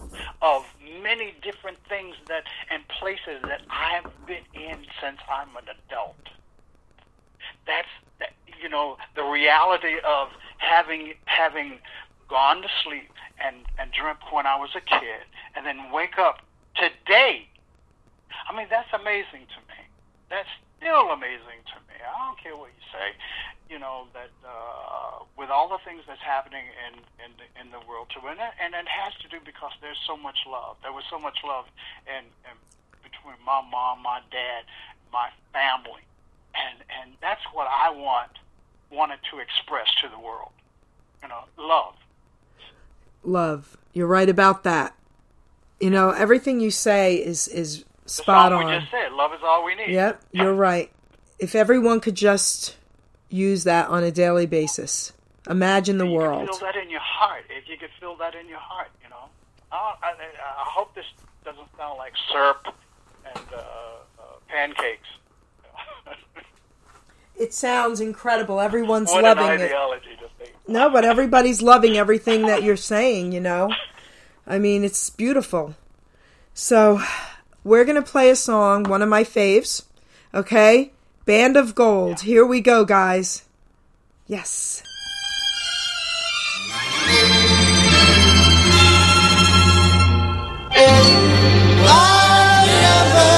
of 0.42 0.64
many 1.02 1.34
different 1.42 1.78
things 1.88 2.16
that 2.28 2.44
and 2.70 2.86
places 2.88 3.40
that 3.42 3.62
I've 3.70 4.10
been 4.26 4.44
in 4.54 4.78
since 5.00 5.18
I'm 5.30 5.48
an 5.56 5.64
adult. 5.88 6.16
That's 7.66 7.88
that, 8.18 8.32
you 8.60 8.68
know 8.68 8.96
the 9.16 9.24
reality 9.24 9.96
of 10.06 10.28
having 10.58 11.14
having 11.24 11.78
gone 12.28 12.62
to 12.62 12.68
sleep 12.84 13.10
and 13.42 13.56
and 13.78 13.90
dreamt 13.92 14.18
when 14.30 14.46
I 14.46 14.56
was 14.56 14.70
a 14.74 14.80
kid, 14.80 15.24
and 15.56 15.64
then 15.64 15.90
wake 15.92 16.18
up 16.18 16.42
today. 16.76 17.48
I 18.48 18.56
mean 18.56 18.66
that's 18.68 18.92
amazing 18.92 19.46
to 19.48 19.60
me. 19.68 19.80
That's 20.28 20.48
still 20.76 21.10
amazing 21.10 21.64
to 21.72 21.76
me. 21.88 21.96
I 22.00 22.26
don't 22.26 22.38
care 22.40 22.56
what 22.56 22.68
you 22.68 22.84
say. 22.92 23.16
You 23.70 23.78
know 23.78 24.08
that 24.14 24.30
uh, 24.44 25.22
with 25.38 25.48
all 25.48 25.68
the 25.68 25.78
things 25.84 26.02
that's 26.08 26.20
happening 26.20 26.64
in 26.88 26.98
in 27.24 27.30
the, 27.38 27.46
in 27.60 27.70
the 27.70 27.78
world 27.88 28.08
too, 28.10 28.26
and 28.26 28.38
it, 28.38 28.52
and 28.60 28.74
it 28.74 28.88
has 28.88 29.14
to 29.22 29.28
do 29.28 29.38
because 29.46 29.70
there's 29.80 30.00
so 30.04 30.16
much 30.16 30.38
love. 30.44 30.76
There 30.82 30.92
was 30.92 31.04
so 31.08 31.20
much 31.20 31.38
love 31.46 31.66
in, 32.06 32.24
in 32.50 32.56
between 33.04 33.36
my 33.46 33.62
mom, 33.70 34.02
my 34.02 34.20
dad, 34.32 34.64
my 35.12 35.30
family, 35.52 36.02
and 36.52 36.82
and 37.00 37.12
that's 37.22 37.42
what 37.52 37.68
I 37.70 37.90
want 37.90 38.40
wanted 38.90 39.20
to 39.30 39.38
express 39.38 39.86
to 40.02 40.08
the 40.08 40.18
world. 40.18 40.50
You 41.22 41.28
know, 41.28 41.44
love. 41.56 41.94
Love. 43.22 43.76
You're 43.92 44.08
right 44.08 44.28
about 44.28 44.64
that. 44.64 44.96
You 45.78 45.90
know, 45.90 46.10
everything 46.10 46.58
you 46.58 46.72
say 46.72 47.14
is 47.14 47.46
is 47.46 47.84
spot 48.06 48.52
on. 48.52 48.66
we 48.66 48.72
just 48.72 48.90
said, 48.90 49.12
"Love 49.12 49.32
is 49.32 49.40
all 49.44 49.64
we 49.64 49.76
need." 49.76 49.90
Yep, 49.90 50.22
you're 50.32 50.54
right. 50.54 50.90
If 51.38 51.54
everyone 51.54 52.00
could 52.00 52.16
just 52.16 52.76
use 53.30 53.64
that 53.64 53.88
on 53.88 54.04
a 54.04 54.10
daily 54.10 54.46
basis, 54.46 55.12
imagine 55.48 55.98
the 55.98 56.06
you 56.06 56.12
world. 56.12 56.48
Feel 56.48 56.58
that 56.58 56.76
in 56.76 56.90
your 56.90 57.00
heart. 57.00 57.44
If 57.48 57.68
you 57.68 57.76
could 57.76 57.90
feel 57.98 58.16
that 58.16 58.34
in 58.34 58.48
your 58.48 58.58
heart, 58.58 58.88
you 59.02 59.08
know. 59.08 59.28
I, 59.72 59.94
I, 60.02 60.10
I 60.12 60.64
hope 60.64 60.94
this 60.94 61.06
doesn't 61.44 61.68
sound 61.76 61.98
like 61.98 62.12
syrup 62.30 62.74
and 63.24 63.44
uh, 63.54 63.58
uh, 63.58 64.22
pancakes. 64.48 65.08
It 67.36 67.54
sounds 67.54 68.02
incredible. 68.02 68.60
Everyone's 68.60 69.10
what 69.10 69.24
loving 69.24 69.64
it. 69.64 69.70
to 69.70 70.28
think. 70.38 70.54
No, 70.68 70.90
but 70.90 71.06
everybody's 71.06 71.62
loving 71.62 71.96
everything 71.96 72.42
that 72.42 72.62
you're 72.62 72.76
saying, 72.76 73.32
you 73.32 73.40
know? 73.40 73.72
I 74.46 74.58
mean, 74.58 74.84
it's 74.84 75.08
beautiful. 75.08 75.74
So, 76.52 77.00
we're 77.64 77.86
going 77.86 77.96
to 77.96 78.02
play 78.02 78.28
a 78.28 78.36
song, 78.36 78.82
one 78.82 79.00
of 79.00 79.08
my 79.08 79.24
faves, 79.24 79.84
okay? 80.34 80.92
Band 81.30 81.56
of 81.56 81.76
Gold. 81.76 82.22
Here 82.22 82.44
we 82.44 82.60
go, 82.60 82.84
guys. 82.84 83.44
Yes. 84.26 84.82
I 91.86 92.66
never 92.82 93.30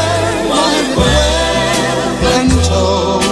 wanted 0.48 0.88
wealth 0.96 2.24
untold. 2.40 3.28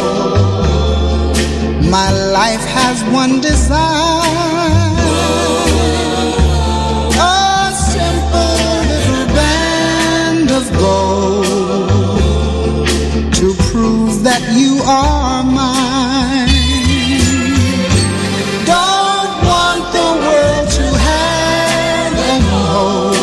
My 1.90 2.10
life 2.12 2.64
has 2.66 3.02
one 3.14 3.40
design. 3.40 4.09
Are 14.90 15.44
mine. 15.44 16.48
Don't 18.72 19.34
want 19.50 19.84
the 19.96 20.08
world 20.24 20.66
to 20.78 20.86
have 21.08 22.14
and 22.32 22.44
hold. 22.54 23.16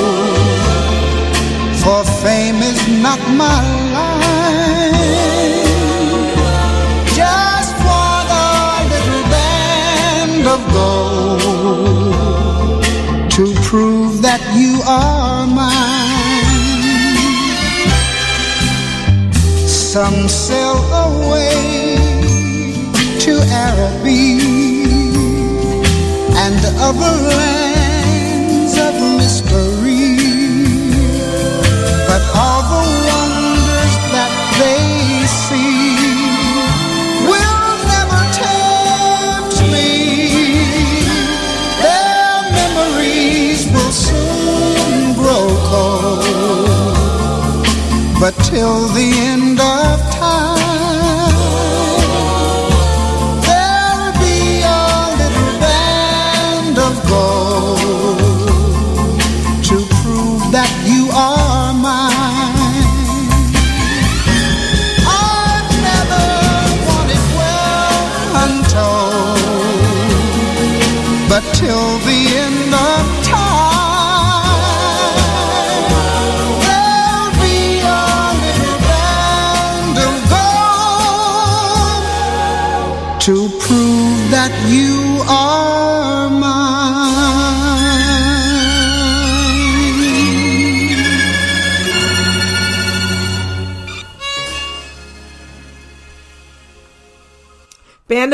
For 1.82 2.02
fame 2.24 2.60
is 2.72 2.80
not 3.06 3.20
my 3.44 3.60
line. 3.96 4.98
Just 7.22 7.76
want 7.88 8.28
a 8.46 8.50
little 8.94 9.24
band 9.34 10.44
of 10.56 10.62
gold 10.78 12.14
to 13.36 13.44
prove 13.68 14.12
that 14.22 14.42
you 14.60 14.74
are 15.00 15.17
Some 19.98 20.28
sail 20.30 20.78
away 20.94 21.98
to 23.26 23.34
Araby 23.66 24.38
and 26.38 26.60
other 26.88 27.16
lands 27.34 28.78
of 28.78 28.94
mystery. 29.18 30.22
But 32.10 32.22
all 32.38 32.62
the 32.74 32.84
wonders 33.10 33.96
that 34.14 34.34
they 34.62 34.86
see 35.26 35.98
will 37.26 37.66
never 37.90 38.22
tempt 38.38 39.58
me. 39.74 39.90
Their 41.82 42.38
memories 42.60 43.66
will 43.74 43.92
soon 43.92 45.16
grow 45.16 45.48
cold. 45.72 46.38
But 48.20 48.34
till 48.44 48.88
the 48.90 49.10
end 49.34 49.60
of 49.60 49.77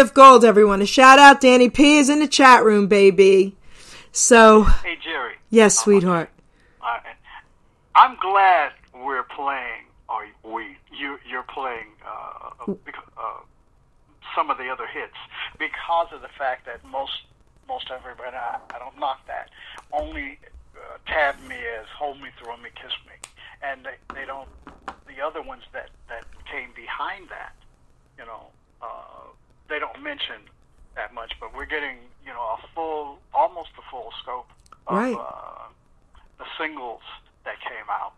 of 0.04 0.14
Gold, 0.14 0.44
everyone. 0.46 0.82
A 0.82 0.86
shout 0.86 1.18
out. 1.18 1.40
Danny 1.42 1.70
P 1.70 1.98
is 1.98 2.10
in 2.10 2.20
the 2.20 2.28
chat 2.28 2.64
room, 2.64 2.88
baby. 2.88 3.56
So, 4.12 4.64
Hey, 4.64 4.98
Geri. 5.02 5.36
yes, 5.50 5.80
sweetheart. 5.80 6.30
I, 6.82 7.00
I'm 7.96 8.18
glad 8.18 8.74
we're 8.94 9.24
playing, 9.24 9.86
or 10.10 10.28
we, 10.44 10.78
you, 10.96 11.18
you're 11.28 11.44
playing 11.44 11.88
uh, 12.06 12.50
uh, 12.68 12.74
some 14.36 14.52
of 14.52 14.58
the 14.58 14.70
other 14.70 14.86
hits 14.86 15.16
because 15.58 16.08
of 16.14 16.22
the 16.22 16.28
fact 16.38 16.66
that 16.66 16.84
most, 16.86 17.22
most 17.68 17.90
everybody, 17.90 18.36
I, 18.36 18.58
I 18.76 18.80
don't 18.80 19.00
knock 19.00 19.26
that, 19.28 19.50
only 19.94 20.38
uh, 20.76 20.98
tab 21.08 21.36
me 21.48 21.56
as 21.80 21.88
"Hold 21.98 22.22
Me, 22.22 22.28
Thrill 22.42 22.58
Me, 22.58 22.70
Kiss 22.76 22.92
Me," 23.08 23.14
and 23.64 23.86
they, 23.86 23.96
they 24.14 24.26
don't. 24.26 24.50
The 25.08 25.22
other 25.26 25.42
ones 25.42 25.64
that 25.72 25.90
that 26.10 26.26
came 26.52 26.70
behind 26.76 27.30
that, 27.30 27.54
you 28.20 28.26
know, 28.26 28.48
uh, 28.82 28.86
they 29.74 29.80
don't 29.80 30.02
mention 30.04 30.36
that 30.96 31.14
much. 31.14 31.34
But 31.40 31.56
we're 31.56 31.66
getting, 31.66 31.98
you 32.26 32.32
know, 32.32 32.40
a 32.42 32.68
full, 32.76 33.18
almost 33.34 33.70
a 33.80 33.82
full 33.90 34.12
scope 34.22 34.50
of 34.88 34.96
Right. 34.96 35.16
uh, 35.16 35.68
the 36.38 36.46
singles 36.60 37.02
that 37.46 37.56
came 37.62 37.90
out, 37.90 38.14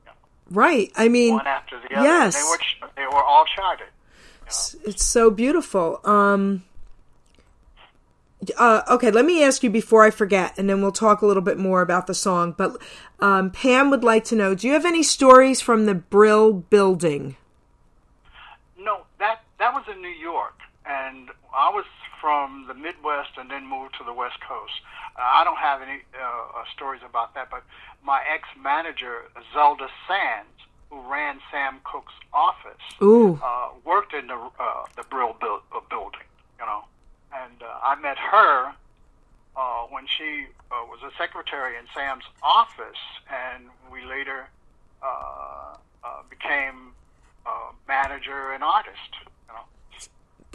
you 0.00 0.06
know, 0.06 0.12
Right. 0.50 0.90
I 0.96 1.08
mean, 1.08 1.34
one 1.34 1.46
after 1.46 1.78
the 1.80 1.94
other. 1.96 2.06
yes. 2.08 2.34
They 2.34 2.42
were 2.50 2.90
they 2.96 3.06
were 3.06 3.22
all 3.22 3.44
charted. 3.54 3.86
it's, 4.46 4.74
it's 4.84 5.04
so 5.04 5.30
beautiful. 5.30 6.00
Um, 6.04 6.64
uh, 8.58 8.82
okay, 8.90 9.10
let 9.10 9.24
me 9.24 9.42
ask 9.42 9.62
you 9.62 9.70
before 9.70 10.04
I 10.04 10.10
forget, 10.10 10.58
and 10.58 10.68
then 10.68 10.82
we'll 10.82 10.92
talk 10.92 11.22
a 11.22 11.26
little 11.26 11.42
bit 11.42 11.58
more 11.58 11.80
about 11.82 12.06
the 12.06 12.14
song. 12.14 12.54
But 12.56 12.76
um, 13.20 13.50
Pam 13.50 13.90
would 13.90 14.04
like 14.04 14.24
to 14.26 14.36
know: 14.36 14.54
Do 14.54 14.66
you 14.66 14.72
have 14.74 14.84
any 14.84 15.02
stories 15.02 15.60
from 15.60 15.86
the 15.86 15.94
Brill 15.94 16.52
Building? 16.52 17.36
No, 18.78 19.02
that 19.18 19.40
that 19.58 19.72
was 19.74 19.84
in 19.92 20.00
New 20.02 20.08
York, 20.08 20.55
and 20.88 21.28
I 21.54 21.70
was 21.70 21.84
from 22.20 22.66
the 22.68 22.74
Midwest 22.74 23.30
and 23.36 23.50
then 23.50 23.66
moved 23.68 23.94
to 23.98 24.04
the 24.04 24.12
West 24.12 24.38
Coast. 24.46 24.72
Uh, 25.18 25.22
I 25.22 25.44
don't 25.44 25.58
have 25.58 25.82
any 25.82 26.00
uh, 26.14 26.60
uh, 26.60 26.64
stories 26.74 27.02
about 27.08 27.34
that, 27.34 27.48
but 27.50 27.64
my 28.04 28.20
ex-manager 28.32 29.24
Zelda 29.52 29.88
Sands, 30.06 30.56
who 30.90 31.02
ran 31.10 31.40
Sam 31.50 31.80
Cooke's 31.84 32.14
office, 32.32 32.82
uh, 33.42 33.68
worked 33.84 34.14
in 34.14 34.26
the 34.28 34.34
uh, 34.34 34.86
the 34.96 35.02
Brill 35.10 35.34
buil- 35.40 35.64
uh, 35.74 35.80
building, 35.90 36.26
you 36.58 36.66
know, 36.66 36.82
and 37.32 37.62
uh, 37.62 37.66
I 37.82 37.96
met 37.96 38.16
her 38.18 38.72
uh, 39.56 39.82
when 39.90 40.04
she 40.06 40.46
uh, 40.70 40.84
was 40.86 41.00
a 41.02 41.10
secretary 41.18 41.76
in 41.76 41.84
Sam's 41.94 42.24
office, 42.42 43.02
and 43.28 43.64
we 43.92 44.04
later 44.04 44.48
uh, 45.02 45.76
uh, 46.04 46.22
became 46.30 46.92
uh, 47.44 47.72
manager 47.88 48.52
and 48.52 48.62
artist. 48.62 49.12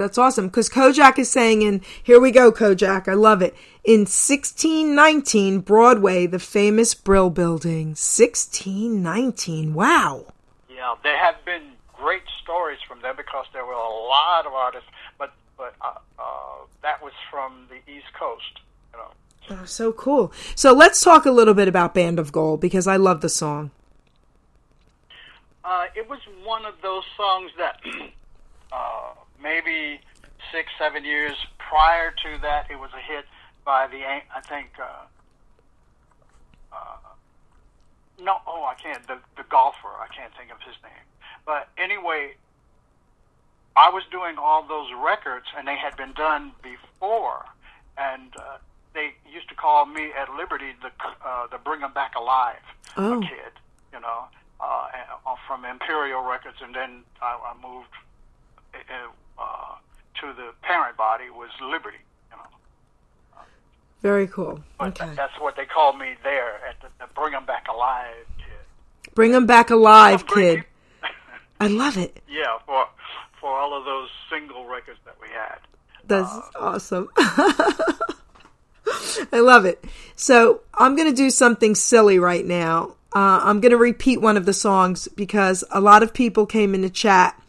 That's 0.02 0.18
awesome. 0.18 0.48
Because 0.48 0.68
Kojak 0.68 1.20
is 1.20 1.30
saying, 1.30 1.64
and 1.64 1.82
here 2.02 2.20
we 2.20 2.32
go, 2.32 2.52
Kojak. 2.52 3.08
I 3.08 3.14
love 3.14 3.44
it. 3.44 3.54
In 3.84 4.02
1619, 4.02 5.60
Broadway, 5.60 6.26
the 6.26 6.40
famous 6.40 6.96
Brill 6.96 7.30
Building. 7.30 7.90
1619. 7.90 9.76
Wow. 9.76 10.26
yeah, 10.76 10.96
there 11.04 11.16
have 11.18 11.36
been 11.46 11.74
great 11.94 12.24
stories 12.42 12.80
from 12.88 13.00
there 13.04 13.14
because 13.14 13.46
there 13.54 13.64
were 13.64 13.74
a 13.74 13.90
lot 13.90 14.48
of 14.48 14.54
artists, 14.54 14.90
but 15.20 15.34
but 15.56 15.76
uh, 15.82 15.94
uh, 16.18 16.66
that 16.82 17.04
was 17.04 17.14
from 17.30 17.68
the 17.70 17.92
East 17.92 18.12
Coast. 18.20 18.60
You 18.92 19.00
know. 19.00 19.62
Oh, 19.62 19.66
so 19.66 19.92
cool. 19.94 20.34
So 20.56 20.74
let's 20.74 21.04
talk 21.04 21.28
a 21.28 21.32
little 21.32 21.54
bit 21.54 21.68
about 21.68 21.94
Band 21.94 22.18
of 22.18 22.32
Gold 22.32 22.60
because 22.60 22.88
I 22.88 22.96
love 22.96 23.22
the 23.22 23.30
song. 23.30 23.70
Uh, 25.64 25.86
it 25.96 26.10
was 26.10 26.20
one 26.44 26.66
of 26.66 26.74
those 26.82 27.04
songs 27.16 27.52
that 27.60 27.80
uh, 28.72 29.14
maybe 29.42 30.00
six, 30.52 30.72
seven 30.78 31.06
years 31.06 31.36
prior 31.58 32.12
to 32.12 32.42
that, 32.42 32.70
it 32.70 32.80
was 32.80 32.90
a 32.94 33.02
hit 33.02 33.26
by 33.66 33.88
the, 33.88 34.06
I 34.06 34.42
think, 34.48 34.72
uh, 34.80 35.06
uh, 36.74 36.98
no, 38.22 38.38
oh, 38.48 38.64
I 38.64 38.76
can't, 38.76 39.06
the, 39.08 39.18
the 39.38 39.44
golfer, 39.50 39.88
I 40.00 40.08
can't 40.16 40.34
think 40.38 40.52
of 40.52 40.58
his 40.66 40.76
name. 40.84 41.06
But 41.46 41.70
anyway, 41.78 42.36
I 43.76 43.90
was 43.90 44.04
doing 44.12 44.36
all 44.38 44.64
those 44.68 44.90
records, 45.02 45.46
and 45.58 45.68
they 45.68 45.78
had 45.78 45.96
been 45.96 46.14
done 46.14 46.52
before, 46.62 47.46
and 47.98 48.34
uh, 48.38 48.58
they 48.94 49.14
used 49.32 49.50
to 49.50 49.56
call 49.56 49.86
me 49.86 50.12
at 50.18 50.30
Liberty 50.34 50.74
the 50.82 50.92
uh, 51.26 51.48
the 51.48 51.58
Bring 51.58 51.82
'Em 51.84 51.94
Back 51.94 52.16
Alive 52.16 52.62
Oh. 52.98 53.22
kid, 53.22 53.54
you 53.94 54.00
know, 54.02 54.26
uh, 54.60 54.88
uh, 55.26 55.36
from 55.48 55.64
Imperial 55.64 56.22
Records, 56.24 56.58
and 56.62 56.76
then 56.76 57.04
I, 57.22 57.40
I 57.54 57.54
moved 57.62 57.88
uh, 58.76 59.08
uh, 59.42 59.76
to 60.22 60.34
the 60.34 60.52
parent 60.62 60.96
body 60.98 61.30
was 61.32 61.50
Liberty, 61.62 61.98
you 62.32 62.38
know. 62.38 63.42
Very 64.02 64.28
cool. 64.28 64.62
But 64.78 65.02
Okay. 65.02 65.14
that's 65.16 65.38
what 65.40 65.56
they 65.56 65.66
called 65.66 65.98
me 65.98 66.14
there 66.24 66.56
at 66.68 66.80
the, 66.82 66.88
the 67.00 67.08
Bring 67.14 67.34
'Em 67.34 67.46
Back 67.46 67.68
Alive 67.70 68.26
kid. 68.38 69.14
Bring 69.16 69.32
them 69.32 69.46
back 69.46 69.70
alive, 69.72 70.26
kid. 70.28 70.64
I 71.60 71.68
love 71.68 71.98
it. 71.98 72.22
Yeah, 72.30 72.58
for 72.66 72.88
for 73.40 73.50
all 73.50 73.78
of 73.78 73.84
those 73.86 74.10
single 74.30 74.66
records 74.68 75.00
that 75.06 75.16
we 75.22 75.28
had. 75.30 75.58
That's 76.08 76.32
awesome. 76.60 77.10
I 79.34 79.40
love 79.40 79.66
it. 79.66 79.84
So 80.16 80.62
I'm 80.76 80.96
going 80.96 81.10
to 81.10 81.16
do 81.16 81.30
something 81.30 81.76
silly 81.76 82.20
right 82.20 82.46
now. 82.46 82.96
Uh, 83.14 83.42
I'm 83.44 83.60
going 83.60 83.72
to 83.72 83.78
repeat 83.78 84.22
one 84.22 84.38
of 84.38 84.46
the 84.46 84.54
songs 84.54 85.08
because 85.10 85.64
a 85.72 85.82
lot 85.82 86.04
of 86.04 86.14
people 86.14 86.46
came 86.46 86.74
in 86.74 86.82
the 86.82 86.90
chat 86.90 87.40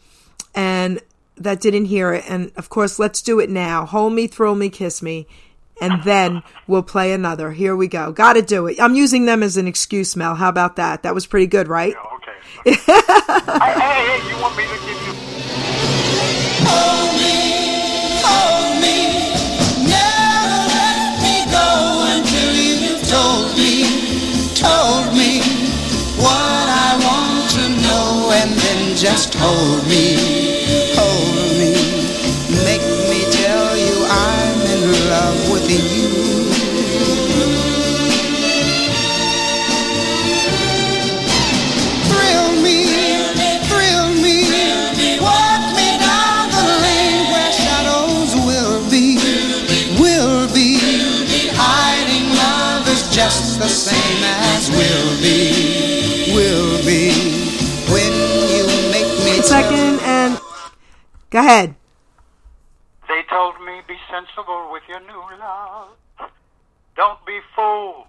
and 0.55 0.99
that 1.37 1.61
didn't 1.61 1.85
hear 1.85 2.13
it. 2.13 2.23
And 2.29 2.51
of 2.55 2.69
course, 2.69 2.99
let's 2.99 3.21
do 3.21 3.39
it 3.39 3.49
now. 3.49 3.85
Hold 3.85 4.13
me, 4.13 4.27
thrill 4.27 4.55
me, 4.55 4.69
kiss 4.69 5.01
me. 5.01 5.27
And 5.81 6.03
then 6.03 6.43
we'll 6.67 6.83
play 6.83 7.13
another. 7.13 7.51
Here 7.51 7.75
we 7.75 7.87
go. 7.87 8.11
Got 8.11 8.33
to 8.33 8.41
do 8.41 8.67
it. 8.67 8.79
I'm 8.79 8.95
using 8.95 9.25
them 9.25 9.41
as 9.43 9.57
an 9.57 9.67
excuse, 9.67 10.15
Mel. 10.15 10.35
How 10.35 10.49
about 10.49 10.75
that? 10.75 11.03
That 11.03 11.15
was 11.15 11.25
pretty 11.25 11.47
good, 11.47 11.67
right? 11.67 11.95
Yeah, 11.95 12.71
okay. 12.71 12.73
hey, 12.75 13.73
hey, 13.73 14.19
hey, 14.19 14.29
you 14.29 14.41
want 14.41 14.55
me 14.55 14.63
to 14.63 14.77
give 14.85 15.07
you 15.07 15.13
Hold 16.65 17.13
me, 17.19 17.35
hold 18.23 18.79
me, 18.81 18.97
never 19.83 20.57
let 20.71 21.19
me 21.19 21.35
go 21.51 21.67
until 22.15 22.53
you've 22.55 23.03
told 23.09 23.51
me, 23.57 23.83
told 24.55 25.11
me 25.13 25.41
what 26.23 26.65
I 26.69 26.95
want 27.03 27.49
to 27.57 27.63
know, 27.83 28.31
and 28.33 28.51
then 28.51 28.95
just 28.95 29.35
hold 29.35 29.85
me, 29.87 30.42
go 61.33 61.39
ahead. 61.39 61.75
They 63.07 63.23
told 63.27 63.55
me 63.65 63.81
be 63.87 63.97
sensible 64.09 64.69
with 64.71 64.83
your 64.87 64.99
new 65.01 65.23
love. 65.39 65.89
Don't 66.95 67.25
be 67.25 67.39
fooled, 67.55 68.05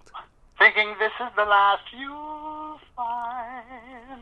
thinking 0.59 0.93
this 0.99 1.11
is 1.19 1.31
the 1.35 1.43
last 1.43 1.81
you'll 1.91 2.79
find. 2.95 4.21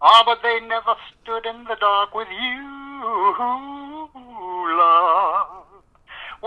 Ah, 0.00 0.22
but 0.24 0.42
they 0.42 0.60
never 0.66 0.94
stood 1.22 1.44
in 1.44 1.64
the 1.64 1.76
dark 1.78 2.14
with 2.14 2.28
you, 2.30 2.64
love. 4.78 5.75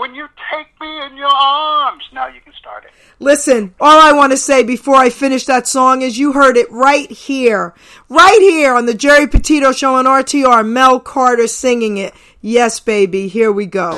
When 0.00 0.14
you 0.14 0.28
take 0.50 0.68
me 0.80 0.88
in 1.04 1.18
your 1.18 1.26
arms, 1.28 2.04
now 2.10 2.26
you 2.26 2.40
can 2.40 2.54
start 2.54 2.84
it. 2.86 2.90
Listen, 3.18 3.74
all 3.78 4.00
I 4.00 4.14
want 4.16 4.32
to 4.32 4.38
say 4.38 4.62
before 4.62 4.94
I 4.94 5.10
finish 5.10 5.44
that 5.44 5.68
song 5.68 6.00
is 6.00 6.18
you 6.18 6.32
heard 6.32 6.56
it 6.56 6.72
right 6.72 7.10
here. 7.10 7.74
Right 8.08 8.38
here 8.40 8.74
on 8.74 8.86
the 8.86 8.94
Geri 8.94 9.26
Petito 9.26 9.72
Show 9.72 9.96
on 9.96 10.06
RTR. 10.06 10.66
Mel 10.66 11.00
Carter 11.00 11.46
singing 11.46 11.98
it. 11.98 12.14
Yes, 12.40 12.80
baby. 12.80 13.28
Here 13.28 13.52
we 13.52 13.66
go. 13.66 13.90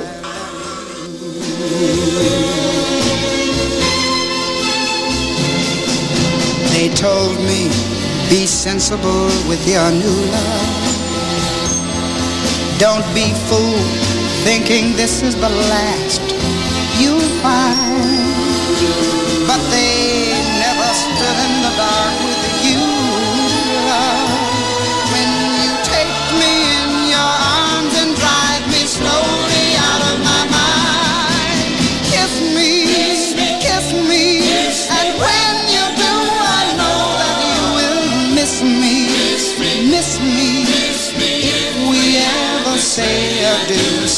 They 6.73 6.89
told 6.95 7.37
me, 7.37 7.69
be 8.29 8.45
sensible 8.45 9.27
with 9.47 9.65
your 9.65 9.89
new 9.89 10.31
love. 10.33 10.83
Don't 12.77 13.05
be 13.15 13.31
fooled, 13.47 14.12
thinking 14.43 14.93
this 14.97 15.21
is 15.23 15.35
the 15.35 15.47
last 15.47 16.21
you'll 16.99 17.19
find. 17.41 18.32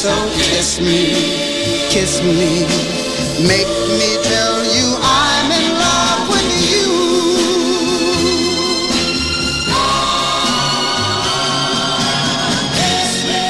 So 0.05 0.13
kiss 0.37 0.79
me, 0.79 1.01
kiss 1.89 2.21
me. 2.21 2.61
Make 3.51 3.73
me 3.99 4.09
tell 4.21 4.57
you 4.75 4.87
I'm 5.01 5.49
in 5.59 5.67
love 5.81 6.29
with 6.29 6.49
you. 6.69 6.91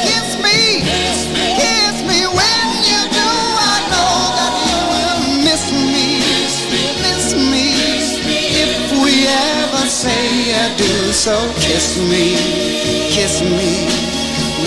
Kiss 0.07 0.29
me, 0.45 0.59
kiss 1.59 1.97
me 2.09 2.19
when 2.37 2.67
you 2.89 3.01
do. 3.19 3.31
I 3.73 3.75
know 3.91 4.15
that 4.39 4.53
you 4.63 4.79
will 4.93 5.21
miss 5.47 5.65
me, 5.91 6.07
miss 7.03 7.27
me. 7.51 7.65
If 8.63 8.73
we 9.03 9.27
ever 9.27 9.85
say 10.01 10.55
adieu, 10.63 11.11
so 11.11 11.35
kiss 11.59 11.97
me, 12.11 12.25
kiss 13.11 13.41
me. 13.41 13.71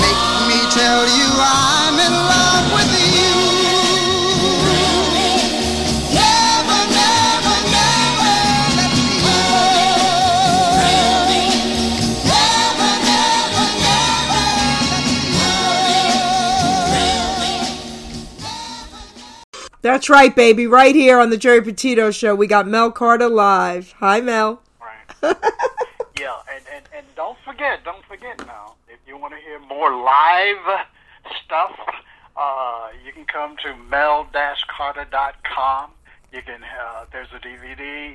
Make 0.00 0.22
me 0.32 0.37
tell 0.78 1.06
you 1.18 1.28
I'm 1.34 1.98
in 1.98 2.14
love 2.32 2.66
with 2.76 2.92
you. 3.10 3.34
Never, 6.14 6.78
never, 6.98 7.56
never 7.76 8.32
let 8.78 8.92
me 8.94 9.10
go. 9.26 9.38
Never, 12.30 12.90
never, 13.10 13.66
never 13.82 14.44
let 14.86 15.02
me 17.42 17.58
go. 18.78 19.74
That's 19.82 20.08
right, 20.08 20.34
baby. 20.36 20.68
Right 20.68 20.94
here 20.94 21.18
on 21.18 21.30
the 21.30 21.36
Geri 21.36 21.62
Petito 21.62 22.12
Show, 22.12 22.36
we 22.36 22.46
got 22.46 22.68
Mel 22.68 22.92
Carter 22.92 23.28
live. 23.28 23.94
Hi, 23.98 24.20
Mel. 24.20 24.62
Right. 24.80 25.08
yeah, 26.20 26.36
and, 26.54 26.64
and, 26.72 26.84
and 26.94 27.06
don't 27.16 27.38
forget, 27.44 27.82
don't 27.84 28.04
forget 28.04 28.38
now, 28.46 28.74
if 28.76 28.77
you 29.18 29.22
want 29.22 29.34
to 29.34 29.40
hear 29.40 29.58
more 29.58 29.92
live 30.00 30.86
stuff, 31.44 31.76
uh, 32.36 32.90
you 33.04 33.12
can 33.12 33.24
come 33.24 33.56
to 33.56 33.74
mel-carter.com. 33.90 35.90
You 36.32 36.42
can, 36.42 36.62
uh, 36.62 37.06
there's 37.10 37.26
a 37.34 37.40
DVD, 37.40 38.14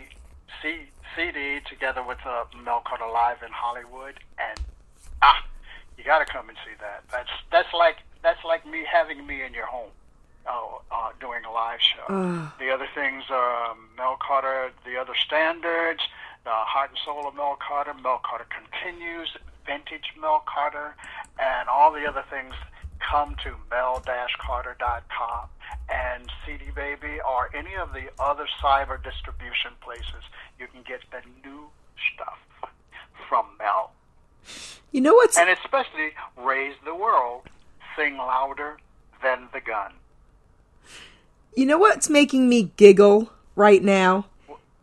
C, 0.61 0.83
CD 1.13 1.59
together 1.69 2.01
with 2.01 2.19
uh, 2.25 2.45
Mel 2.63 2.81
Carter 2.85 3.11
Live 3.11 3.43
in 3.43 3.51
Hollywood, 3.51 4.13
and 4.39 4.57
ah, 5.21 5.45
you 5.97 6.05
got 6.05 6.19
to 6.19 6.25
come 6.25 6.47
and 6.47 6.57
see 6.63 6.71
that. 6.79 7.03
That's 7.11 7.29
that's 7.51 7.73
like 7.73 7.97
that's 8.21 8.45
like 8.45 8.65
me 8.65 8.85
having 8.89 9.27
me 9.27 9.43
in 9.43 9.53
your 9.53 9.65
home, 9.65 9.91
uh, 10.47 10.61
uh, 10.89 11.09
doing 11.19 11.43
a 11.43 11.51
live 11.51 11.81
show. 11.81 12.05
The 12.59 12.69
other 12.69 12.87
things 12.95 13.25
are 13.29 13.71
um, 13.71 13.89
Mel 13.97 14.15
Carter, 14.25 14.71
the 14.85 14.95
other 14.95 15.15
standards, 15.15 15.99
the 16.45 16.51
Heart 16.51 16.91
and 16.91 16.99
Soul 17.03 17.27
of 17.27 17.35
Mel 17.35 17.57
Carter, 17.59 17.93
Mel 17.95 18.21
Carter 18.23 18.45
Continues, 18.49 19.35
Vintage 19.65 20.13
Mel 20.19 20.43
Carter, 20.45 20.95
and 21.39 21.69
all 21.69 21.91
the 21.91 22.07
other 22.07 22.23
things 22.29 22.53
come 22.99 23.35
to 23.43 23.55
mel-carter.com 23.69 25.49
and 25.89 26.29
CD 26.45 26.71
Baby 26.73 27.19
or 27.27 27.49
any 27.55 27.75
of 27.75 27.91
the 27.93 28.09
other 28.21 28.47
cyber 28.63 29.01
distribution 29.03 29.71
places. 29.81 30.23
You 30.59 30.67
can 30.67 30.81
get 30.83 31.01
the 31.11 31.21
new 31.47 31.69
stuff 32.13 32.39
from 33.27 33.45
Mel. 33.59 33.91
You 34.91 35.01
know 35.01 35.13
what's 35.13 35.37
And 35.37 35.49
especially 35.49 36.11
Raise 36.37 36.75
the 36.85 36.95
World, 36.95 37.49
Sing 37.95 38.17
Louder 38.17 38.77
Than 39.21 39.47
the 39.53 39.61
Gun. 39.61 39.93
you 41.55 41.65
know 41.65 41.77
what's 41.77 42.09
making 42.09 42.49
me 42.49 42.71
giggle 42.77 43.31
right 43.55 43.83
now? 43.83 44.25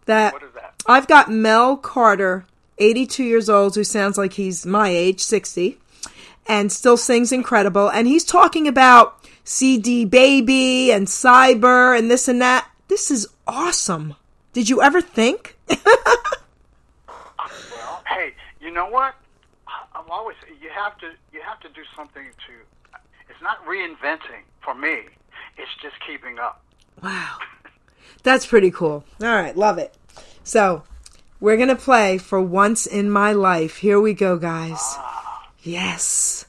That 0.07 0.33
What 0.33 0.43
is 0.43 0.53
that? 0.55 0.75
I've 0.87 1.07
got 1.07 1.31
Mel 1.31 1.77
Carter, 1.77 2.45
82 2.81 3.23
years 3.23 3.49
old, 3.49 3.75
who 3.75 3.85
sounds 3.85 4.19
like 4.19 4.33
he's 4.33 4.67
my 4.67 4.89
age, 4.89 5.21
60, 5.21 5.79
and 6.47 6.73
still 6.73 6.97
sings 6.97 7.31
incredible. 7.31 7.89
And 7.89 8.09
he's 8.09 8.25
talking 8.25 8.67
about 8.67 9.25
CD 9.45 10.05
Baby 10.05 10.91
and 10.91 11.07
Cyber 11.07 11.97
and 11.97 12.11
this 12.11 12.29
and 12.29 12.41
that. 12.41 12.69
This 12.89 13.11
is 13.11 13.29
awesome. 13.47 14.17
Did 14.53 14.69
you 14.69 14.83
ever 14.83 15.01
think? 15.01 15.57
Well, 15.69 15.79
hey, 18.09 18.35
you 18.61 18.71
know 18.71 18.89
what? 18.89 19.15
I'm 19.95 20.11
always 20.11 20.37
you 20.61 20.71
have 20.71 20.99
to 20.99 21.11
you 21.33 21.41
have 21.43 21.61
to 21.61 21.69
do 21.69 21.83
something 21.95 22.25
to. 22.25 22.99
It's 23.29 23.43
not 23.43 23.65
reinventing 23.65 24.43
for 24.61 24.75
me. 24.75 25.03
It's 25.57 25.71
just 25.83 25.95
keeping 26.07 26.39
up. 26.39 26.63
Wow. 27.03 27.37
That's 28.23 28.47
pretty 28.47 28.71
cool. 28.71 29.05
All 29.21 29.29
right, 29.29 29.57
love 29.57 29.79
it. 29.79 29.97
So, 30.43 30.83
we're 31.41 31.57
going 31.57 31.69
to 31.69 31.77
play 31.77 32.19
for 32.19 32.41
once 32.41 32.87
in 32.87 33.11
my 33.11 33.33
life. 33.33 33.79
Here 33.79 33.99
we 33.99 34.13
go, 34.13 34.37
guys. 34.37 34.81
Yes. 35.63 36.45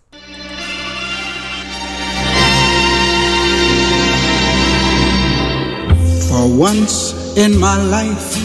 For 6.28 6.48
once 6.58 7.14
in 7.38 7.58
my 7.58 7.82
life, 7.84 8.36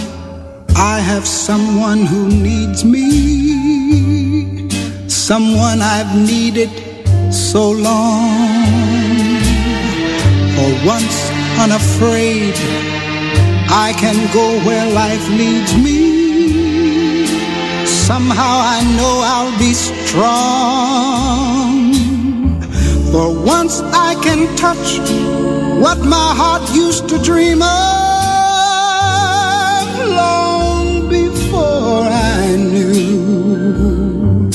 I 0.77 1.01
have 1.01 1.27
someone 1.27 2.07
who 2.07 2.29
needs 2.29 2.85
me. 2.85 4.69
Someone 5.09 5.81
I've 5.83 6.15
needed 6.15 6.71
so 7.33 7.71
long. 7.73 8.47
For 10.55 10.87
once 10.87 11.31
unafraid, 11.59 12.55
I 13.69 13.93
can 13.99 14.33
go 14.33 14.61
where 14.65 14.87
life 14.93 15.29
leads 15.31 15.75
me. 15.77 16.16
Somehow 18.07 18.61
I 18.77 18.79
know 18.97 19.15
I'll 19.25 19.59
be 19.59 19.75
strong. 19.75 21.13
For 23.11 23.35
once 23.45 23.81
I 23.81 24.15
can 24.23 24.47
touch 24.55 25.01
what 25.83 25.99
my 26.05 26.33
heart 26.41 26.63
used 26.73 27.09
to 27.09 27.19
dream 27.19 27.63
of 27.63 27.69
long 30.23 31.09
before 31.09 32.07
I 32.39 32.55
knew 32.57 34.53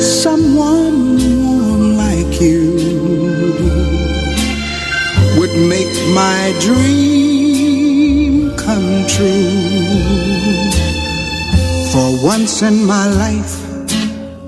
someone 0.00 1.18
like 1.96 2.40
you 2.40 2.62
would 5.38 5.54
make 5.74 5.94
my 6.14 6.52
dream 6.60 8.56
come 8.56 9.06
true. 9.06 9.73
For 11.94 12.10
once 12.26 12.62
in 12.62 12.84
my 12.84 13.06
life, 13.06 13.54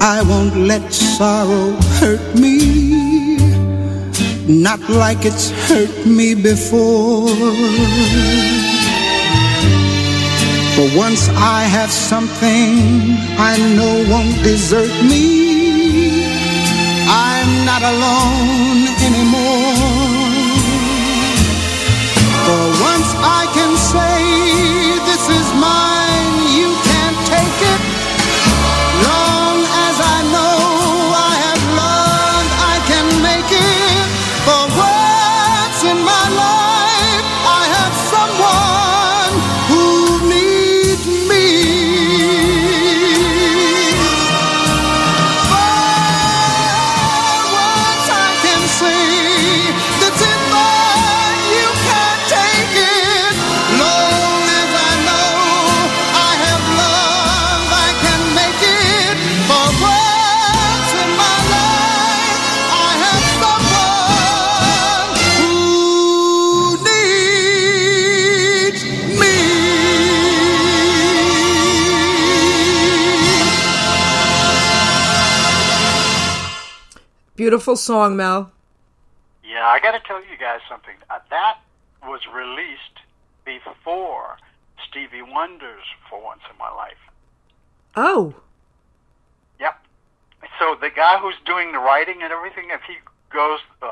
I 0.01 0.23
won't 0.23 0.57
let 0.57 0.93
sorrow 0.93 1.73
hurt 2.01 2.35
me 2.35 3.07
not 4.49 4.79
like 4.89 5.25
it's 5.25 5.51
hurt 5.69 6.07
me 6.07 6.35
before. 6.35 7.29
For 10.75 10.87
once 10.97 11.29
I 11.31 11.63
have 11.77 11.91
something 11.91 13.19
I 13.39 13.57
know 13.75 14.05
won't 14.09 14.37
desert 14.45 14.93
me. 15.03 16.27
I'm 17.09 17.51
not 17.65 17.83
alone 17.83 18.87
anymore. 19.03 19.75
For 22.47 22.65
once 22.91 23.11
I 23.19 23.43
can 23.57 23.73
say, 23.77 24.17
This 25.11 25.25
is 25.29 25.47
mine, 25.59 25.96
Beautiful 77.67 77.83
song, 77.83 78.17
Mel. 78.17 78.53
Yeah, 79.43 79.67
I 79.67 79.81
got 79.81 79.91
to 79.91 80.07
tell 80.07 80.21
you 80.21 80.39
guys 80.39 80.61
something. 80.69 80.95
Uh, 81.11 81.19
that 81.31 81.59
was 82.05 82.21
released 82.33 83.03
before 83.45 84.37
Stevie 84.89 85.23
Wonder's 85.23 85.83
"For 86.09 86.23
Once 86.23 86.43
in 86.49 86.57
My 86.59 86.71
Life." 86.71 87.03
Oh, 87.97 88.37
Yep. 89.59 89.85
So 90.61 90.77
the 90.81 90.91
guy 90.91 91.19
who's 91.19 91.35
doing 91.45 91.73
the 91.73 91.81
writing 91.81 92.23
and 92.23 92.33
everything, 92.33 92.71
if 92.71 92.83
he 92.87 92.99
goes 93.31 93.59
uh, 93.83 93.87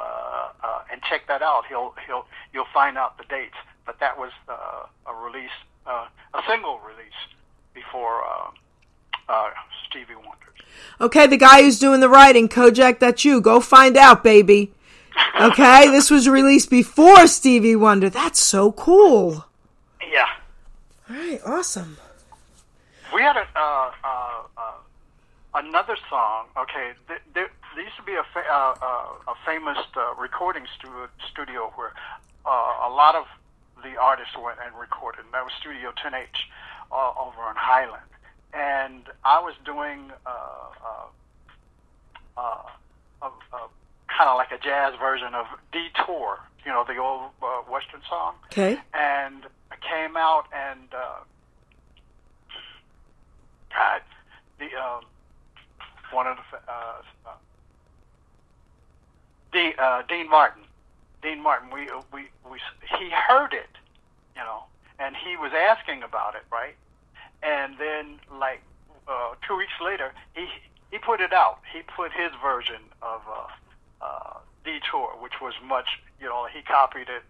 uh, 0.62 0.92
and 0.92 1.02
check 1.02 1.26
that 1.26 1.42
out, 1.42 1.64
he'll 1.68 1.96
he'll 2.06 2.26
you'll 2.52 2.70
find 2.72 2.96
out 2.96 3.18
the 3.18 3.24
dates. 3.24 3.56
But 3.86 3.98
that 3.98 4.16
was 4.16 4.30
uh, 4.48 4.86
a 5.04 5.14
release, 5.16 5.58
uh, 5.84 6.06
a 6.32 6.42
single 6.48 6.78
release 6.78 7.20
before 7.74 8.22
uh, 9.28 9.50
Stevie 9.88 10.14
Wonder. 10.16 10.30
Okay, 11.00 11.26
the 11.26 11.36
guy 11.36 11.62
who's 11.62 11.78
doing 11.78 12.00
the 12.00 12.08
writing, 12.08 12.48
Kojak, 12.48 12.98
that's 12.98 13.24
you. 13.24 13.40
Go 13.40 13.60
find 13.60 13.96
out, 13.96 14.22
baby. 14.22 14.72
Okay, 15.40 15.88
this 15.90 16.10
was 16.10 16.28
released 16.28 16.70
before 16.70 17.26
Stevie 17.26 17.76
Wonder. 17.76 18.10
That's 18.10 18.40
so 18.40 18.72
cool. 18.72 19.46
Yeah. 20.12 20.26
All 21.10 21.16
right, 21.16 21.40
awesome. 21.44 21.98
We 23.14 23.22
had 23.22 23.36
a, 23.36 23.46
uh, 23.56 23.92
uh, 24.02 24.42
uh, 24.56 24.72
another 25.54 25.96
song. 26.10 26.46
Okay, 26.56 26.92
there, 27.08 27.20
there, 27.34 27.50
there 27.74 27.84
used 27.84 27.96
to 27.96 28.02
be 28.02 28.14
a, 28.14 28.24
fa- 28.32 28.44
uh, 28.50 28.74
uh, 28.82 29.32
a 29.32 29.34
famous 29.46 29.78
uh, 29.96 30.14
recording 30.14 30.64
stu- 30.78 30.88
studio 31.30 31.72
where 31.76 31.92
uh, 32.46 32.88
a 32.88 32.90
lot 32.90 33.14
of 33.14 33.26
the 33.82 33.96
artists 34.00 34.34
went 34.36 34.58
and 34.64 34.74
recorded. 34.78 35.24
And 35.24 35.34
that 35.34 35.44
was 35.44 35.52
Studio 35.60 35.92
10H 35.92 36.26
uh, 36.90 37.12
over 37.20 37.40
on 37.42 37.54
Highland. 37.56 38.02
And 38.54 39.02
I 39.24 39.40
was 39.40 39.54
doing 39.64 40.12
uh, 40.26 40.30
uh, 40.84 42.40
uh, 42.40 42.62
kind 44.16 44.30
of 44.30 44.36
like 44.36 44.52
a 44.52 44.58
jazz 44.58 44.94
version 44.98 45.34
of 45.34 45.46
Detour, 45.72 46.38
you 46.64 46.70
know, 46.72 46.84
the 46.86 46.96
old 46.96 47.30
uh, 47.42 47.62
Western 47.70 48.00
song. 48.08 48.34
Okay. 48.46 48.78
And 48.92 49.44
I 49.70 49.76
came 49.76 50.16
out 50.16 50.46
and 50.52 50.94
uh, 50.94 51.20
God, 53.70 54.02
the 54.58 54.66
um, 54.76 55.04
one 56.12 56.26
of 56.26 56.36
the 56.36 56.58
uh, 56.70 57.02
uh, 59.56 59.82
uh, 59.82 60.02
Dean 60.08 60.28
Martin. 60.30 60.62
Dean 61.22 61.42
Martin. 61.42 61.70
We 61.72 61.88
we 62.12 62.28
we 62.48 62.58
he 62.98 63.10
heard 63.10 63.52
it, 63.52 63.70
you 64.36 64.42
know, 64.42 64.64
and 64.98 65.16
he 65.16 65.36
was 65.36 65.52
asking 65.52 66.02
about 66.02 66.34
it, 66.34 66.42
right? 66.52 66.74
And 67.44 67.76
then 67.78 68.18
like 68.38 68.62
uh, 69.06 69.34
two 69.46 69.56
weeks 69.56 69.72
later, 69.84 70.12
he 70.34 70.46
he 70.90 70.98
put 70.98 71.20
it 71.20 71.32
out. 71.32 71.58
He 71.72 71.82
put 71.82 72.12
his 72.12 72.30
version 72.42 72.80
of 73.02 73.20
uh, 73.28 74.04
uh, 74.04 74.38
Detour, 74.64 75.08
which 75.20 75.40
was 75.42 75.54
much, 75.66 76.00
you 76.20 76.26
know, 76.26 76.46
he 76.52 76.62
copied 76.62 77.08
it. 77.08 77.22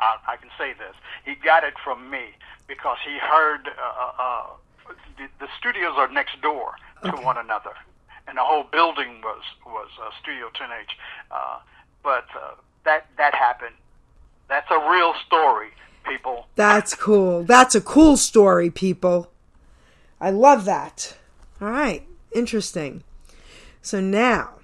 I, 0.00 0.16
I 0.28 0.36
can 0.36 0.50
say 0.58 0.74
this. 0.74 0.94
He 1.24 1.34
got 1.34 1.64
it 1.64 1.74
from 1.82 2.10
me 2.10 2.26
because 2.68 2.98
he 3.04 3.18
heard 3.18 3.68
uh, 3.68 4.12
uh, 4.22 4.46
the, 5.16 5.26
the 5.40 5.48
studios 5.58 5.94
are 5.96 6.08
next 6.08 6.40
door 6.40 6.74
to 7.02 7.12
Okay. 7.14 7.24
one 7.24 7.38
another, 7.38 7.72
and 8.26 8.36
the 8.36 8.42
whole 8.42 8.64
building 8.64 9.20
was 9.22 9.42
was 9.66 9.88
uh, 10.02 10.10
Studio 10.22 10.48
10H. 10.48 10.92
Uh, 11.30 11.58
but 12.02 12.26
uh, 12.36 12.54
that 12.84 13.06
that 13.16 13.34
happened. 13.34 13.74
That's 14.48 14.70
a 14.70 14.90
real 14.90 15.14
story, 15.26 15.68
people. 16.06 16.46
That's 16.56 16.94
cool. 16.94 17.44
That's 17.44 17.74
a 17.74 17.80
cool 17.80 18.16
story, 18.16 18.70
people. 18.70 19.30
I 20.20 20.30
love 20.30 20.64
that. 20.64 21.16
All 21.60 21.70
right, 21.70 22.06
interesting. 22.32 23.02
So 23.82 24.00
now 24.00 24.54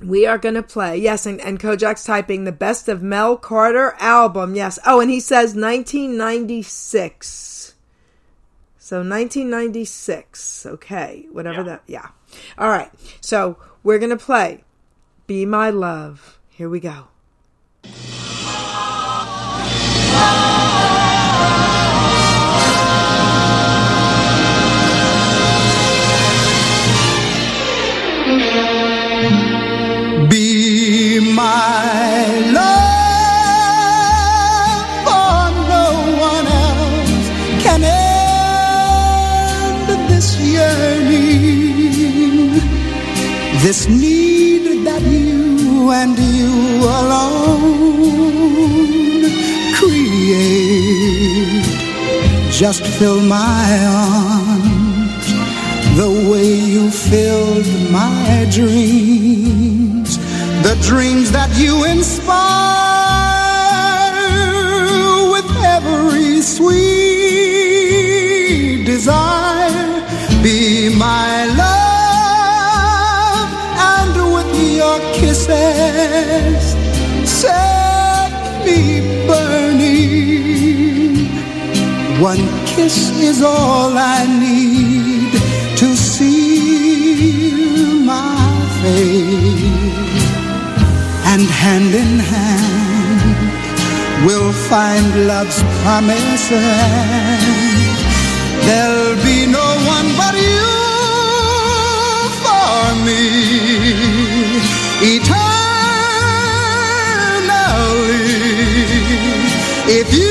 we 0.00 0.26
are 0.26 0.38
going 0.38 0.54
to 0.56 0.62
play. 0.62 0.96
Yes, 0.98 1.26
and, 1.26 1.40
and 1.40 1.58
Kojak's 1.60 2.04
typing 2.04 2.44
the 2.44 2.52
best 2.52 2.88
of 2.88 3.02
Mel 3.02 3.36
Carter 3.36 3.94
album. 3.98 4.54
Yes. 4.54 4.78
Oh, 4.86 5.00
and 5.00 5.10
he 5.10 5.20
says 5.20 5.54
1996. 5.54 7.74
So 8.78 8.98
1996. 8.98 10.66
Okay, 10.66 11.26
whatever 11.32 11.58
Yeah. 11.58 11.62
that. 11.64 11.82
Yeah. 11.86 12.08
All 12.58 12.68
right. 12.68 12.90
So 13.20 13.56
we're 13.82 13.98
going 13.98 14.10
to 14.10 14.16
play 14.16 14.64
Be 15.26 15.44
My 15.46 15.70
Love. 15.70 16.38
Here 16.50 16.68
we 16.68 16.80
go. 16.80 17.08
This 40.26 40.38
yearning, 40.40 42.10
this 43.62 43.86
need 43.88 44.84
that 44.84 45.02
you 45.02 45.92
and 45.92 46.18
you 46.18 46.82
alone 46.82 48.02
create. 49.78 51.64
Just 52.50 52.84
fill 52.98 53.20
my 53.22 53.78
arms 53.86 55.26
the 55.96 56.10
way 56.28 56.54
you 56.74 56.90
filled 56.90 57.66
my 57.92 58.48
dreams, 58.50 60.18
the 60.66 60.74
dreams 60.82 61.30
that 61.30 61.56
you 61.56 61.84
inspire 61.84 62.66
with 65.30 65.48
every 65.62 66.40
sweet 66.42 66.96
desire. 68.84 69.65
Be 70.46 70.88
my 70.94 71.46
love, 71.62 73.50
and 73.94 74.14
with 74.32 74.52
your 74.80 74.98
kisses, 75.18 76.62
set 77.28 78.30
me 78.64 78.80
burning. 79.26 80.46
One 82.22 82.44
kiss 82.64 82.96
is 83.18 83.42
all 83.42 83.98
I 83.98 84.24
need 84.38 85.32
to 85.80 85.96
seal 85.96 86.46
my 88.12 88.38
fate. 88.82 90.22
And 91.32 91.42
hand 91.42 91.92
in 92.02 92.20
hand, 92.20 93.50
we'll 94.24 94.52
find 94.70 95.26
love's 95.26 95.60
promised 95.82 96.50
land. 96.52 97.66
Me. 103.06 103.20
Eternally, 104.98 105.46
if 109.98 110.12
you 110.12 110.25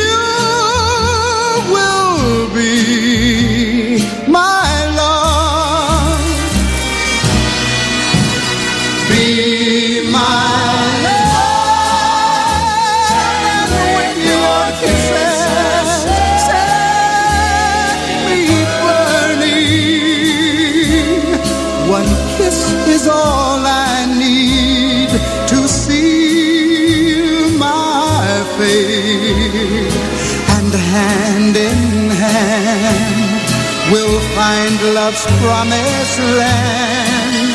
love's 34.96 35.26
promised 35.44 36.20
land. 36.40 37.46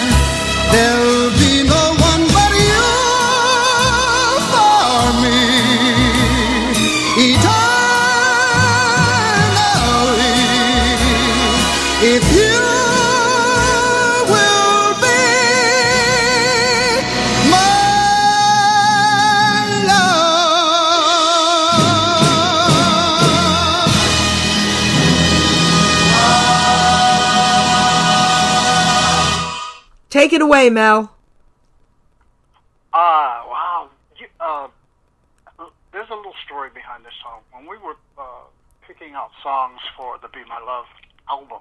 Take 30.20 30.34
it 30.34 30.42
away, 30.42 30.68
Mel. 30.68 31.16
Ah, 32.92 33.42
wow. 33.48 33.88
You, 34.18 34.26
uh, 34.38 34.68
there's 35.94 36.10
a 36.10 36.14
little 36.14 36.34
story 36.44 36.68
behind 36.74 37.06
this 37.06 37.14
song. 37.22 37.40
When 37.52 37.62
we 37.62 37.78
were 37.78 37.96
uh, 38.18 38.44
picking 38.86 39.14
out 39.14 39.30
songs 39.42 39.80
for 39.96 40.18
the 40.20 40.28
Be 40.28 40.40
My 40.46 40.60
Love 40.60 40.84
album, 41.30 41.60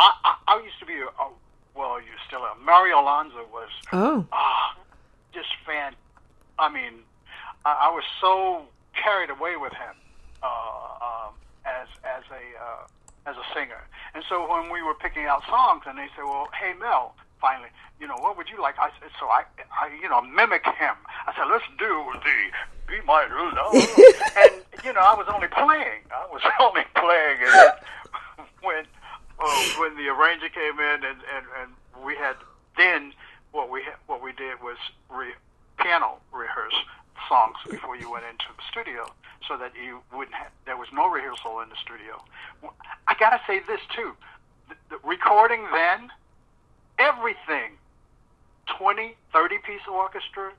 I, 0.00 0.14
I, 0.24 0.34
I 0.48 0.62
used 0.64 0.80
to 0.80 0.84
be, 0.84 0.94
a, 0.94 1.06
a, 1.06 1.30
well, 1.76 2.00
used 2.00 2.26
still 2.26 2.40
are. 2.40 2.56
Mario 2.56 3.00
Lanza 3.02 3.44
was 3.52 3.70
Oh, 3.92 4.26
ah, 4.32 4.76
just 5.32 5.50
fan. 5.64 5.94
I 6.58 6.72
mean, 6.72 7.06
I, 7.64 7.86
I 7.86 7.88
was 7.90 8.02
so 8.20 8.62
carried 9.00 9.30
away 9.30 9.54
with 9.54 9.74
him 9.74 9.94
uh, 10.42 11.28
um, 11.28 11.34
as 11.64 11.86
as 12.02 12.24
a 12.32 12.60
uh, 12.60 13.30
as 13.30 13.36
a 13.36 13.54
singer. 13.54 13.86
And 14.16 14.24
so 14.28 14.50
when 14.50 14.72
we 14.72 14.82
were 14.82 14.94
picking 14.94 15.26
out 15.26 15.44
songs, 15.46 15.84
and 15.86 15.96
they 15.96 16.08
said, 16.16 16.24
"Well, 16.24 16.48
hey 16.60 16.74
Mel, 16.80 17.14
finally, 17.42 17.68
you 18.00 18.06
know, 18.06 18.16
what 18.16 18.36
would 18.38 18.48
you 18.48 18.62
like?" 18.62 18.78
I 18.78 18.88
said, 19.00 19.10
so 19.18 19.26
I, 19.26 19.42
I 19.74 19.90
you 20.00 20.08
know, 20.08 20.22
mimic 20.22 20.64
him. 20.64 20.94
I 21.26 21.34
said, 21.36 21.50
"Let's 21.50 21.66
do 21.76 21.90
the 22.22 22.38
Be 22.86 23.04
My 23.04 23.26
Love," 23.26 23.74
and 24.38 24.62
you 24.86 24.92
know, 24.94 25.02
I 25.02 25.14
was 25.18 25.26
only 25.28 25.48
playing. 25.48 26.06
I 26.14 26.26
was 26.32 26.42
only 26.60 26.86
playing, 26.94 27.38
and 27.42 27.52
then 27.52 28.46
when 28.62 28.84
uh, 29.42 29.62
when 29.82 29.96
the 29.96 30.08
arranger 30.08 30.48
came 30.48 30.78
in, 30.78 31.04
and 31.04 31.18
and 31.34 31.44
and 31.60 31.68
we 32.06 32.14
had 32.14 32.36
then 32.78 33.12
what 33.50 33.70
we 33.70 33.82
what 34.06 34.22
we 34.22 34.32
did 34.32 34.62
was 34.62 34.78
re, 35.10 35.34
piano 35.78 36.18
rehearse 36.32 36.74
songs 37.28 37.56
before 37.70 37.96
you 37.96 38.10
went 38.10 38.24
into 38.24 38.46
the 38.56 38.62
studio, 38.70 39.06
so 39.46 39.56
that 39.56 39.72
you 39.74 40.00
wouldn't 40.14 40.34
have 40.34 40.50
there 40.64 40.76
was 40.76 40.88
no 40.92 41.08
rehearsal 41.08 41.60
in 41.60 41.68
the 41.68 41.76
studio. 41.76 42.22
I 43.06 43.14
gotta 43.18 43.40
say 43.46 43.60
this 43.66 43.80
too, 43.94 44.12
the, 44.68 44.74
the 44.90 44.98
recording 45.06 45.66
then, 45.72 46.10
everything, 46.98 47.72
20, 48.78 49.14
30 49.32 49.58
piece 49.58 49.80
orchestra, 49.90 50.52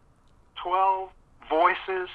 12 0.62 1.10
voices, 1.50 2.10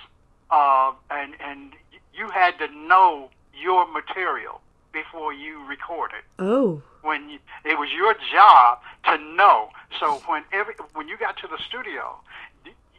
uh, 0.51 0.93
and 1.11 1.35
and 1.41 1.73
you 2.15 2.29
had 2.31 2.59
to 2.59 2.69
know 2.75 3.31
your 3.55 3.91
material 3.93 4.61
before 4.93 5.33
you 5.33 5.65
recorded 5.67 6.23
oh, 6.39 6.83
when 7.03 7.29
you, 7.29 7.39
it 7.65 7.79
was 7.79 7.91
your 7.95 8.15
job 8.33 8.79
to 9.05 9.19
know. 9.19 9.69
So 10.01 10.21
when 10.27 10.45
every 10.53 10.75
when 10.95 11.09
you 11.09 11.17
got 11.17 11.37
to 11.39 11.47
the 11.47 11.59
studio, 11.69 12.17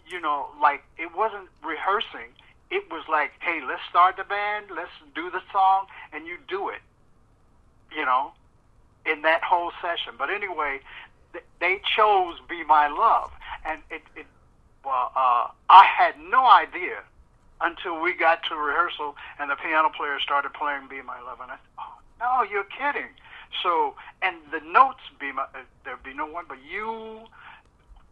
you 0.07 0.19
know, 0.19 0.47
like 0.61 0.83
it 0.97 1.15
wasn't 1.15 1.49
rehearsing. 1.63 2.31
It 2.71 2.83
was 2.91 3.03
like, 3.09 3.31
hey, 3.39 3.61
let's 3.67 3.81
start 3.89 4.17
the 4.17 4.23
band, 4.23 4.67
let's 4.75 4.91
do 5.15 5.31
the 5.31 5.41
song, 5.51 5.87
and 6.13 6.27
you 6.27 6.37
do 6.47 6.69
it. 6.69 6.81
You 7.95 8.05
know, 8.05 8.33
in 9.05 9.23
that 9.23 9.43
whole 9.43 9.71
session. 9.81 10.13
But 10.17 10.29
anyway, 10.29 10.79
they 11.59 11.81
chose 11.95 12.37
"Be 12.49 12.63
My 12.63 12.87
Love," 12.87 13.31
and 13.65 13.81
it. 13.89 14.01
it 14.15 14.25
well, 14.85 15.11
uh, 15.15 15.47
I 15.69 15.83
had 15.85 16.15
no 16.31 16.49
idea 16.49 17.03
until 17.61 18.01
we 18.01 18.13
got 18.13 18.39
to 18.47 18.55
rehearsal 18.55 19.15
and 19.37 19.51
the 19.51 19.55
piano 19.55 19.89
player 19.89 20.19
started 20.19 20.53
playing 20.53 20.87
"Be 20.89 21.01
My 21.01 21.19
Love," 21.21 21.39
and 21.41 21.51
I 21.51 21.57
thought, 21.75 21.99
"Oh 22.21 22.43
no, 22.43 22.49
you're 22.49 22.63
kidding!" 22.65 23.09
So, 23.63 23.95
and 24.21 24.37
the 24.51 24.61
notes 24.61 25.01
be 25.19 25.31
my, 25.31 25.43
uh, 25.43 25.59
there'd 25.83 26.03
be 26.03 26.13
no 26.13 26.25
one 26.25 26.45
but 26.47 26.59
you. 26.69 27.21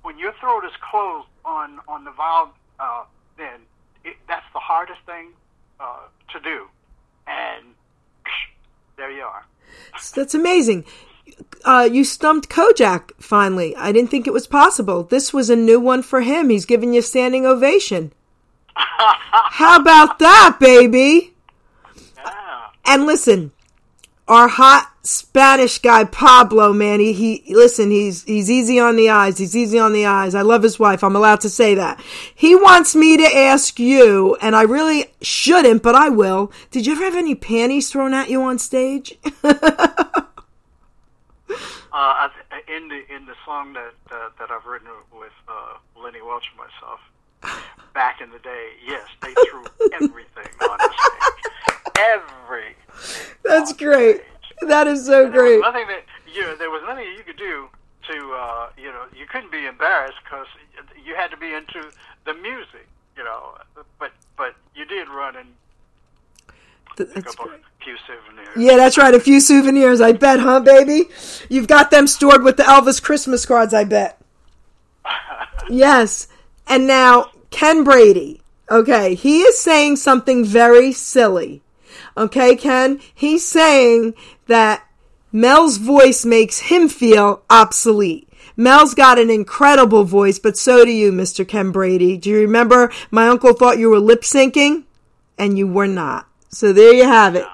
When 0.02 0.18
your 0.18 0.34
throat 0.34 0.64
is 0.66 0.74
closed 0.82 1.28
on 1.46 1.80
on 1.88 2.04
the 2.04 2.12
vowel, 2.12 2.50
uh, 2.80 3.04
then 3.38 3.62
it, 4.04 4.18
that's 4.28 4.46
the 4.54 4.60
hardest 4.60 5.00
thing 5.06 5.30
uh, 5.80 6.00
to 6.34 6.40
do, 6.40 6.68
and 7.28 7.66
there 8.98 9.12
you 9.12 9.24
are. 9.24 9.46
that's 10.16 10.34
amazing. 10.34 10.86
Uh, 11.66 11.90
you 11.92 12.04
stumped 12.04 12.50
Kojak 12.50 13.12
finally. 13.20 13.76
I 13.76 13.92
didn't 13.92 14.10
think 14.10 14.28
it 14.28 14.34
was 14.34 14.48
possible. 14.48 15.04
This 15.04 15.34
was 15.34 15.50
a 15.50 15.56
new 15.56 15.80
one 15.80 16.02
for 16.02 16.22
him. 16.22 16.50
He's 16.50 16.66
giving 16.66 16.94
you 16.94 17.00
a 17.00 17.04
standing 17.04 17.46
ovation. 17.46 18.14
How 18.76 19.80
about 19.80 20.20
that, 20.20 20.58
baby? 20.60 21.34
Yeah. 22.16 22.68
And 22.86 23.06
listen, 23.06 23.52
our 24.28 24.48
hot 24.48 24.92
Spanish 25.04 25.80
guy 25.80 26.04
Pablo, 26.04 26.74
man, 26.74 27.00
he, 27.00 27.14
he 27.14 27.56
listen, 27.56 27.92
he's 27.92 28.24
he's 28.24 28.52
easy 28.52 28.80
on 28.80 28.98
the 28.98 29.10
eyes. 29.10 29.38
He's 29.38 29.56
easy 29.56 29.80
on 29.80 29.94
the 29.94 30.06
eyes. 30.06 30.36
I 30.36 30.42
love 30.42 30.64
his 30.64 30.78
wife. 30.80 31.04
I'm 31.04 31.16
allowed 31.16 31.42
to 31.42 31.50
say 31.50 31.76
that. 31.76 32.00
He 32.36 32.56
wants 32.56 32.96
me 32.96 33.18
to 33.18 33.24
ask 33.24 33.80
you, 33.80 34.36
and 34.42 34.56
I 34.56 34.64
really 34.64 35.06
shouldn't, 35.22 35.82
but 35.82 35.96
I 35.96 36.10
will. 36.10 36.52
Did 36.72 36.86
you 36.86 36.94
ever 36.94 37.06
have 37.06 37.16
any 37.16 37.36
panties 37.36 37.90
thrown 37.90 38.14
at 38.14 38.30
you 38.30 38.44
on 38.44 38.60
stage? 38.60 39.18
Uh, 41.94 42.28
I 42.28 42.30
th- 42.52 42.64
in 42.68 42.90
the 42.90 43.16
in 43.16 43.26
the 43.26 43.34
song 43.46 43.74
that 43.74 43.94
uh, 44.12 44.30
that 44.40 44.52
I've 44.52 44.66
written 44.66 44.90
with 45.18 45.32
uh, 45.48 45.78
Lenny 46.02 46.22
Welch 46.22 46.44
and 46.52 46.58
myself, 46.60 47.00
back 47.94 48.20
in 48.22 48.30
the 48.32 48.40
day, 48.40 48.70
yes, 48.86 49.08
they 49.22 49.34
threw 49.50 49.64
everything 49.94 50.52
on 50.70 50.78
the 50.78 50.94
stage. 50.94 51.94
Every 51.98 52.76
That's 53.44 53.74
great. 53.74 54.22
That 54.64 54.88
is 54.88 55.06
so 55.06 55.30
great. 55.30 55.62
nothing 55.62 55.88
that 55.88 56.04
you 56.32 56.42
know. 56.42 56.56
There 56.56 56.70
was 56.70 56.84
nothing 56.86 57.06
you 57.18 57.24
could 57.24 57.38
do 57.38 57.68
to 58.12 58.34
uh, 58.34 58.70
you 58.78 58.92
know. 58.92 59.04
You 59.16 59.26
couldn't 59.26 59.52
be 59.52 59.66
embarrassed 59.66 60.18
because 60.26 60.48
you 61.06 61.16
had 61.16 61.32
to 61.32 61.38
be 61.38 61.54
into 61.54 61.90
the 62.26 62.34
music, 62.34 62.88
you 63.16 63.24
know. 63.24 63.56
But 63.98 64.12
but 64.36 64.56
you 64.76 64.86
did 64.86 65.08
run 65.10 65.36
and 65.38 65.48
Th- 66.98 67.10
That's 67.14 67.36
great. 67.36 67.62
Few 67.88 67.98
souvenirs. 68.06 68.50
Yeah, 68.58 68.76
that's 68.76 68.98
right. 68.98 69.14
A 69.14 69.20
few 69.20 69.40
souvenirs, 69.40 70.02
I 70.02 70.12
bet, 70.12 70.40
huh, 70.40 70.60
baby? 70.60 71.06
You've 71.48 71.68
got 71.68 71.90
them 71.90 72.08
stored 72.08 72.44
with 72.44 72.58
the 72.58 72.64
Elvis 72.64 73.02
Christmas 73.02 73.46
cards, 73.46 73.74
I 73.74 73.84
bet. 73.84 74.20
Yes. 75.70 76.30
And 76.66 76.88
now, 76.88 77.32
Ken 77.50 77.84
Brady. 77.84 78.42
Okay, 78.72 79.16
he 79.16 79.42
is 79.42 79.60
saying 79.60 79.98
something 79.98 80.46
very 80.46 80.94
silly. 80.94 81.62
Okay, 82.16 82.56
Ken? 82.56 83.02
He's 83.14 83.46
saying 83.46 84.14
that 84.46 84.86
Mel's 85.34 85.78
voice 85.78 86.24
makes 86.24 86.60
him 86.60 86.88
feel 86.88 87.44
obsolete. 87.50 88.30
Mel's 88.56 88.94
got 88.94 89.20
an 89.20 89.30
incredible 89.30 90.06
voice, 90.06 90.40
but 90.40 90.58
so 90.58 90.86
do 90.86 90.92
you, 90.92 91.12
Mr. 91.12 91.46
Ken 91.46 91.72
Brady. 91.72 92.16
Do 92.16 92.30
you 92.30 92.40
remember 92.40 92.90
my 93.12 93.28
uncle 93.28 93.54
thought 93.54 93.78
you 93.78 93.90
were 93.90 94.00
lip 94.00 94.22
syncing? 94.22 94.84
And 95.38 95.58
you 95.58 95.68
were 95.68 95.88
not. 95.88 96.28
So 96.50 96.72
there 96.72 96.94
you 96.94 97.04
have 97.04 97.36
it. 97.36 97.46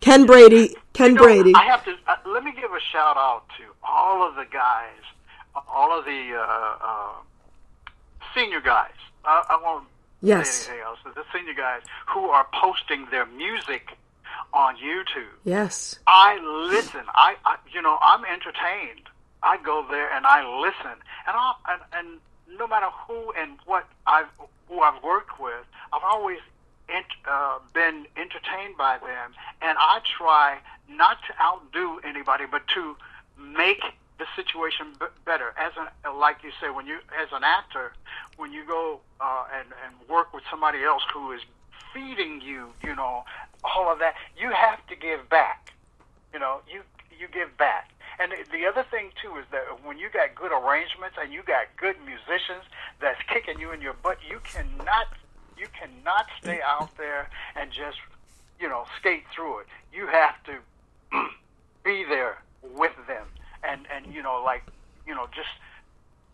Ken 0.00 0.26
Brady. 0.26 0.74
Ken 0.92 1.10
You 1.10 1.14
know, 1.16 1.22
Brady. 1.22 1.54
I 1.54 1.64
have 1.64 1.84
to 1.84 1.94
uh, 2.06 2.16
let 2.26 2.44
me 2.44 2.52
give 2.52 2.72
a 2.72 2.80
shout 2.80 3.16
out 3.16 3.44
to 3.58 3.64
all 3.82 4.26
of 4.26 4.34
the 4.36 4.46
guys, 4.50 5.02
all 5.68 5.98
of 5.98 6.04
the 6.04 6.32
uh, 6.34 6.76
uh, 6.86 7.12
senior 8.34 8.60
guys. 8.60 8.92
I, 9.24 9.44
I 9.50 9.60
won't 9.62 9.84
Yes. 10.22 10.50
say 10.50 10.72
anything 10.72 10.86
else. 10.86 10.98
The 11.14 11.24
senior 11.32 11.54
guys 11.54 11.82
who 12.08 12.20
are 12.30 12.46
posting 12.54 13.06
their 13.10 13.26
music 13.26 13.96
on 14.52 14.76
YouTube. 14.76 15.28
Yes. 15.44 15.98
I 16.06 16.38
listen. 16.70 17.02
I, 17.14 17.36
I 17.44 17.56
you 17.72 17.82
know 17.82 17.98
I'm 18.02 18.24
entertained. 18.24 19.02
I 19.42 19.58
go 19.58 19.84
there 19.88 20.10
and 20.12 20.24
I 20.26 20.42
listen, 20.60 20.96
and 21.26 21.36
I 21.36 21.52
and, 21.68 21.82
and 21.92 22.58
no 22.58 22.66
matter 22.66 22.86
who 23.06 23.32
and 23.38 23.58
what 23.66 23.86
I've 24.06 24.26
who 24.68 24.80
I've 24.80 25.02
worked 25.02 25.38
with, 25.38 25.64
I've 25.92 26.02
always 26.04 26.38
ent, 26.88 27.06
uh, 27.28 27.58
been 27.72 28.06
entertained 28.16 28.76
by 28.76 28.98
them, 28.98 29.34
and 29.62 29.76
I 29.80 30.00
try 30.18 30.58
not 30.88 31.18
to 31.28 31.34
outdo 31.42 32.00
anybody, 32.04 32.44
but 32.50 32.62
to 32.74 32.96
make 33.38 33.82
the 34.18 34.26
situation 34.34 34.86
b- 34.98 35.06
better. 35.24 35.52
As 35.58 35.72
an 35.76 35.88
like 36.18 36.38
you 36.42 36.50
say, 36.60 36.70
when 36.70 36.86
you 36.86 36.98
as 37.20 37.28
an 37.32 37.44
actor, 37.44 37.92
when 38.36 38.52
you 38.52 38.64
go 38.66 39.00
uh, 39.20 39.44
and 39.58 39.68
and 39.84 40.08
work 40.08 40.32
with 40.32 40.44
somebody 40.50 40.82
else 40.84 41.02
who 41.12 41.32
is 41.32 41.40
feeding 41.92 42.40
you, 42.40 42.68
you 42.82 42.94
know, 42.94 43.24
all 43.64 43.90
of 43.92 43.98
that, 43.98 44.14
you 44.36 44.50
have 44.50 44.84
to 44.88 44.96
give 44.96 45.28
back. 45.28 45.72
You 46.32 46.38
know, 46.38 46.60
you 46.72 46.82
you 47.18 47.26
give 47.28 47.56
back. 47.58 47.90
And 48.18 48.32
the- 48.32 48.44
the 48.50 48.66
other 48.66 48.82
thing 48.84 49.12
too 49.20 49.36
is 49.36 49.44
that 49.50 49.82
when 49.84 49.98
you 49.98 50.08
got 50.08 50.34
good 50.34 50.52
arrangements 50.52 51.16
and 51.20 51.32
you 51.32 51.42
got 51.42 51.66
good 51.76 51.96
musicians 52.04 52.64
that's 53.00 53.20
kicking 53.28 53.58
you 53.60 53.72
in 53.72 53.82
your 53.82 53.92
butt, 53.94 54.18
you 54.26 54.40
cannot 54.44 55.08
you 55.58 55.66
cannot 55.78 56.26
stay 56.40 56.60
out 56.64 56.96
there 56.96 57.28
and 57.54 57.70
just 57.70 57.98
you 58.60 58.68
know 58.68 58.84
skate 58.98 59.24
through 59.34 59.60
it. 59.60 59.66
You 59.92 60.06
have 60.06 60.34
to 60.44 60.58
be 61.84 62.04
there 62.04 62.38
with 62.74 62.94
them 63.06 63.26
and 63.62 63.86
and 63.94 64.12
you 64.12 64.22
know 64.22 64.42
like 64.44 64.62
you 65.06 65.14
know 65.14 65.26
just 65.34 65.48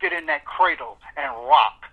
get 0.01 0.13
in 0.13 0.27
that 0.27 0.45
cradle 0.45 0.99
and 1.17 1.33
rock. 1.49 1.87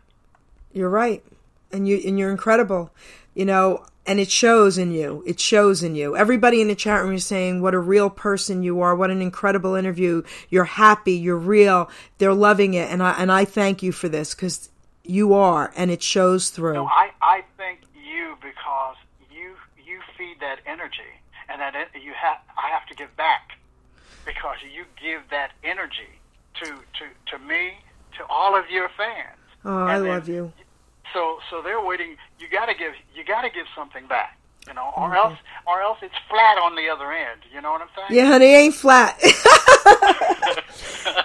You're 0.74 0.90
right. 0.90 1.24
And 1.72 1.88
you 1.88 2.02
and 2.06 2.18
you're 2.18 2.32
incredible. 2.32 2.92
You 3.36 3.46
know, 3.46 3.86
and 4.06 4.20
it 4.20 4.32
shows 4.32 4.78
in 4.78 4.92
you. 4.92 5.24
It 5.26 5.40
shows 5.40 5.84
in 5.84 5.96
you. 5.96 6.18
Everybody 6.18 6.62
in 6.62 6.68
the 6.68 6.76
chat 6.76 7.04
room 7.04 7.14
is 7.14 7.26
saying 7.26 7.62
what 7.62 7.76
a 7.76 7.80
real 7.80 8.10
person 8.10 8.64
you 8.64 8.82
are. 8.82 8.96
What 8.96 9.12
an 9.12 9.22
incredible 9.22 9.76
interview. 9.76 10.24
You're 10.50 10.64
happy, 10.66 11.14
you're 11.14 11.38
real. 11.38 11.90
They're 12.18 12.34
loving 12.34 12.74
it 12.74 12.90
and 12.90 13.04
I 13.04 13.12
and 13.12 13.32
I 13.32 13.46
thank 13.46 13.84
you 13.84 13.92
for 13.92 14.10
this 14.10 14.34
cuz 14.34 14.70
you 15.10 15.34
are 15.34 15.72
and 15.76 15.90
it 15.92 16.02
shows 16.04 16.50
through. 16.50 16.74
No, 16.76 16.86
I, 16.86 17.12
I 17.22 17.44
thank 17.58 17.80
you 17.96 18.36
because 18.42 18.96
you 19.32 19.54
you 19.84 20.00
feed 20.18 20.38
that 20.42 20.60
energy, 20.66 21.12
and 21.50 21.60
that 21.62 21.76
en- 21.76 22.02
you 22.02 22.14
have 22.14 22.38
I 22.58 22.70
have 22.70 22.88
to 22.90 22.96
give 22.96 23.16
back 23.18 23.58
because 24.26 24.58
you 24.76 24.86
give 25.02 25.22
that 25.32 25.52
energy 25.64 26.12
to 26.62 26.66
to 26.66 27.06
to 27.32 27.40
me 27.46 27.80
to 28.18 28.26
all 28.30 28.56
of 28.58 28.70
your 28.70 28.90
fans. 28.98 29.38
oh, 29.66 29.86
I 29.86 29.96
And 29.96 30.06
then- 30.06 30.12
love 30.14 30.30
you. 30.30 30.52
So 31.14 31.40
so 31.50 31.62
they're 31.64 31.82
waiting. 31.84 32.18
You 32.40 32.48
got 32.52 32.68
to 32.68 32.76
give 32.76 32.94
you 33.16 33.24
got 33.26 33.42
to 33.42 33.50
give 33.50 33.66
something 33.76 34.06
back, 34.08 34.38
you 34.68 34.74
know, 34.76 34.92
or 34.96 35.16
else 35.16 35.38
or 35.66 35.82
else 35.82 35.98
it's 36.04 36.14
flat 36.30 36.60
on 36.60 36.76
the 36.76 36.88
other 36.88 37.12
end. 37.12 37.42
You 37.52 37.62
know 37.62 37.72
what 37.72 37.82
I'm 37.82 37.88
saying? 37.96 38.10
Yeah, 38.20 38.28
honey, 38.28 38.46
ain't 38.46 38.76
flat. 38.76 39.20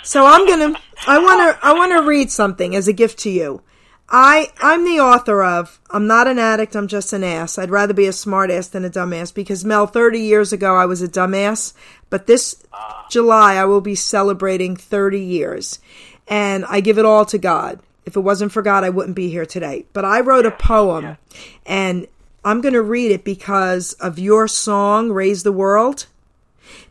So 0.03 0.27
I'm 0.27 0.47
gonna. 0.47 0.79
I 1.07 1.19
want 1.19 1.57
to. 1.61 1.67
I 1.67 1.73
want 1.73 1.93
to 1.93 2.03
read 2.03 2.31
something 2.31 2.75
as 2.77 2.89
a 2.89 2.93
gift 2.93 3.19
to 3.21 3.31
you. 3.31 3.63
I 4.09 4.53
I'm 4.61 4.85
the 4.85 5.01
author 5.01 5.43
of 5.43 5.81
I'm 5.91 6.07
not 6.07 6.27
an 6.27 6.39
addict, 6.39 6.77
I'm 6.77 6.89
just 6.89 7.13
an 7.13 7.25
ass. 7.25 7.59
I'd 7.59 7.71
rather 7.71 7.95
be 7.95 8.07
a 8.07 8.13
smart 8.13 8.51
ass 8.51 8.69
than 8.69 8.85
a 8.85 8.91
dumbass 8.91 9.33
because 9.33 9.65
Mel 9.65 9.87
30 9.87 10.21
years 10.21 10.53
ago 10.53 10.77
I 10.77 10.87
was 10.87 11.03
a 11.03 11.09
dumbass, 11.09 11.73
but 12.11 12.27
this 12.27 12.63
July 13.11 13.55
I 13.55 13.65
will 13.65 13.81
be 13.81 13.95
celebrating 13.95 14.77
30 14.77 15.21
years. 15.21 15.79
And 16.27 16.65
I 16.67 16.81
give 16.81 16.99
it 16.99 17.05
all 17.05 17.25
to 17.27 17.39
God. 17.39 17.81
If 18.07 18.17
it 18.17 18.21
wasn't 18.21 18.53
for 18.53 18.63
God, 18.63 18.85
I 18.85 18.91
wouldn't 18.91 19.17
be 19.17 19.31
here 19.31 19.47
today. 19.47 19.87
But 19.93 20.05
I 20.05 20.21
wrote 20.21 20.47
a 20.47 20.51
poem 20.51 21.17
and 21.65 22.07
I'm 22.45 22.61
going 22.61 22.75
to 22.75 22.83
read 22.83 23.11
it 23.11 23.25
because 23.25 23.95
of 23.95 24.19
your 24.19 24.47
song 24.49 25.11
Raise 25.11 25.43
the 25.43 25.53
World 25.53 26.07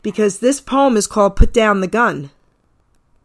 because 0.02 0.40
this 0.40 0.60
poem 0.60 0.98
is 0.98 1.08
called 1.08 1.36
Put 1.36 1.54
Down 1.54 1.82
the 1.82 1.88
Gun. 1.88 2.32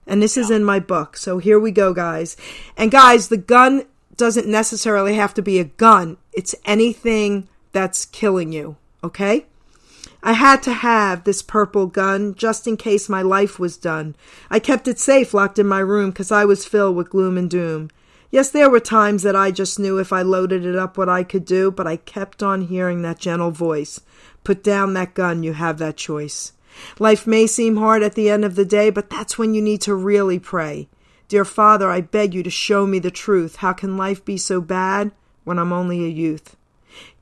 And 0.08 0.20
this 0.22 0.36
is 0.36 0.50
in 0.50 0.64
my 0.64 0.80
book. 0.80 1.16
So 1.16 1.38
here 1.38 1.60
we 1.60 1.70
go, 1.70 1.92
guys. 1.94 2.36
And 2.76 2.90
guys, 2.90 3.28
the 3.28 3.36
gun 3.36 3.84
doesn't 4.16 4.48
necessarily 4.48 5.14
have 5.14 5.34
to 5.34 5.42
be 5.42 5.60
a 5.60 5.64
gun. 5.64 6.16
It's 6.32 6.54
anything 6.64 7.48
that's 7.72 8.06
killing 8.06 8.52
you. 8.52 8.76
Okay? 9.04 9.46
I 10.22 10.32
had 10.32 10.62
to 10.64 10.72
have 10.72 11.22
this 11.22 11.42
purple 11.42 11.86
gun 11.86 12.34
just 12.34 12.66
in 12.66 12.76
case 12.76 13.08
my 13.08 13.22
life 13.22 13.58
was 13.58 13.76
done. 13.76 14.16
I 14.50 14.58
kept 14.58 14.88
it 14.88 14.98
safe 14.98 15.32
locked 15.32 15.58
in 15.58 15.68
my 15.68 15.78
room 15.78 16.10
because 16.10 16.32
I 16.32 16.44
was 16.44 16.64
filled 16.64 16.96
with 16.96 17.10
gloom 17.10 17.38
and 17.38 17.48
doom. 17.48 17.90
Yes, 18.30 18.50
there 18.50 18.68
were 18.68 18.80
times 18.80 19.22
that 19.22 19.36
I 19.36 19.50
just 19.50 19.78
knew 19.78 19.98
if 19.98 20.12
I 20.12 20.22
loaded 20.22 20.66
it 20.66 20.76
up 20.76 20.98
what 20.98 21.08
I 21.08 21.22
could 21.22 21.44
do, 21.44 21.70
but 21.70 21.86
I 21.86 21.96
kept 21.96 22.42
on 22.42 22.62
hearing 22.62 23.02
that 23.02 23.18
gentle 23.18 23.52
voice. 23.52 24.00
Put 24.42 24.62
down 24.62 24.94
that 24.94 25.14
gun, 25.14 25.42
you 25.42 25.52
have 25.52 25.78
that 25.78 25.96
choice. 25.96 26.52
Life 26.98 27.26
may 27.26 27.46
seem 27.46 27.76
hard 27.76 28.02
at 28.02 28.14
the 28.14 28.30
end 28.30 28.44
of 28.44 28.54
the 28.54 28.64
day, 28.64 28.90
but 28.90 29.10
that's 29.10 29.38
when 29.38 29.54
you 29.54 29.62
need 29.62 29.80
to 29.82 29.94
really 29.94 30.38
pray. 30.38 30.88
Dear 31.28 31.44
Father, 31.44 31.90
I 31.90 32.00
beg 32.00 32.34
you 32.34 32.42
to 32.42 32.50
show 32.50 32.86
me 32.86 32.98
the 32.98 33.10
truth. 33.10 33.56
How 33.56 33.72
can 33.72 33.96
life 33.96 34.24
be 34.24 34.36
so 34.36 34.60
bad 34.60 35.12
when 35.44 35.58
I'm 35.58 35.72
only 35.72 36.04
a 36.04 36.08
youth? 36.08 36.56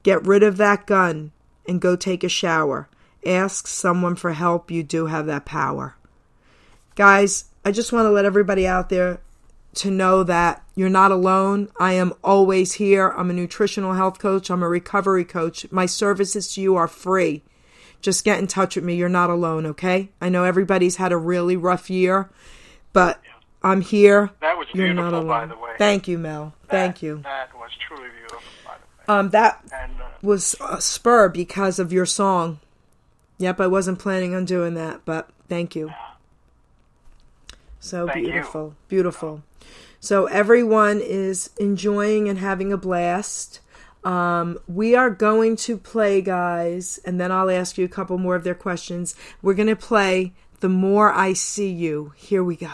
Get 0.02 0.24
rid 0.24 0.42
of 0.42 0.56
that 0.58 0.86
gun 0.86 1.32
and 1.66 1.80
go 1.80 1.96
take 1.96 2.22
a 2.22 2.28
shower. 2.28 2.88
Ask 3.24 3.66
someone 3.66 4.14
for 4.14 4.32
help. 4.32 4.70
You 4.70 4.84
do 4.84 5.06
have 5.06 5.26
that 5.26 5.44
power. 5.44 5.96
Guys, 6.94 7.46
I 7.64 7.72
just 7.72 7.92
want 7.92 8.06
to 8.06 8.10
let 8.10 8.24
everybody 8.24 8.66
out 8.66 8.88
there 8.88 9.18
to 9.74 9.90
know 9.90 10.22
that 10.22 10.62
you're 10.76 10.88
not 10.88 11.10
alone. 11.10 11.68
I 11.78 11.94
am 11.94 12.14
always 12.22 12.74
here. 12.74 13.08
I'm 13.08 13.30
a 13.30 13.34
nutritional 13.34 13.94
health 13.94 14.20
coach. 14.20 14.50
I'm 14.50 14.62
a 14.62 14.68
recovery 14.68 15.24
coach. 15.24 15.70
My 15.72 15.86
services 15.86 16.54
to 16.54 16.62
you 16.62 16.76
are 16.76 16.88
free 16.88 17.42
just 18.00 18.24
get 18.24 18.38
in 18.38 18.46
touch 18.46 18.76
with 18.76 18.84
me. 18.84 18.94
You're 18.96 19.08
not 19.08 19.30
alone, 19.30 19.66
okay? 19.66 20.10
I 20.20 20.28
know 20.28 20.44
everybody's 20.44 20.96
had 20.96 21.12
a 21.12 21.16
really 21.16 21.56
rough 21.56 21.90
year, 21.90 22.28
but 22.92 23.20
I'm 23.62 23.80
here. 23.80 24.30
That 24.40 24.56
was 24.56 24.68
You're 24.72 24.86
beautiful, 24.86 25.10
not 25.10 25.14
alone. 25.14 25.26
by 25.28 25.46
the 25.46 25.56
way. 25.60 25.70
Thank 25.78 26.06
you, 26.08 26.18
Mel. 26.18 26.54
Thank 26.68 27.02
you. 27.02 27.20
That 27.24 27.54
was 27.54 27.70
truly 27.86 28.08
beautiful, 28.18 28.42
by 28.64 28.74
the 29.06 29.12
way. 29.12 29.18
Um, 29.18 29.30
that 29.30 29.62
And 29.72 29.92
uh, 30.00 30.04
was 30.22 30.54
a 30.68 30.80
spur 30.80 31.28
because 31.28 31.78
of 31.78 31.92
your 31.92 32.06
song. 32.06 32.60
Yep, 33.38 33.60
I 33.60 33.66
wasn't 33.66 33.98
planning 33.98 34.34
on 34.34 34.44
doing 34.44 34.74
that, 34.74 35.02
but 35.04 35.28
thank 35.48 35.74
you. 35.76 35.92
So 37.80 38.06
Thank 38.06 38.26
you. 38.26 38.32
beautiful, 38.32 38.74
beautiful. 38.88 39.42
So 40.00 40.26
everyone 40.26 41.00
is 41.00 41.50
enjoying 41.58 42.28
and 42.28 42.38
having 42.38 42.72
a 42.72 42.76
blast. 42.76 43.60
Um, 44.06 44.60
we 44.68 44.94
are 44.94 45.10
going 45.10 45.56
to 45.66 45.76
play, 45.76 46.22
guys, 46.22 47.00
and 47.04 47.20
then 47.20 47.32
I'll 47.32 47.50
ask 47.50 47.76
you 47.76 47.84
a 47.84 47.88
couple 47.88 48.16
more 48.18 48.36
of 48.36 48.44
their 48.44 48.54
questions. 48.54 49.16
We're 49.42 49.54
going 49.54 49.66
to 49.66 49.74
play 49.74 50.32
The 50.60 50.68
More 50.68 51.12
I 51.12 51.32
See 51.32 51.72
You. 51.72 52.12
Here 52.14 52.44
we 52.44 52.54
go. 52.54 52.70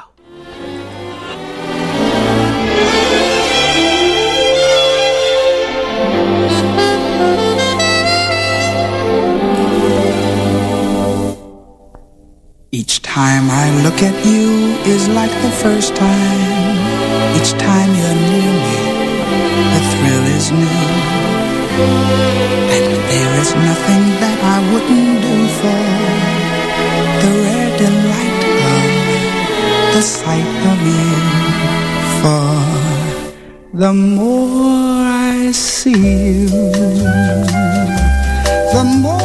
Each 12.71 13.01
time 13.01 13.49
I 13.51 13.83
look 13.83 14.03
at 14.03 14.27
you 14.27 14.77
is 14.85 15.09
like 15.09 15.31
the 15.41 15.51
first 15.63 15.97
time. 15.97 17.41
Each 17.41 17.53
time 17.53 17.89
you're 17.97 18.21
near 18.21 18.53
me, 18.69 18.83
the 19.73 19.81
thrill 19.97 20.27
is 20.37 20.53
new. 20.53 20.92
There 23.13 23.35
is 23.43 23.51
nothing 23.55 24.05
that 24.23 24.39
I 24.55 24.59
wouldn't 24.71 25.13
do 25.27 25.37
for 25.59 25.83
the 27.21 27.31
rare 27.45 27.73
delight 27.83 28.43
of 28.75 28.87
the 29.95 30.03
sight 30.03 30.53
of 30.73 30.79
you. 30.93 31.11
For 32.21 32.49
the 33.83 33.93
more 33.93 35.03
I 35.31 35.51
see 35.53 36.01
you, 36.45 36.49
the 38.75 38.85
more 39.03 39.22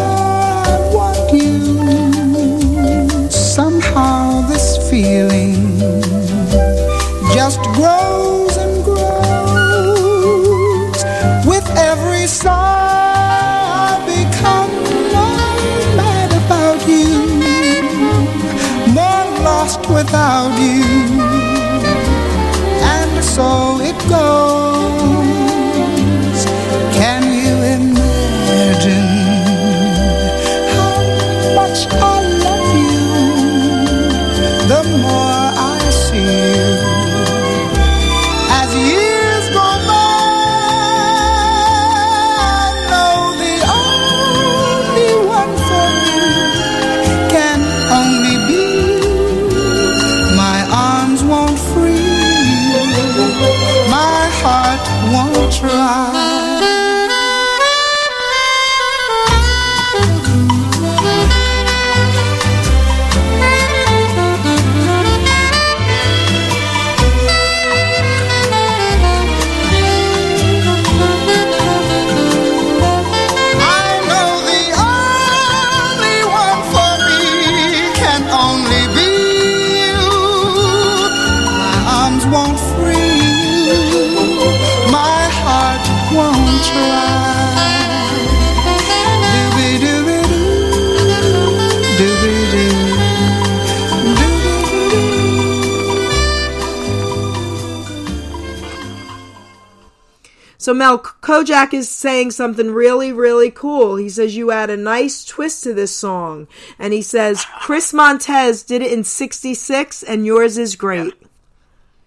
So 100.67 100.73
Mel 100.73 100.99
Kojak 100.99 101.73
is 101.73 101.87
saying 101.87 102.31
something 102.31 102.71
really, 102.71 103.13
really 103.13 103.49
cool. 103.49 103.95
He 103.95 104.09
says 104.09 104.35
you 104.35 104.51
add 104.51 104.69
a 104.69 104.75
nice 104.75 105.23
twist 105.23 105.63
to 105.63 105.73
this 105.73 105.95
song, 105.95 106.49
and 106.77 106.91
he 106.91 107.01
says 107.01 107.45
Chris 107.61 107.93
Montez 107.93 108.63
did 108.63 108.81
it 108.81 108.91
in 108.91 109.05
'66, 109.05 110.03
and 110.03 110.25
yours 110.25 110.57
is 110.57 110.75
great. 110.75 111.13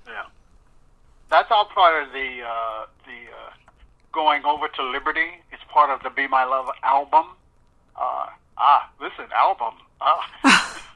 yeah, 0.07 0.25
that's 1.31 1.51
all 1.51 1.71
part 1.73 2.03
of 2.03 2.13
the 2.13 2.43
uh, 2.43 2.85
the 3.07 3.33
uh, 3.33 3.51
going 4.13 4.45
over 4.45 4.69
to 4.69 4.83
Liberty. 4.83 5.41
It's 5.53 5.63
part 5.71 5.89
of 5.89 6.03
the 6.03 6.11
Be 6.11 6.29
My 6.29 6.45
Love 6.45 6.69
album. 6.83 7.29
Uh, 7.97 8.27
ah, 8.59 8.91
listen, 9.01 9.25
album. 9.35 9.73
Ah. 10.03 10.67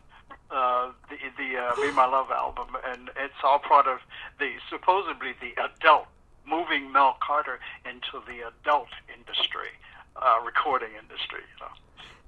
Uh, 0.51 0.93
the 1.11 1.17
the 1.37 1.59
uh, 1.59 1.75
Be 1.75 1.91
My 1.93 2.07
Love 2.07 2.31
album, 2.31 2.77
and 2.87 3.11
it's 3.17 3.35
all 3.43 3.59
part 3.59 3.89
of 3.89 3.99
the 4.39 4.53
supposedly 4.71 5.35
the 5.41 5.51
adult 5.65 6.07
moving 6.47 6.93
Mel 6.93 7.17
Carter 7.21 7.59
into 7.85 8.25
the 8.27 8.49
adult 8.49 8.89
industry, 9.17 9.69
uh, 10.17 10.37
recording 10.45 10.91
industry. 11.01 11.41
You 11.41 11.67
know. 11.67 11.73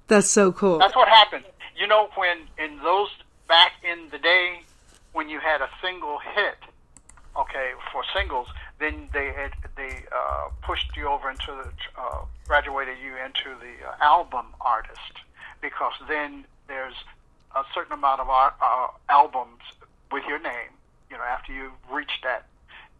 That's 0.07 0.27
so 0.27 0.51
cool. 0.51 0.79
That's 0.79 0.95
what 0.95 1.07
happened. 1.07 1.45
You 1.75 1.87
know, 1.87 2.09
when 2.15 2.39
in 2.57 2.79
those 2.79 3.09
back 3.47 3.73
in 3.83 4.09
the 4.11 4.17
day, 4.17 4.61
when 5.13 5.29
you 5.29 5.39
had 5.39 5.61
a 5.61 5.69
single 5.81 6.19
hit, 6.19 6.57
okay, 7.37 7.71
for 7.91 8.03
singles, 8.15 8.47
then 8.79 9.09
they 9.13 9.31
had, 9.33 9.51
they 9.75 10.03
uh, 10.15 10.49
pushed 10.61 10.95
you 10.95 11.07
over 11.07 11.29
into 11.29 11.47
the 11.47 11.69
uh, 11.99 12.25
graduated 12.47 12.97
you 13.03 13.13
into 13.17 13.57
the 13.59 13.87
uh, 13.87 13.95
album 14.01 14.45
artist 14.61 15.13
because 15.61 15.93
then 16.07 16.45
there's 16.67 16.93
a 17.55 17.63
certain 17.73 17.93
amount 17.93 18.21
of 18.21 18.29
art, 18.29 18.53
uh, 18.61 18.87
albums 19.09 19.61
with 20.11 20.23
your 20.27 20.39
name. 20.39 20.71
You 21.09 21.17
know, 21.17 21.23
after 21.23 21.53
you 21.53 21.71
reach 21.91 22.21
that 22.23 22.45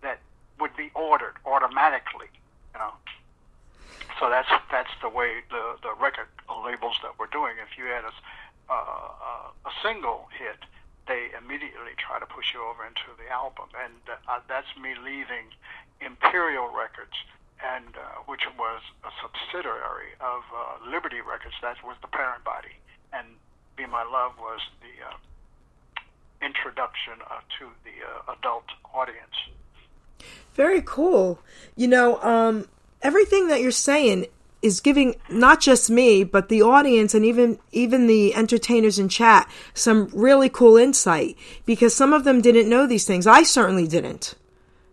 that 0.02 0.20
would 0.60 0.76
be 0.76 0.92
ordered 0.94 1.36
automatically. 1.46 2.28
You 2.74 2.80
know, 2.80 2.94
so 4.20 4.30
that's 4.30 4.50
that's 4.72 4.92
the 5.02 5.10
way 5.10 5.42
the 5.50 5.78
the 5.84 5.94
record 6.00 6.28
labels 6.50 6.98
that 7.04 7.18
we're 7.20 7.32
doing. 7.32 7.56
If 7.62 7.78
you 7.78 7.86
had 7.86 8.04
a 8.04 8.14
uh, 8.70 9.52
a 9.66 9.72
single 9.84 10.28
hit, 10.38 10.60
they 11.08 11.32
immediately 11.38 11.96
try 11.98 12.20
to 12.20 12.26
push 12.26 12.54
you 12.54 12.62
over 12.64 12.86
into 12.86 13.08
the 13.18 13.32
album, 13.32 13.70
and 13.80 13.94
uh, 14.28 14.40
that's 14.48 14.68
me 14.76 14.96
leaving 14.96 15.56
Imperial 16.02 16.68
Records, 16.68 17.16
and 17.64 17.96
uh, 17.96 18.22
which 18.26 18.44
was 18.58 18.82
a 19.04 19.12
subsidiary 19.22 20.14
of 20.20 20.44
uh, 20.54 20.90
Liberty 20.90 21.22
Records. 21.22 21.56
That 21.62 21.78
was 21.84 21.96
the 22.02 22.08
parent 22.08 22.44
body, 22.44 22.76
and 23.14 23.26
"Be 23.76 23.86
My 23.86 24.04
Love" 24.04 24.34
was 24.40 24.62
the 24.82 24.94
uh, 25.06 25.16
introduction 26.42 27.24
uh, 27.30 27.42
to 27.60 27.70
the 27.84 28.04
uh, 28.04 28.36
adult 28.38 28.68
audience. 28.94 29.36
Very 30.56 30.82
cool. 30.86 31.40
You 31.76 31.88
know, 31.88 32.22
um, 32.22 32.68
everything 33.02 33.48
that 33.48 33.62
you're 33.62 33.72
saying 33.72 34.28
is 34.62 34.80
giving 34.80 35.16
not 35.30 35.62
just 35.62 35.90
me 35.90 36.24
but 36.24 36.50
the 36.50 36.64
audience 36.64 37.14
and 37.14 37.24
even 37.24 37.60
even 37.72 38.08
the 38.08 38.34
entertainers 38.34 38.98
in 38.98 39.08
chat 39.08 39.48
some 39.76 40.10
really 40.12 40.50
cool 40.50 40.78
insight 40.78 41.38
because 41.66 41.94
some 41.94 42.12
of 42.12 42.24
them 42.24 42.42
didn't 42.42 42.70
know 42.70 42.88
these 42.88 43.06
things. 43.06 43.28
I 43.28 43.44
certainly 43.44 43.88
didn't. 43.88 44.34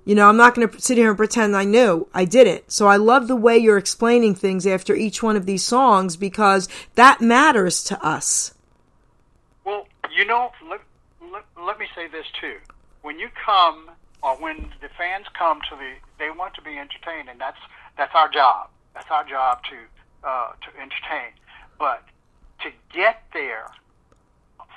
You 0.04 0.14
know, 0.14 0.28
I'm 0.28 0.36
not 0.36 0.54
going 0.54 0.68
to 0.68 0.80
sit 0.80 0.98
here 0.98 1.08
and 1.08 1.16
pretend 1.16 1.56
I 1.56 1.64
knew. 1.64 2.06
I 2.12 2.26
didn't. 2.26 2.70
So 2.70 2.86
I 2.86 2.96
love 2.96 3.26
the 3.26 3.36
way 3.36 3.56
you're 3.56 3.78
explaining 3.78 4.34
things 4.34 4.66
after 4.66 4.94
each 4.94 5.22
one 5.22 5.34
of 5.34 5.46
these 5.46 5.64
songs 5.64 6.16
because 6.16 6.68
that 6.94 7.22
matters 7.22 7.82
to 7.84 8.04
us. 8.04 8.52
Well, 9.64 9.86
you 10.14 10.26
know, 10.26 10.52
let, 10.68 10.80
let, 11.32 11.44
let 11.56 11.78
me 11.78 11.86
say 11.94 12.06
this 12.08 12.26
too. 12.38 12.56
When 13.00 13.18
you 13.18 13.28
come, 13.46 13.90
or 14.24 14.36
when 14.36 14.72
the 14.80 14.88
fans 14.96 15.26
come 15.38 15.60
to 15.68 15.76
the, 15.76 15.92
they 16.18 16.30
want 16.30 16.54
to 16.54 16.62
be 16.62 16.78
entertained, 16.78 17.28
and 17.28 17.38
that's 17.38 17.60
that's 17.96 18.14
our 18.14 18.28
job 18.28 18.68
that's 18.94 19.10
our 19.10 19.24
job 19.24 19.62
to 19.64 19.76
uh, 20.26 20.52
to 20.62 20.80
entertain. 20.80 21.34
But 21.78 22.02
to 22.62 22.70
get 22.94 23.22
there 23.34 23.66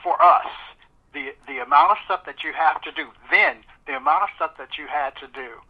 for 0.03 0.21
us, 0.21 0.47
the 1.13 1.33
the 1.47 1.59
amount 1.59 1.91
of 1.91 1.97
stuff 2.03 2.25
that 2.25 2.43
you 2.43 2.51
have 2.53 2.81
to 2.81 2.91
do, 2.91 3.07
then 3.31 3.57
the 3.85 3.95
amount 3.95 4.23
of 4.23 4.29
stuff 4.35 4.57
that 4.57 4.77
you 4.77 4.87
had 4.87 5.15
to 5.17 5.27
do, 5.27 5.61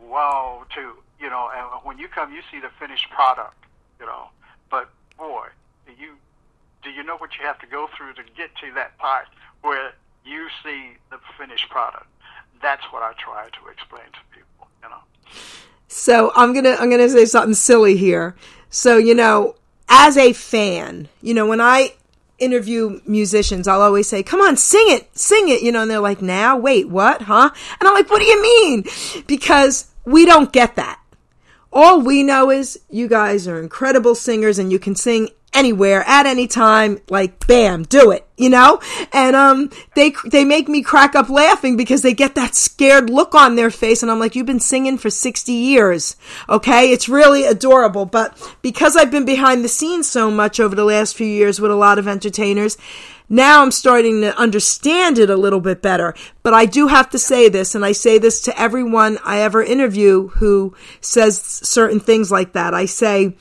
wow, 0.00 0.64
to 0.74 0.96
you 1.20 1.30
know, 1.30 1.50
and 1.54 1.84
when 1.84 1.98
you 1.98 2.08
come, 2.08 2.32
you 2.32 2.40
see 2.50 2.58
the 2.58 2.70
finished 2.80 3.08
product, 3.10 3.54
you 4.00 4.06
know. 4.06 4.30
But 4.70 4.90
boy, 5.18 5.48
you 5.86 6.14
do 6.82 6.90
you 6.90 7.04
know 7.04 7.16
what 7.18 7.38
you 7.38 7.44
have 7.44 7.58
to 7.60 7.66
go 7.66 7.88
through 7.96 8.14
to 8.14 8.22
get 8.36 8.56
to 8.56 8.72
that 8.74 8.96
part 8.98 9.26
where 9.60 9.92
you 10.24 10.48
see 10.64 10.96
the 11.10 11.18
finished 11.38 11.68
product? 11.68 12.06
That's 12.62 12.82
what 12.92 13.02
I 13.02 13.12
try 13.18 13.48
to 13.48 13.68
explain 13.70 14.04
to 14.04 14.36
people, 14.36 14.68
you 14.82 14.88
know. 14.88 15.00
So 15.88 16.32
I'm 16.36 16.52
gonna 16.52 16.76
I'm 16.78 16.90
gonna 16.90 17.08
say 17.08 17.24
something 17.24 17.54
silly 17.54 17.96
here. 17.96 18.36
So 18.68 18.96
you 18.96 19.14
know, 19.14 19.56
as 19.88 20.16
a 20.16 20.32
fan, 20.32 21.08
you 21.22 21.34
know, 21.34 21.46
when 21.46 21.60
I 21.60 21.94
interview 22.38 23.00
musicians, 23.06 23.68
I'll 23.68 23.82
always 23.82 24.08
say, 24.08 24.22
"Come 24.22 24.40
on, 24.40 24.56
sing 24.56 24.84
it, 24.88 25.16
sing 25.16 25.48
it," 25.48 25.62
you 25.62 25.72
know, 25.72 25.82
and 25.82 25.90
they're 25.90 26.00
like, 26.00 26.22
"Now, 26.22 26.56
wait, 26.56 26.88
what, 26.88 27.22
huh?" 27.22 27.50
And 27.80 27.88
I'm 27.88 27.94
like, 27.94 28.10
"What 28.10 28.20
do 28.20 28.26
you 28.26 28.40
mean?" 28.42 28.84
Because 29.26 29.86
we 30.04 30.24
don't 30.24 30.52
get 30.52 30.76
that. 30.76 31.00
All 31.72 32.00
we 32.00 32.22
know 32.22 32.50
is 32.50 32.80
you 32.90 33.06
guys 33.06 33.46
are 33.46 33.60
incredible 33.60 34.14
singers 34.14 34.58
and 34.58 34.72
you 34.72 34.78
can 34.78 34.96
sing 34.96 35.28
anywhere 35.52 36.04
at 36.06 36.26
any 36.26 36.46
time 36.46 36.98
like 37.08 37.46
bam 37.46 37.82
do 37.82 38.12
it 38.12 38.24
you 38.36 38.48
know 38.48 38.80
and 39.12 39.34
um 39.34 39.68
they 39.96 40.12
they 40.26 40.44
make 40.44 40.68
me 40.68 40.80
crack 40.80 41.16
up 41.16 41.28
laughing 41.28 41.76
because 41.76 42.02
they 42.02 42.14
get 42.14 42.36
that 42.36 42.54
scared 42.54 43.10
look 43.10 43.34
on 43.34 43.56
their 43.56 43.70
face 43.70 44.02
and 44.02 44.12
I'm 44.12 44.20
like 44.20 44.36
you've 44.36 44.46
been 44.46 44.60
singing 44.60 44.96
for 44.96 45.10
60 45.10 45.52
years 45.52 46.14
okay 46.48 46.92
it's 46.92 47.08
really 47.08 47.44
adorable 47.44 48.06
but 48.06 48.38
because 48.62 48.96
I've 48.96 49.10
been 49.10 49.24
behind 49.24 49.64
the 49.64 49.68
scenes 49.68 50.08
so 50.08 50.30
much 50.30 50.60
over 50.60 50.76
the 50.76 50.84
last 50.84 51.16
few 51.16 51.26
years 51.26 51.60
with 51.60 51.72
a 51.72 51.76
lot 51.76 51.98
of 51.98 52.06
entertainers 52.06 52.76
now 53.32 53.62
I'm 53.62 53.70
starting 53.70 54.22
to 54.22 54.36
understand 54.36 55.16
it 55.20 55.30
a 55.30 55.36
little 55.36 55.60
bit 55.60 55.80
better. 55.80 56.14
But 56.42 56.52
I 56.52 56.66
do 56.66 56.88
have 56.88 57.10
to 57.10 57.18
say 57.18 57.48
this, 57.48 57.76
and 57.76 57.84
I 57.84 57.92
say 57.92 58.18
this 58.18 58.40
to 58.42 58.60
everyone 58.60 59.18
I 59.24 59.42
ever 59.42 59.62
interview 59.62 60.28
who 60.28 60.74
says 61.00 61.40
certain 61.40 62.00
things 62.00 62.32
like 62.32 62.54
that. 62.54 62.74
I 62.74 62.86
say, 62.86 63.36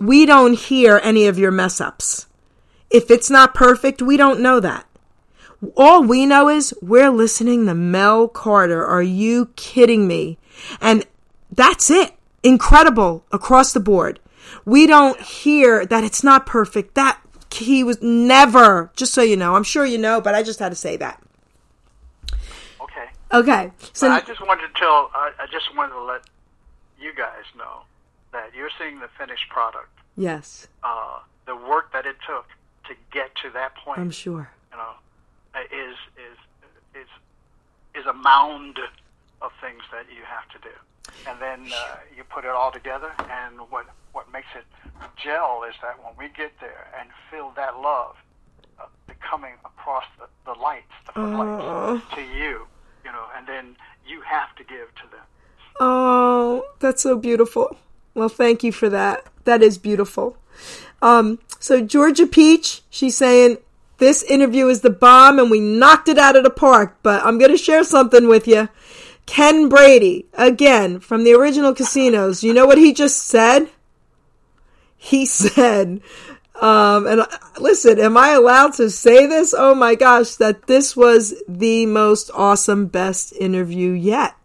we 0.00 0.26
don't 0.26 0.58
hear 0.58 1.00
any 1.02 1.26
of 1.26 1.38
your 1.38 1.50
mess 1.50 1.80
ups. 1.80 2.26
If 2.90 3.10
it's 3.10 3.30
not 3.30 3.54
perfect, 3.54 4.02
we 4.02 4.16
don't 4.16 4.40
know 4.40 4.60
that. 4.60 4.86
All 5.76 6.02
we 6.02 6.26
know 6.26 6.48
is 6.48 6.74
we're 6.82 7.10
listening 7.10 7.66
to 7.66 7.74
Mel 7.74 8.28
Carter. 8.28 8.84
Are 8.84 9.02
you 9.02 9.46
kidding 9.56 10.06
me? 10.06 10.38
And 10.80 11.04
that's 11.50 11.90
it. 11.90 12.12
Incredible 12.42 13.24
across 13.32 13.72
the 13.72 13.80
board. 13.80 14.20
We 14.64 14.86
don't 14.86 15.20
hear 15.20 15.86
that 15.86 16.04
it's 16.04 16.22
not 16.22 16.46
perfect. 16.46 16.94
That 16.94 17.20
he 17.52 17.82
was 17.82 18.00
never, 18.02 18.92
just 18.96 19.14
so 19.14 19.22
you 19.22 19.36
know. 19.36 19.56
I'm 19.56 19.64
sure 19.64 19.84
you 19.84 19.98
know, 19.98 20.20
but 20.20 20.34
I 20.34 20.42
just 20.42 20.58
had 20.58 20.68
to 20.68 20.76
say 20.76 20.96
that. 20.98 21.22
Okay. 22.80 23.06
Okay. 23.32 23.72
So 23.92 24.10
I 24.10 24.20
just 24.20 24.46
wanted 24.46 24.68
to 24.68 24.78
tell, 24.78 25.10
I, 25.14 25.32
I 25.40 25.46
just 25.50 25.74
wanted 25.74 25.94
to 25.94 26.02
let 26.02 26.22
you 27.00 27.14
guys 27.14 27.44
know 27.56 27.85
that 28.36 28.54
you're 28.54 28.70
seeing 28.78 29.00
the 29.00 29.08
finished 29.18 29.48
product. 29.48 29.88
Yes. 30.14 30.68
Uh, 30.84 31.20
the 31.46 31.56
work 31.56 31.92
that 31.94 32.04
it 32.04 32.16
took 32.26 32.46
to 32.86 32.94
get 33.10 33.34
to 33.42 33.50
that 33.50 33.74
point. 33.76 33.98
I'm 33.98 34.10
sure. 34.10 34.50
You 34.70 34.76
know, 34.76 34.92
is 35.72 35.96
is 36.28 36.38
is 37.02 37.08
is 37.98 38.06
a 38.06 38.12
mound 38.12 38.78
of 39.40 39.50
things 39.60 39.82
that 39.90 40.04
you 40.14 40.22
have 40.24 40.46
to 40.54 40.58
do, 40.68 40.74
and 41.28 41.40
then 41.40 41.72
uh, 41.72 41.96
you 42.14 42.24
put 42.24 42.44
it 42.44 42.50
all 42.50 42.70
together. 42.70 43.10
And 43.30 43.58
what 43.70 43.86
what 44.12 44.30
makes 44.30 44.48
it 44.54 44.66
gel 45.16 45.64
is 45.68 45.74
that 45.80 45.96
when 46.04 46.12
we 46.18 46.28
get 46.36 46.52
there 46.60 46.88
and 46.98 47.08
feel 47.30 47.52
that 47.56 47.80
love 47.80 48.16
uh, 48.78 48.84
coming 49.20 49.54
across 49.64 50.04
the, 50.18 50.26
the 50.44 50.58
lights, 50.58 50.92
the 51.06 51.12
footlights 51.12 52.04
to 52.14 52.20
you, 52.20 52.66
you 53.04 53.12
know, 53.12 53.24
and 53.36 53.46
then 53.46 53.76
you 54.06 54.20
have 54.20 54.54
to 54.56 54.64
give 54.64 54.94
to 54.96 55.10
them. 55.10 55.24
Oh, 55.80 56.64
that's 56.80 57.02
so 57.02 57.16
beautiful. 57.16 57.76
Well, 58.16 58.30
thank 58.30 58.64
you 58.64 58.72
for 58.72 58.88
that. 58.88 59.26
That 59.44 59.62
is 59.62 59.76
beautiful. 59.76 60.38
Um, 61.02 61.38
so 61.60 61.82
Georgia 61.82 62.26
Peach, 62.26 62.80
she's 62.88 63.14
saying, 63.14 63.58
this 63.98 64.22
interview 64.22 64.68
is 64.68 64.80
the 64.80 64.88
bomb 64.88 65.38
and 65.38 65.50
we 65.50 65.60
knocked 65.60 66.08
it 66.08 66.16
out 66.16 66.34
of 66.34 66.42
the 66.42 66.48
park, 66.48 66.96
but 67.02 67.22
I'm 67.26 67.38
going 67.38 67.50
to 67.50 67.58
share 67.58 67.84
something 67.84 68.26
with 68.26 68.48
you. 68.48 68.70
Ken 69.26 69.68
Brady, 69.68 70.24
again, 70.32 70.98
from 70.98 71.24
the 71.24 71.34
original 71.34 71.74
casinos. 71.74 72.42
You 72.42 72.54
know 72.54 72.64
what 72.64 72.78
he 72.78 72.94
just 72.94 73.18
said? 73.24 73.68
He 74.96 75.26
said, 75.26 76.00
um, 76.58 77.06
and 77.06 77.20
uh, 77.20 77.26
listen, 77.60 78.00
am 78.00 78.16
I 78.16 78.30
allowed 78.30 78.72
to 78.74 78.88
say 78.88 79.26
this? 79.26 79.54
Oh 79.56 79.74
my 79.74 79.94
gosh, 79.94 80.36
that 80.36 80.68
this 80.68 80.96
was 80.96 81.34
the 81.46 81.84
most 81.84 82.30
awesome, 82.32 82.86
best 82.86 83.34
interview 83.34 83.90
yet. 83.90 84.36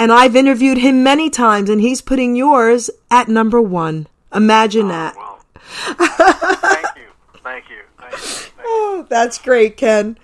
And 0.00 0.10
I've 0.10 0.34
interviewed 0.34 0.78
him 0.78 1.02
many 1.02 1.28
times, 1.28 1.68
and 1.68 1.78
he's 1.78 2.00
putting 2.00 2.34
yours 2.34 2.88
at 3.10 3.28
number 3.28 3.60
one. 3.60 4.06
Imagine 4.34 4.86
oh, 4.86 4.88
that. 4.88 5.14
Well. 5.14 5.44
Thank 5.58 6.96
you. 6.96 7.10
Thank 7.42 7.68
you. 7.68 7.82
Thank 7.98 8.12
you. 8.12 8.18
Thank 8.18 8.56
you. 8.56 8.62
Oh, 8.64 9.06
that's 9.10 9.36
great, 9.36 9.76
Ken. 9.76 10.16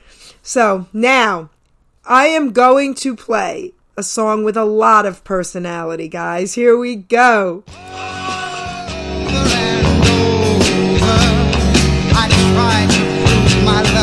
So 0.43 0.86
now 0.94 1.51
I 2.07 2.28
am 2.28 2.53
going 2.53 2.94
to 2.94 3.15
play 3.15 3.74
a 3.98 4.03
song 4.03 4.44
with 4.44 4.57
a 4.57 4.65
lot 4.65 5.05
of 5.05 5.23
personality, 5.24 6.09
guys. 6.09 6.55
Here 6.55 6.78
we 6.78 6.97
go. 6.97 7.62
Over 13.78 13.95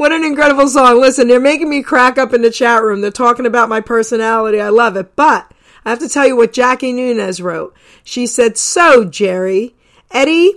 what 0.00 0.12
an 0.12 0.24
incredible 0.24 0.66
song. 0.66 0.98
Listen, 0.98 1.28
they're 1.28 1.38
making 1.38 1.68
me 1.68 1.82
crack 1.82 2.16
up 2.16 2.32
in 2.32 2.40
the 2.40 2.50
chat 2.50 2.82
room. 2.82 3.02
They're 3.02 3.10
talking 3.10 3.44
about 3.44 3.68
my 3.68 3.82
personality. 3.82 4.58
I 4.58 4.70
love 4.70 4.96
it. 4.96 5.14
But 5.14 5.52
I 5.84 5.90
have 5.90 5.98
to 5.98 6.08
tell 6.08 6.26
you 6.26 6.36
what 6.36 6.54
Jackie 6.54 6.94
Nunez 6.94 7.42
wrote. 7.42 7.76
She 8.02 8.26
said, 8.26 8.56
So, 8.56 9.04
Geri, 9.04 9.74
Eddie 10.10 10.54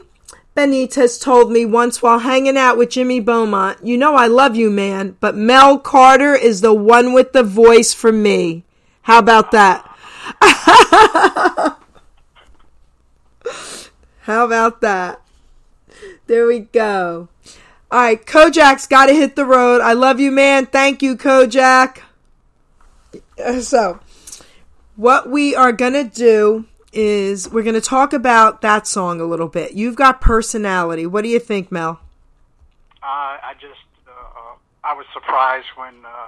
Benitez 0.55 1.21
told 1.21 1.51
me 1.51 1.65
once 1.65 2.01
while 2.01 2.19
hanging 2.19 2.55
out 2.55 2.77
with 2.77 2.89
Jimmy 2.89 3.19
Beaumont, 3.19 3.85
You 3.85 3.97
know 3.97 4.15
I 4.15 4.27
love 4.27 4.55
you, 4.55 4.71
man, 4.71 5.17
but 5.19 5.35
Mel 5.35 5.77
Carter 5.77 6.33
is 6.35 6.61
the 6.61 6.73
one 6.73 7.11
with 7.11 7.33
the 7.33 7.43
voice 7.43 7.93
for 7.93 8.13
me. 8.13 8.63
How 9.01 9.19
about 9.19 9.51
that? 9.51 9.85
How 14.21 14.45
about 14.45 14.79
that? 14.79 15.19
There 16.27 16.47
we 16.47 16.59
go. 16.59 17.27
All 17.93 17.99
right, 17.99 18.25
Kojak's 18.25 18.87
got 18.87 19.05
to 19.05 19.13
hit 19.13 19.35
the 19.35 19.45
road. 19.45 19.79
I 19.79 19.93
love 19.93 20.19
you, 20.19 20.31
man. 20.31 20.65
Thank 20.65 21.03
you, 21.03 21.15
Kojak. 21.15 21.99
So, 23.61 23.99
what 24.95 25.29
we 25.29 25.55
are 25.55 25.71
going 25.71 25.93
to 25.93 26.03
do 26.03 26.65
is 26.91 27.47
we're 27.51 27.61
going 27.61 27.75
to 27.75 27.81
talk 27.81 28.11
about 28.11 28.61
that 28.61 28.87
song 28.87 29.21
a 29.21 29.25
little 29.25 29.47
bit. 29.47 29.73
You've 29.73 29.95
got 29.95 30.21
personality. 30.21 31.05
What 31.05 31.21
do 31.21 31.29
you 31.29 31.37
think, 31.37 31.71
Mel? 31.71 31.99
Uh, 33.03 33.37
I 33.43 33.53
just, 33.61 33.85
uh, 34.07 34.11
uh, 34.11 34.55
I 34.83 34.95
was 34.95 35.05
surprised 35.13 35.67
when 35.75 35.93
uh, 36.03 36.27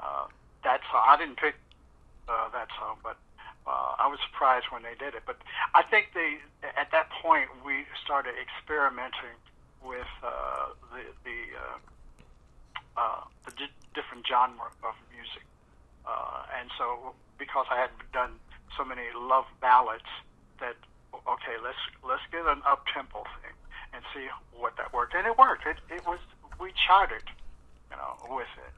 uh, 0.00 0.26
that 0.64 0.80
song, 0.90 1.04
I 1.06 1.16
didn't 1.16 1.36
pick 1.36 1.54
uh, 2.28 2.48
that 2.48 2.66
song, 2.80 2.96
but 3.04 3.16
uh, 3.64 3.94
I 4.00 4.08
was 4.08 4.18
surprised 4.28 4.66
when 4.70 4.82
they 4.82 4.96
did 4.98 5.14
it. 5.14 5.22
But 5.24 5.36
I 5.72 5.84
think 5.84 6.08
they, 6.14 6.38
at 6.76 6.90
that 6.90 7.10
point, 7.22 7.46
we 7.64 7.84
started 8.02 8.34
experimenting 8.42 9.38
with 9.86 10.12
uh, 10.22 10.74
the 10.92 11.02
the, 11.24 11.38
uh, 11.54 13.00
uh, 13.00 13.24
the 13.46 13.52
di- 13.52 13.78
different 13.94 14.26
genre 14.26 14.68
of 14.82 14.94
music, 15.14 15.46
uh, 16.06 16.42
and 16.58 16.70
so 16.76 17.14
because 17.38 17.66
I 17.70 17.76
had 17.80 17.90
done 18.12 18.32
so 18.76 18.84
many 18.84 19.02
love 19.14 19.46
ballads, 19.60 20.10
that 20.60 20.76
okay, 21.14 21.56
let's 21.62 21.78
let's 22.06 22.22
get 22.32 22.46
an 22.46 22.62
up 22.66 22.84
tempo 22.92 23.24
thing 23.40 23.54
and 23.94 24.02
see 24.14 24.26
what 24.52 24.76
that 24.76 24.92
worked, 24.92 25.14
and 25.14 25.26
it 25.26 25.38
worked. 25.38 25.66
It 25.66 25.78
it 25.88 26.06
was 26.06 26.18
we 26.60 26.72
charted, 26.86 27.22
you 27.90 27.96
know, 27.96 28.36
with 28.36 28.52
it. 28.58 28.74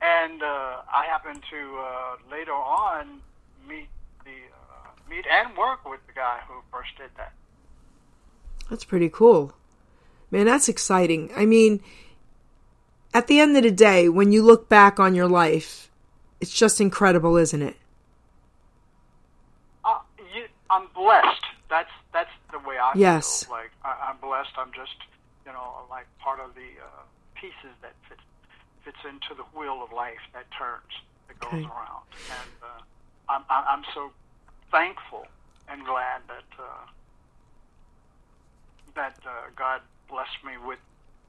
And 0.00 0.42
uh, 0.42 0.82
I 0.92 1.06
happened 1.06 1.42
to 1.50 1.78
uh, 1.78 2.16
later 2.30 2.52
on 2.52 3.20
meet 3.68 3.88
the 4.24 4.30
uh, 4.30 4.90
meet 5.10 5.26
and 5.26 5.56
work 5.56 5.88
with 5.88 6.00
the 6.06 6.12
guy 6.12 6.38
who 6.46 6.54
first 6.70 6.90
did 6.96 7.10
that. 7.16 7.32
That's 8.70 8.84
pretty 8.84 9.08
cool. 9.08 9.54
Man, 10.30 10.46
that's 10.46 10.68
exciting. 10.68 11.30
I 11.36 11.46
mean, 11.46 11.80
at 13.14 13.26
the 13.26 13.40
end 13.40 13.56
of 13.56 13.62
the 13.62 13.70
day, 13.70 14.08
when 14.08 14.32
you 14.32 14.42
look 14.42 14.68
back 14.68 15.00
on 15.00 15.14
your 15.14 15.28
life, 15.28 15.90
it's 16.40 16.52
just 16.52 16.80
incredible, 16.80 17.36
isn't 17.36 17.62
it? 17.62 17.76
Uh, 19.84 19.98
you, 20.34 20.44
I'm 20.70 20.88
blessed. 20.94 21.44
That's 21.70 21.90
that's 22.12 22.30
the 22.52 22.58
way 22.58 22.76
I 22.78 22.94
Yes. 22.94 23.44
feel. 23.44 23.52
Like 23.56 23.72
I, 23.84 24.10
I'm 24.10 24.18
blessed. 24.20 24.52
I'm 24.56 24.72
just 24.72 24.96
you 25.46 25.52
know 25.52 25.86
like 25.90 26.06
part 26.22 26.40
of 26.40 26.54
the 26.54 26.70
uh, 26.80 27.04
pieces 27.34 27.74
that 27.82 27.94
fits 28.08 28.22
fits 28.84 28.98
into 29.04 29.34
the 29.36 29.44
wheel 29.58 29.82
of 29.82 29.92
life 29.92 30.20
that 30.34 30.46
turns 30.56 30.92
that 31.28 31.38
goes 31.38 31.60
Okay. 31.60 31.68
around, 31.68 32.08
and 32.28 32.52
uh, 32.62 32.80
I'm 33.28 33.44
I'm 33.48 33.64
I'm 33.68 33.84
so 33.94 34.12
thankful 34.70 35.28
and 35.68 35.84
glad 35.84 36.22
that 36.28 36.48
uh, 36.58 36.84
that 38.94 39.16
uh, 39.24 39.50
God 39.56 39.80
blessed 40.08 40.44
me 40.44 40.52
with 40.66 40.78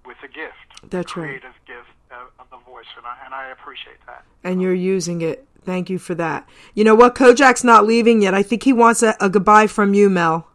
with 0.06 0.18
a 0.24 0.28
gift, 0.28 0.56
That's 0.90 1.16
a 1.16 1.20
right. 1.20 1.28
creative 1.28 1.54
gift 1.68 1.90
of, 2.12 2.30
of 2.40 2.50
the 2.50 2.58
voice, 2.72 2.86
and 2.98 3.06
I 3.06 3.18
and 3.26 3.34
I 3.34 3.50
appreciate 3.52 3.98
that. 4.08 4.24
And 4.44 4.62
you're 4.62 4.74
using 4.74 5.22
it. 5.22 5.46
Thank 5.66 5.90
you 5.90 6.00
for 6.00 6.16
that. 6.16 6.48
You 6.74 6.84
know 6.84 6.96
what? 6.96 7.16
Kojak's 7.16 7.64
not 7.64 7.86
leaving 7.86 8.22
yet. 8.22 8.34
I 8.34 8.42
think 8.42 8.64
he 8.64 8.74
wants 8.74 9.04
a, 9.04 9.16
a 9.20 9.30
goodbye 9.30 9.68
from 9.68 9.94
you, 9.94 10.10
Mel. 10.10 10.48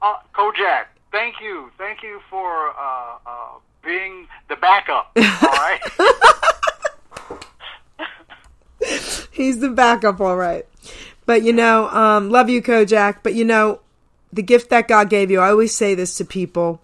Uh, 0.00 0.14
Kojak, 0.34 0.86
thank 1.10 1.40
you, 1.40 1.70
thank 1.76 2.02
you 2.02 2.20
for 2.30 2.70
uh, 2.70 3.18
uh, 3.26 3.48
being 3.84 4.26
the 4.48 4.56
backup. 4.56 5.10
All 5.16 5.22
right. 5.50 5.80
He's 9.30 9.60
the 9.60 9.70
backup, 9.70 10.20
all 10.20 10.36
right. 10.36 10.66
But 11.26 11.42
you 11.42 11.52
know, 11.52 11.88
um, 11.88 12.30
love 12.30 12.50
you, 12.50 12.62
Kojak. 12.62 13.18
But 13.22 13.34
you 13.34 13.44
know, 13.44 13.80
the 14.32 14.42
gift 14.42 14.70
that 14.70 14.88
God 14.88 15.08
gave 15.10 15.30
you, 15.30 15.40
I 15.40 15.50
always 15.50 15.74
say 15.74 15.94
this 15.94 16.16
to 16.18 16.24
people, 16.24 16.80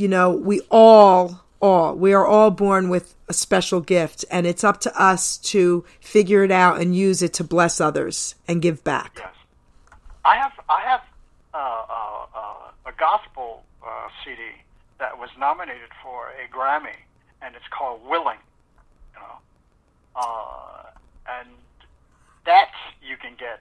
you 0.00 0.08
know, 0.08 0.30
we 0.30 0.62
all, 0.70 1.44
all, 1.60 1.94
we 1.94 2.14
are 2.14 2.26
all 2.26 2.50
born 2.50 2.88
with 2.88 3.14
a 3.28 3.34
special 3.34 3.80
gift, 3.82 4.24
and 4.30 4.46
it's 4.46 4.64
up 4.64 4.80
to 4.80 5.00
us 5.00 5.36
to 5.36 5.84
figure 6.00 6.42
it 6.42 6.50
out 6.50 6.80
and 6.80 6.96
use 6.96 7.20
it 7.20 7.34
to 7.34 7.44
bless 7.44 7.82
others 7.82 8.34
and 8.48 8.62
give 8.62 8.82
back. 8.82 9.18
yes. 9.18 9.34
I 10.24 10.36
have 10.36 10.52
I 10.68 10.80
have 10.82 11.02
uh, 11.52 11.58
uh, 11.58 12.26
uh, 12.34 12.90
a 12.90 12.92
gospel 12.98 13.62
uh, 13.86 14.08
CD 14.24 14.40
that 14.98 15.18
was 15.18 15.28
nominated 15.38 15.90
for 16.02 16.28
a 16.28 16.48
Grammy, 16.54 16.96
and 17.42 17.54
it's 17.54 17.68
called 17.70 18.00
Willing. 18.06 18.38
You 19.14 19.20
know, 19.20 19.38
uh, 20.16 20.82
and 21.28 21.48
that 22.46 22.70
you 23.02 23.16
can 23.16 23.32
get. 23.38 23.60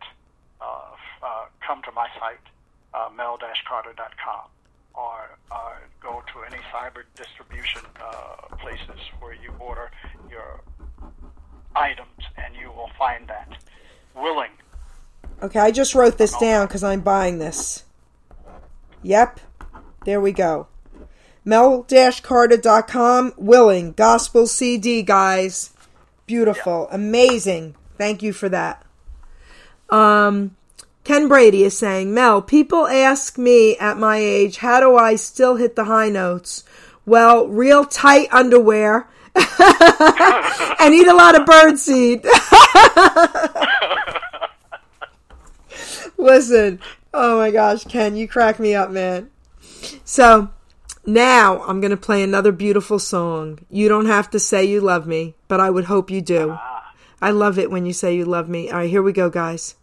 Uh, 1.22 1.45
come 1.70 1.84
to 1.84 1.91
my 1.91 2.07
site, 2.18 2.40
uh, 2.94 3.10
mel-carter.com, 3.16 4.48
or 4.94 5.38
uh, 5.52 5.76
go 6.02 6.22
to 6.34 6.44
any 6.44 6.61
cyber 6.74 7.03
distribution 7.16 7.82
uh, 8.02 8.56
places 8.57 8.99
where 9.20 9.34
you 9.34 9.52
order 9.60 9.91
your 10.30 10.61
items, 11.76 12.10
and 12.38 12.56
you 12.56 12.68
will 12.72 12.90
find 12.98 13.28
that. 13.28 13.57
Willing. 14.16 14.52
Okay, 15.41 15.60
I 15.60 15.72
just 15.72 15.95
wrote 15.95 16.18
this 16.18 16.36
down 16.38 16.68
because 16.68 16.84
I'm 16.84 17.02
buying 17.02 17.40
this. 17.40 17.86
Yep, 19.03 19.40
there 20.06 20.20
we 20.20 20.32
go. 20.32 20.68
Mel-Carter.com, 21.45 23.34
willing, 23.38 23.94
gospel 23.94 24.45
CD, 24.45 25.02
guys. 25.02 25.74
Beautiful, 26.26 26.90
amazing. 26.91 27.76
Thank 27.98 28.22
you 28.22 28.34
for 28.34 28.49
that. 28.49 28.86
Um, 29.90 30.56
Ken 31.04 31.28
Brady 31.28 31.64
is 31.64 31.78
saying, 31.78 32.14
Mel, 32.14 32.42
people 32.42 32.88
ask 32.88 33.38
me 33.38 33.78
at 33.78 33.98
my 33.98 34.18
age, 34.18 34.58
how 34.58 34.80
do 34.80 34.96
I 34.96 35.16
still 35.16 35.56
hit 35.56 35.76
the 35.76 35.86
high 35.86 36.10
notes? 36.10 36.64
Well, 37.06 37.48
real 37.48 37.86
tight 37.86 38.28
underwear 38.32 39.08
and 39.36 40.94
eat 40.94 41.08
a 41.08 41.16
lot 41.16 41.40
of 41.40 41.48
birdseed. 41.48 42.24
Listen, 46.18 46.80
oh 47.14 47.38
my 47.38 47.52
gosh, 47.52 47.86
Ken, 47.86 48.16
you 48.16 48.28
crack 48.28 48.60
me 48.60 48.76
up, 48.76 48.92
man. 48.92 49.32
So 50.04 50.50
now 51.06 51.64
I'm 51.64 51.82
going 51.82 51.92
to 51.92 51.98
play 51.98 52.22
another 52.22 52.52
beautiful 52.52 53.00
song. 53.00 53.60
You 53.70 53.90
don't 53.90 54.06
have 54.06 54.30
to 54.32 54.40
say 54.40 54.66
you 54.66 54.82
love 54.82 55.08
me, 55.08 55.36
but 55.48 55.60
I 55.60 55.70
would 55.70 55.86
hope 55.86 56.12
you 56.12 56.22
do. 56.22 56.52
Ah. 56.52 56.94
I 57.22 57.32
love 57.32 57.58
it 57.58 57.72
when 57.72 57.86
you 57.86 57.94
say 57.94 58.16
you 58.16 58.26
love 58.26 58.48
me. 58.48 58.70
All 58.70 58.78
right, 58.78 58.90
here 58.90 59.02
we 59.02 59.12
go, 59.12 59.30
guys. 59.30 59.76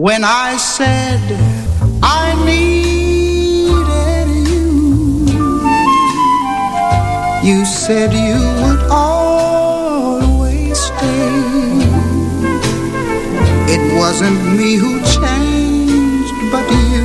When 0.00 0.24
I 0.24 0.56
said 0.56 1.20
I 2.02 2.32
needed 2.46 4.28
you, 4.48 5.28
you 7.46 7.66
said 7.66 8.10
you 8.14 8.40
would 8.62 8.82
always 8.90 10.78
stay. 10.80 11.84
It 13.74 13.82
wasn't 13.98 14.40
me 14.56 14.76
who 14.76 15.00
changed, 15.18 16.34
but 16.50 16.66
you. 16.88 17.04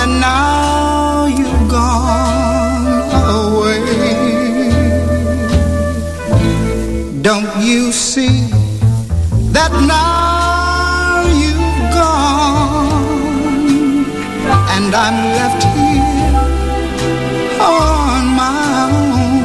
And 0.00 0.20
now 0.20 1.24
you've 1.24 1.66
gone 1.70 3.08
away. 3.40 3.80
Don't 7.22 7.56
you 7.64 7.90
see 7.90 8.50
that 9.54 9.72
now 9.88 10.27
and 14.88 14.96
I'm 14.96 15.18
left 15.36 15.62
here 15.64 16.36
on 17.60 18.24
my 18.42 18.88
own? 18.88 19.44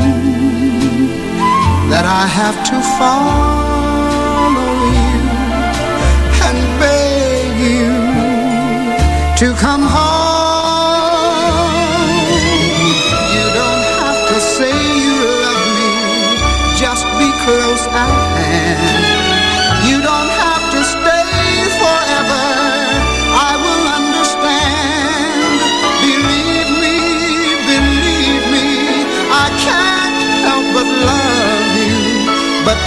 That 1.89 2.05
I 2.05 2.25
have 2.39 2.57
to 2.69 2.77
follow 2.97 4.23
you 4.97 5.19
and 6.47 6.59
beg 6.79 7.51
you 7.75 7.91
to 9.41 9.47
come 9.59 9.81
home. 9.81 10.02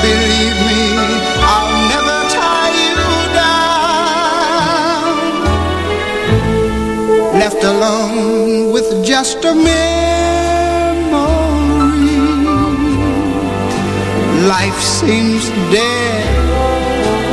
Believe 0.06 0.58
me, 0.68 0.84
I'll 1.52 1.74
never 1.92 2.18
tie 2.38 2.74
you 2.86 3.02
down. 3.42 5.14
Left 7.42 7.62
alone 7.64 8.72
with 8.74 8.88
just 9.04 9.38
a 9.44 9.54
memory. 9.54 9.76
Life 14.54 14.80
seems 14.80 15.44
dead 15.74 16.26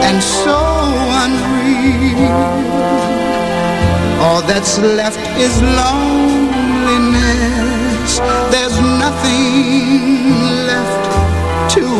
and 0.07 0.17
so 0.41 0.59
unreal. 1.23 2.53
All 4.25 4.41
that's 4.41 4.73
left 4.79 5.23
is 5.45 5.53
loneliness. 5.61 7.03
There's 8.53 8.77
nothing 9.03 10.42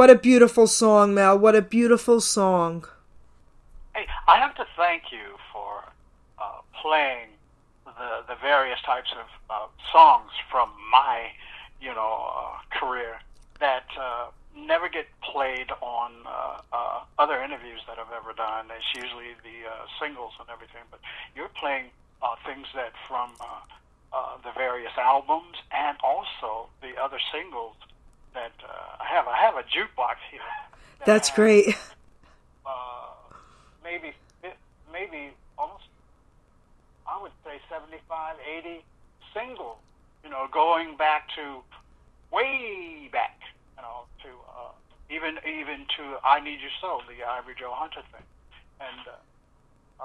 What 0.00 0.08
a 0.08 0.14
beautiful 0.14 0.66
song, 0.66 1.12
Mel. 1.12 1.38
What 1.38 1.54
a 1.54 1.60
beautiful 1.60 2.22
song. 2.22 2.86
Hey, 3.94 4.06
I 4.26 4.38
have 4.38 4.54
to 4.54 4.64
thank 4.74 5.12
you 5.12 5.36
for 5.52 5.84
uh, 6.38 6.62
playing 6.80 7.28
the 7.84 8.24
the 8.26 8.36
various 8.40 8.80
types 8.80 9.12
of 9.12 9.26
uh, 9.50 9.66
songs 9.92 10.30
from 10.50 10.70
my, 10.90 11.28
you 11.82 11.92
know, 11.92 12.32
uh, 12.34 12.78
career 12.80 13.20
that 13.58 13.84
uh, 14.00 14.28
never 14.56 14.88
get 14.88 15.04
played 15.20 15.70
on 15.82 16.12
uh, 16.24 16.62
uh, 16.72 17.00
other 17.18 17.42
interviews 17.42 17.82
that 17.86 17.98
I've 17.98 18.14
ever 18.16 18.32
done. 18.32 18.68
It's 18.74 18.94
usually 18.94 19.36
the 19.44 19.68
singles 20.00 20.32
and 20.40 20.48
everything, 20.48 20.84
but 20.90 21.00
you're 21.36 21.52
playing 21.60 21.90
things 22.46 22.68
that 22.74 22.92
from 23.06 23.32
the 24.44 24.52
various 24.56 24.96
albums 24.96 25.56
and 25.70 25.98
also 26.02 26.70
the 26.80 26.96
other 26.96 27.18
singles 27.30 27.76
that 28.34 28.52
uh, 28.62 29.02
I 29.02 29.06
have. 29.14 29.26
I 29.26 29.36
have 29.36 29.56
a 29.56 29.62
jukebox 29.62 30.16
here. 30.30 30.40
that 30.98 31.06
That's 31.06 31.30
great. 31.30 31.68
uh, 32.66 32.70
maybe 33.82 34.12
maybe 34.92 35.30
almost 35.58 35.84
I 37.08 37.20
would 37.20 37.32
say 37.44 37.60
75, 37.68 38.36
80 38.58 38.84
singles, 39.34 39.78
you 40.24 40.30
know, 40.30 40.48
going 40.52 40.96
back 40.96 41.28
to 41.36 41.62
way 42.32 43.08
back, 43.12 43.38
you 43.76 43.82
know, 43.82 44.04
to 44.22 44.28
uh, 44.28 44.70
even 45.10 45.38
even 45.46 45.86
to 45.96 46.18
I 46.24 46.40
Need 46.40 46.60
You 46.60 46.68
So, 46.80 47.00
the 47.08 47.24
Ivory 47.24 47.54
Joe 47.58 47.72
Hunter 47.74 48.02
thing, 48.12 48.26
and. 48.80 49.08
Uh, 49.08 50.04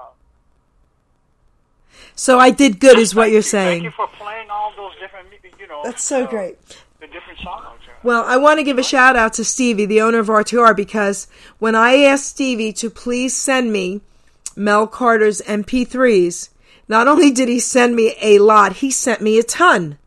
So 2.14 2.38
I 2.38 2.50
did 2.50 2.80
good, 2.80 2.98
is 2.98 3.14
what 3.14 3.30
you're 3.30 3.42
saying. 3.42 3.82
Thank 3.82 3.84
you 3.84 3.90
for 3.90 4.08
playing 4.08 4.50
all 4.50 4.72
those 4.76 4.92
different, 5.00 5.28
you 5.58 5.66
know. 5.66 5.82
That's 5.84 6.04
so 6.04 6.24
uh, 6.24 6.30
great. 6.30 6.58
Well, 8.02 8.24
I 8.26 8.36
want 8.36 8.58
to 8.58 8.64
give 8.64 8.78
a 8.78 8.82
shout 8.82 9.16
out 9.16 9.32
to 9.34 9.44
Stevie, 9.44 9.86
the 9.86 10.00
owner 10.00 10.18
of 10.18 10.28
RTR, 10.28 10.76
because 10.76 11.26
when 11.58 11.74
I 11.74 11.96
asked 12.02 12.28
Stevie 12.28 12.72
to 12.74 12.90
please 12.90 13.36
send 13.36 13.72
me 13.72 14.00
Mel 14.54 14.86
Carter's 14.86 15.40
MP3s, 15.42 16.50
not 16.88 17.08
only 17.08 17.30
did 17.30 17.48
he 17.48 17.58
send 17.58 17.96
me 17.96 18.14
a 18.20 18.38
lot, 18.38 18.74
he 18.74 18.90
sent 18.90 19.20
me 19.20 19.38
a 19.38 19.42
ton. 19.42 19.98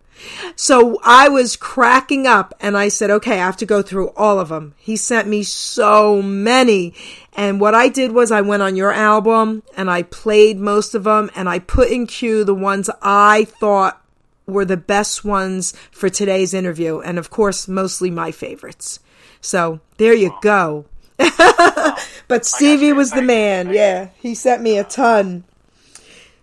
So 0.56 1.00
I 1.04 1.30
was 1.30 1.56
cracking 1.56 2.28
up 2.28 2.54
and 2.60 2.78
I 2.78 2.90
said, 2.90 3.10
okay, 3.10 3.34
I 3.34 3.46
have 3.46 3.58
to 3.58 3.66
go 3.66 3.82
through 3.82 4.10
all 4.10 4.40
of 4.40 4.50
them. 4.50 4.76
He 4.78 4.96
sent 4.96 5.28
me 5.28 5.44
so 5.44 6.22
many. 6.22 6.94
And 7.34 7.62
what 7.62 7.74
I 7.74 7.88
did 7.88 8.12
was 8.12 8.32
I 8.32 8.42
went 8.42 8.64
on 8.64 8.76
your 8.76 8.92
album 8.92 9.64
and 9.78 9.90
I 9.90 10.04
played 10.04 10.60
most 10.60 10.94
of 10.94 11.06
them 11.06 11.30
and 11.36 11.48
I 11.48 11.60
put 11.60 11.90
in 11.90 12.06
queue 12.08 12.44
the 12.44 12.56
ones 12.56 12.90
I 13.02 13.46
thought 13.46 14.02
were 14.50 14.66
the 14.66 14.78
best 14.78 15.24
ones 15.24 15.74
for 15.92 16.10
today's 16.10 16.54
interview. 16.54 17.00
And 17.00 17.18
of 17.18 17.30
course, 17.30 17.68
mostly 17.68 18.10
my 18.10 18.32
favorites. 18.32 19.00
So 19.42 19.80
there 19.98 20.14
you 20.14 20.36
go. 20.42 20.86
but 22.28 22.46
Stevie 22.46 22.88
you. 22.88 22.96
was 22.96 23.12
the 23.12 23.22
man. 23.22 23.74
Yeah. 23.74 24.10
He 24.20 24.36
sent 24.36 24.62
me 24.62 24.78
a 24.78 24.84
ton. 24.84 25.44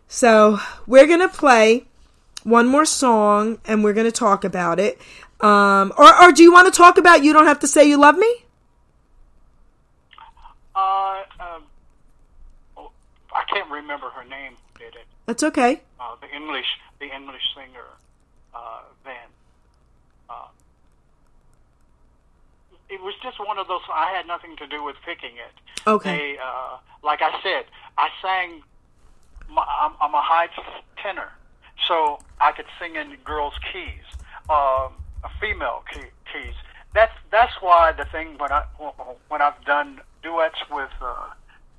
So 0.08 0.58
we're 0.86 1.06
going 1.06 1.20
to 1.20 1.28
play 1.28 1.84
one 2.44 2.66
more 2.66 2.84
song 2.84 3.58
and 3.66 3.82
we're 3.82 3.92
going 3.92 4.06
to 4.06 4.12
talk 4.12 4.44
about 4.44 4.78
it. 4.78 5.00
Um, 5.40 5.92
or, 5.98 6.22
or 6.22 6.32
do 6.32 6.42
you 6.42 6.52
want 6.52 6.72
to 6.72 6.76
talk 6.76 6.96
about 6.96 7.22
You 7.22 7.32
Don't 7.32 7.46
Have 7.46 7.60
to 7.60 7.68
Say 7.68 7.88
You 7.88 7.98
Love 7.98 8.16
Me? 8.16 8.36
Uh, 10.74 11.22
um, 11.40 11.62
oh, 12.76 12.90
I 13.34 13.44
can't 13.52 13.70
remember 13.70 14.10
her 14.10 14.24
name. 14.24 14.52
Did 14.78 14.94
it? 14.94 15.06
That's 15.26 15.42
okay. 15.42 15.80
uh, 15.98 16.16
the 16.20 16.34
English 16.34 16.66
the 16.98 17.06
English 17.14 17.42
singer 17.54 17.86
uh, 18.54 18.80
then. 19.04 19.14
Uh, 20.28 20.48
it 22.88 23.02
was 23.02 23.14
just 23.22 23.38
one 23.38 23.58
of 23.58 23.68
those. 23.68 23.80
I 23.92 24.12
had 24.12 24.26
nothing 24.26 24.56
to 24.56 24.66
do 24.66 24.82
with 24.82 24.96
picking 25.04 25.36
it. 25.36 25.86
Okay. 25.86 26.16
They, 26.16 26.38
uh, 26.38 26.78
like 27.02 27.22
I 27.22 27.40
said, 27.42 27.64
I 27.98 28.08
sang. 28.22 28.62
My, 29.48 29.64
I'm, 29.80 29.92
I'm 30.00 30.14
a 30.14 30.20
high 30.20 30.48
tenor, 31.00 31.30
so 31.86 32.18
I 32.40 32.52
could 32.52 32.66
sing 32.80 32.96
in 32.96 33.16
girls' 33.24 33.54
keys, 33.72 34.02
um, 34.50 34.92
a 35.22 35.30
female 35.40 35.84
key, 35.92 36.00
keys. 36.32 36.54
That's 36.94 37.12
that's 37.30 37.52
why 37.60 37.92
the 37.92 38.04
thing 38.06 38.38
when 38.38 38.50
I 38.50 38.62
when 39.28 39.42
I've 39.42 39.64
done 39.64 40.00
duets 40.22 40.58
with 40.70 40.90
uh, 41.00 41.14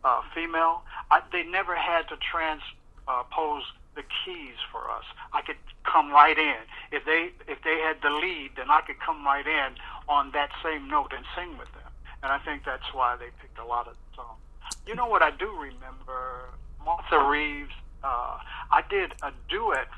uh, 0.04 0.22
female, 0.34 0.84
I, 1.12 1.22
they 1.32 1.44
never 1.44 1.76
had 1.76 2.08
to 2.10 2.18
transpose 2.18 3.64
the 3.98 4.06
keys 4.24 4.56
for 4.72 4.90
us. 4.90 5.04
I 5.34 5.42
could 5.42 5.58
come 5.84 6.12
right 6.12 6.38
in. 6.38 6.62
If 6.92 7.04
they 7.04 7.32
if 7.52 7.60
they 7.64 7.80
had 7.80 7.98
the 8.02 8.12
lead, 8.12 8.52
then 8.56 8.70
I 8.70 8.82
could 8.82 9.00
come 9.02 9.26
right 9.26 9.46
in 9.46 9.76
on 10.08 10.32
that 10.32 10.52
same 10.64 10.88
note 10.88 11.12
and 11.12 11.26
sing 11.36 11.58
with 11.58 11.72
them. 11.74 11.92
And 12.24 12.32
I 12.32 12.38
think 12.40 12.64
that's 12.64 12.94
why 12.94 13.18
they 13.18 13.30
picked 13.42 13.60
a 13.60 13.66
lot 13.66 13.88
of 13.88 13.96
songs. 14.16 14.40
You 14.86 14.96
know 14.96 15.08
what 15.08 15.22
I 15.22 15.32
do 15.32 15.50
remember? 15.52 16.50
Martha 16.86 17.20
Reeves. 17.28 17.74
Uh, 18.04 18.38
I 18.72 18.84
did 18.90 19.12
a 19.22 19.32
duet. 19.50 19.90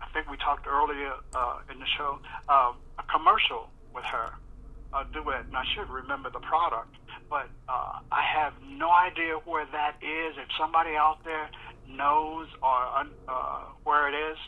I 0.00 0.06
think 0.14 0.30
we 0.30 0.36
talked 0.36 0.66
earlier 0.66 1.12
uh, 1.34 1.58
in 1.70 1.78
the 1.80 1.86
show. 1.86 2.18
Um, 2.48 2.76
a 2.98 3.02
commercial 3.12 3.68
with 3.94 4.04
her, 4.04 4.32
a 4.94 5.04
duet, 5.12 5.44
and 5.46 5.56
I 5.56 5.64
should 5.74 5.90
remember 5.90 6.30
the 6.30 6.40
product. 6.40 6.94
But 7.28 7.48
uh, 7.68 7.98
I 8.10 8.22
have 8.22 8.54
no 8.66 8.90
idea 8.90 9.34
where 9.44 9.66
that 9.72 9.96
is. 10.00 10.36
If 10.38 10.48
somebody 10.56 10.96
out 10.96 11.18
there 11.24 11.50
knows 11.88 12.48
or 12.62 13.06
uh, 13.28 13.60
where 13.84 14.08
it 14.08 14.32
is, 14.32 14.38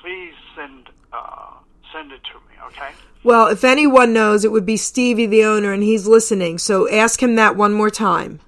please 0.00 0.34
send 0.56 0.88
uh, 1.12 1.52
send 1.92 2.12
it 2.12 2.20
to 2.24 2.34
me. 2.34 2.54
Okay. 2.68 2.90
Well, 3.22 3.48
if 3.48 3.64
anyone 3.64 4.12
knows, 4.12 4.44
it 4.44 4.52
would 4.52 4.66
be 4.66 4.76
Stevie, 4.76 5.26
the 5.26 5.44
owner, 5.44 5.72
and 5.72 5.82
he's 5.82 6.06
listening. 6.06 6.58
So 6.58 6.88
ask 6.90 7.22
him 7.22 7.36
that 7.36 7.56
one 7.56 7.72
more 7.72 7.90
time. 7.90 8.40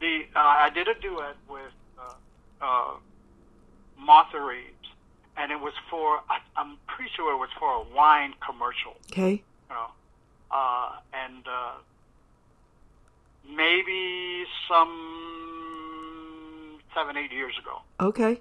The 0.00 0.22
uh, 0.34 0.38
I 0.38 0.70
did 0.70 0.88
a 0.88 0.94
duet 1.00 1.36
with 1.48 1.72
uh, 1.98 2.14
uh, 2.60 2.94
Martha 3.98 4.40
Reeves, 4.40 4.88
and 5.36 5.52
it 5.52 5.60
was 5.60 5.74
for 5.90 6.20
I, 6.28 6.40
I'm 6.56 6.76
pretty 6.86 7.10
sure 7.16 7.32
it 7.32 7.38
was 7.38 7.50
for 7.58 7.70
a 7.72 7.94
wine 7.94 8.34
commercial. 8.44 8.96
Okay. 9.12 9.42
You 9.70 9.74
know, 9.74 9.86
uh, 10.50 10.92
and 11.12 11.46
uh, 11.46 11.72
maybe 13.56 14.44
some 14.68 15.13
seven 16.94 17.16
eight 17.16 17.32
years 17.32 17.54
ago. 17.58 17.82
Okay. 18.00 18.40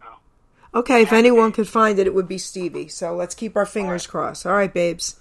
Okay, 0.75 1.03
if 1.03 1.13
anyone 1.13 1.51
could 1.51 1.67
find 1.67 1.99
it, 1.99 2.07
it 2.07 2.15
would 2.15 2.27
be 2.27 2.39
Stevie. 2.39 2.87
So 2.87 3.15
let's 3.15 3.35
keep 3.35 3.55
our 3.55 3.65
fingers 3.65 4.07
crossed. 4.07 4.45
All 4.45 4.53
right, 4.53 4.73
babes. 4.73 5.19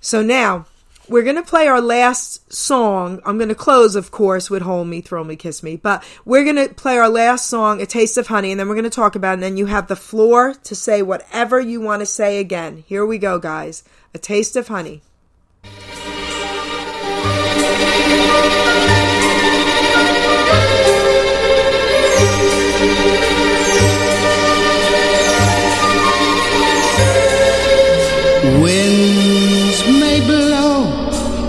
So 0.00 0.22
now, 0.22 0.66
we're 1.08 1.24
going 1.24 1.36
to 1.36 1.42
play 1.42 1.66
our 1.66 1.80
last 1.80 2.52
song. 2.52 3.20
I'm 3.24 3.38
going 3.38 3.48
to 3.48 3.54
close, 3.56 3.96
of 3.96 4.10
course, 4.10 4.50
with 4.50 4.62
Hold 4.62 4.86
Me, 4.86 5.00
Thrill 5.00 5.24
Me, 5.24 5.34
Kiss 5.34 5.62
Me. 5.62 5.76
But 5.76 6.04
we're 6.24 6.44
going 6.44 6.68
to 6.68 6.72
play 6.72 6.96
our 6.98 7.08
last 7.08 7.46
song, 7.46 7.80
A 7.80 7.86
Taste 7.86 8.18
of 8.18 8.28
Honey, 8.28 8.52
and 8.52 8.60
then 8.60 8.68
we're 8.68 8.74
going 8.74 8.84
to 8.84 8.90
talk 8.90 9.16
about 9.16 9.30
it. 9.30 9.34
And 9.34 9.42
then 9.42 9.56
you 9.56 9.66
have 9.66 9.88
the 9.88 9.96
floor 9.96 10.54
to 10.54 10.74
say 10.74 11.02
whatever 11.02 11.58
you 11.58 11.80
want 11.80 12.00
to 12.00 12.06
say 12.06 12.38
again. 12.38 12.84
Here 12.86 13.04
we 13.04 13.18
go, 13.18 13.38
guys. 13.38 13.82
A 14.14 14.18
Taste 14.18 14.54
of 14.54 14.68
Honey. 14.68 15.02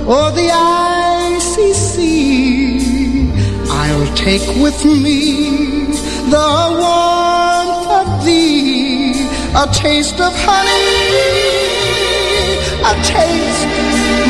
O'er 0.10 0.31
the 0.31 0.49
icy 0.52 1.72
sea. 1.73 3.31
I'll 3.69 4.07
take 4.15 4.48
with 4.64 4.84
me 4.84 5.86
the 6.34 6.49
warmth 6.81 7.90
of 8.02 8.26
thee, 8.26 9.14
a 9.56 9.65
taste 9.72 10.19
of 10.19 10.34
honey, 10.48 10.99
a 12.90 12.94
taste 13.15 13.68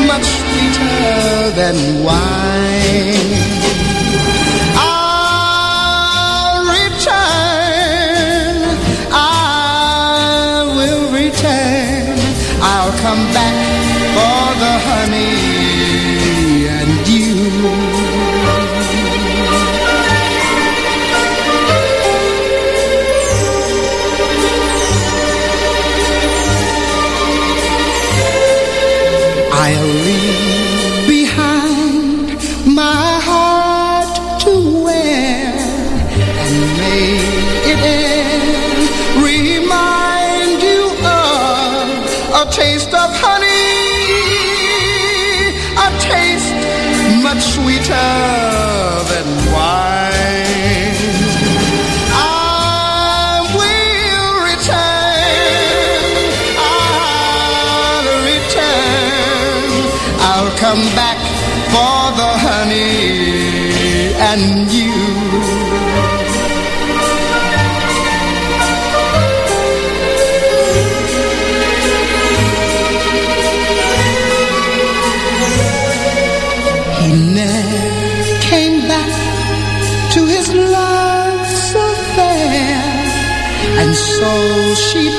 much 0.06 0.28
sweeter 0.40 1.50
than 1.60 2.04
wine. 2.04 3.89
She 84.74 85.09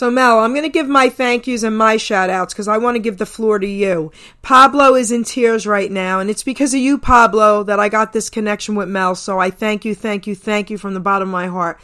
So, 0.00 0.10
Mel, 0.10 0.38
I'm 0.38 0.54
going 0.54 0.62
to 0.62 0.70
give 0.70 0.88
my 0.88 1.10
thank 1.10 1.46
yous 1.46 1.62
and 1.62 1.76
my 1.76 1.98
shout 1.98 2.30
outs 2.30 2.54
because 2.54 2.68
I 2.68 2.78
want 2.78 2.94
to 2.94 3.00
give 3.00 3.18
the 3.18 3.26
floor 3.26 3.58
to 3.58 3.66
you. 3.66 4.10
Pablo 4.40 4.94
is 4.94 5.12
in 5.12 5.24
tears 5.24 5.66
right 5.66 5.92
now, 5.92 6.20
and 6.20 6.30
it's 6.30 6.42
because 6.42 6.72
of 6.72 6.80
you, 6.80 6.96
Pablo, 6.96 7.62
that 7.64 7.78
I 7.78 7.90
got 7.90 8.14
this 8.14 8.30
connection 8.30 8.74
with 8.74 8.88
Mel. 8.88 9.14
So 9.14 9.38
I 9.38 9.50
thank 9.50 9.84
you, 9.84 9.94
thank 9.94 10.26
you, 10.26 10.34
thank 10.34 10.70
you 10.70 10.78
from 10.78 10.94
the 10.94 11.00
bottom 11.00 11.28
of 11.28 11.32
my 11.32 11.48
heart. 11.48 11.78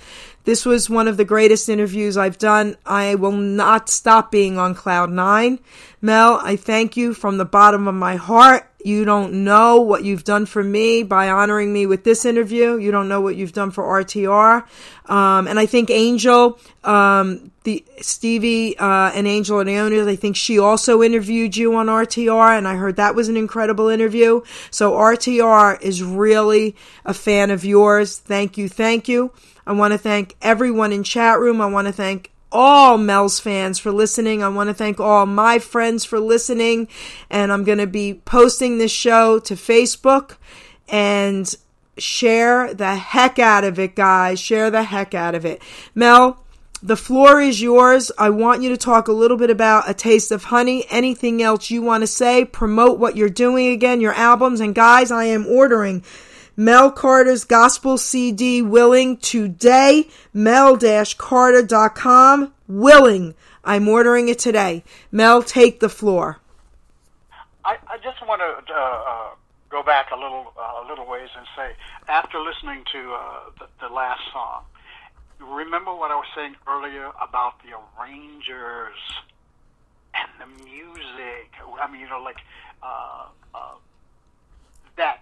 This 0.46 0.64
was 0.64 0.88
one 0.88 1.08
of 1.08 1.16
the 1.16 1.24
greatest 1.24 1.68
interviews 1.68 2.16
I've 2.16 2.38
done. 2.38 2.76
I 2.86 3.16
will 3.16 3.32
not 3.32 3.88
stop 3.88 4.30
being 4.30 4.58
on 4.58 4.76
Cloud 4.76 5.10
Nine. 5.10 5.58
Mel, 6.00 6.38
I 6.40 6.54
thank 6.54 6.96
you 6.96 7.14
from 7.14 7.36
the 7.36 7.44
bottom 7.44 7.88
of 7.88 7.96
my 7.96 8.14
heart. 8.14 8.70
You 8.84 9.04
don't 9.04 9.42
know 9.42 9.80
what 9.80 10.04
you've 10.04 10.22
done 10.22 10.46
for 10.46 10.62
me 10.62 11.02
by 11.02 11.30
honoring 11.30 11.72
me 11.72 11.86
with 11.86 12.04
this 12.04 12.24
interview. 12.24 12.76
You 12.76 12.92
don't 12.92 13.08
know 13.08 13.20
what 13.20 13.34
you've 13.34 13.52
done 13.52 13.72
for 13.72 13.82
RTR. 13.82 14.62
Um, 15.10 15.48
and 15.48 15.58
I 15.58 15.66
think 15.66 15.90
Angel, 15.90 16.60
um, 16.84 17.50
the 17.64 17.84
Stevie 18.00 18.78
uh, 18.78 19.10
and 19.12 19.26
Angel 19.26 19.58
and 19.58 19.68
Leonis, 19.68 20.06
I 20.06 20.14
think 20.14 20.36
she 20.36 20.60
also 20.60 21.02
interviewed 21.02 21.56
you 21.56 21.74
on 21.74 21.86
RTR, 21.86 22.56
and 22.56 22.68
I 22.68 22.76
heard 22.76 22.94
that 22.94 23.16
was 23.16 23.28
an 23.28 23.36
incredible 23.36 23.88
interview. 23.88 24.42
So 24.70 24.92
RTR 24.92 25.82
is 25.82 26.04
really 26.04 26.76
a 27.04 27.14
fan 27.14 27.50
of 27.50 27.64
yours. 27.64 28.16
Thank 28.16 28.56
you, 28.56 28.68
thank 28.68 29.08
you. 29.08 29.32
I 29.66 29.72
want 29.72 29.92
to 29.92 29.98
thank 29.98 30.36
everyone 30.40 30.92
in 30.92 31.02
chat 31.02 31.38
room. 31.40 31.60
I 31.60 31.66
want 31.66 31.86
to 31.86 31.92
thank 31.92 32.32
all 32.52 32.96
Mel's 32.96 33.40
fans 33.40 33.78
for 33.78 33.90
listening. 33.90 34.42
I 34.42 34.48
want 34.48 34.68
to 34.68 34.74
thank 34.74 35.00
all 35.00 35.26
my 35.26 35.58
friends 35.58 36.04
for 36.04 36.20
listening. 36.20 36.88
And 37.28 37.52
I'm 37.52 37.64
going 37.64 37.78
to 37.78 37.86
be 37.86 38.14
posting 38.24 38.78
this 38.78 38.92
show 38.92 39.38
to 39.40 39.54
Facebook 39.54 40.36
and 40.88 41.52
share 41.98 42.72
the 42.72 42.94
heck 42.94 43.38
out 43.38 43.64
of 43.64 43.78
it, 43.78 43.96
guys. 43.96 44.38
Share 44.38 44.70
the 44.70 44.84
heck 44.84 45.14
out 45.14 45.34
of 45.34 45.44
it. 45.44 45.60
Mel, 45.94 46.42
the 46.82 46.96
floor 46.96 47.40
is 47.40 47.60
yours. 47.60 48.12
I 48.18 48.30
want 48.30 48.62
you 48.62 48.68
to 48.68 48.76
talk 48.76 49.08
a 49.08 49.12
little 49.12 49.36
bit 49.36 49.50
about 49.50 49.88
A 49.88 49.94
Taste 49.94 50.30
of 50.30 50.44
Honey. 50.44 50.84
Anything 50.90 51.42
else 51.42 51.70
you 51.70 51.82
want 51.82 52.02
to 52.02 52.06
say? 52.06 52.44
Promote 52.44 52.98
what 52.98 53.16
you're 53.16 53.28
doing 53.28 53.68
again, 53.68 54.00
your 54.00 54.12
albums. 54.12 54.60
And 54.60 54.74
guys, 54.74 55.10
I 55.10 55.24
am 55.24 55.46
ordering 55.46 56.04
Mel 56.56 56.90
Carter's 56.90 57.44
Gospel 57.44 57.98
CD 57.98 58.62
Willing 58.62 59.18
today. 59.18 60.08
Mel-Carter.com. 60.32 62.54
Willing. 62.66 63.34
I'm 63.62 63.86
ordering 63.88 64.28
it 64.28 64.38
today. 64.38 64.82
Mel, 65.12 65.42
take 65.42 65.80
the 65.80 65.90
floor. 65.90 66.40
I, 67.64 67.76
I 67.88 67.98
just 67.98 68.26
want 68.26 68.40
to 68.40 68.56
uh, 68.72 68.78
uh, 68.78 69.34
go 69.68 69.82
back 69.82 70.12
a 70.12 70.16
little 70.16 70.54
uh, 70.56 70.84
a 70.84 70.88
little 70.88 71.06
ways 71.06 71.28
and 71.36 71.46
say, 71.56 71.72
after 72.08 72.40
listening 72.40 72.84
to 72.92 73.12
uh, 73.12 73.50
the, 73.58 73.66
the 73.88 73.92
last 73.92 74.22
song, 74.32 74.62
remember 75.40 75.94
what 75.94 76.10
I 76.10 76.14
was 76.14 76.26
saying 76.34 76.54
earlier 76.66 77.10
about 77.20 77.60
the 77.62 77.76
arrangers 78.00 78.96
and 80.14 80.30
the 80.40 80.46
music. 80.64 81.52
I 81.80 81.90
mean, 81.90 82.00
you 82.00 82.08
know, 82.08 82.22
like 82.22 82.38
uh, 82.82 83.26
uh, 83.54 83.74
that. 84.96 85.20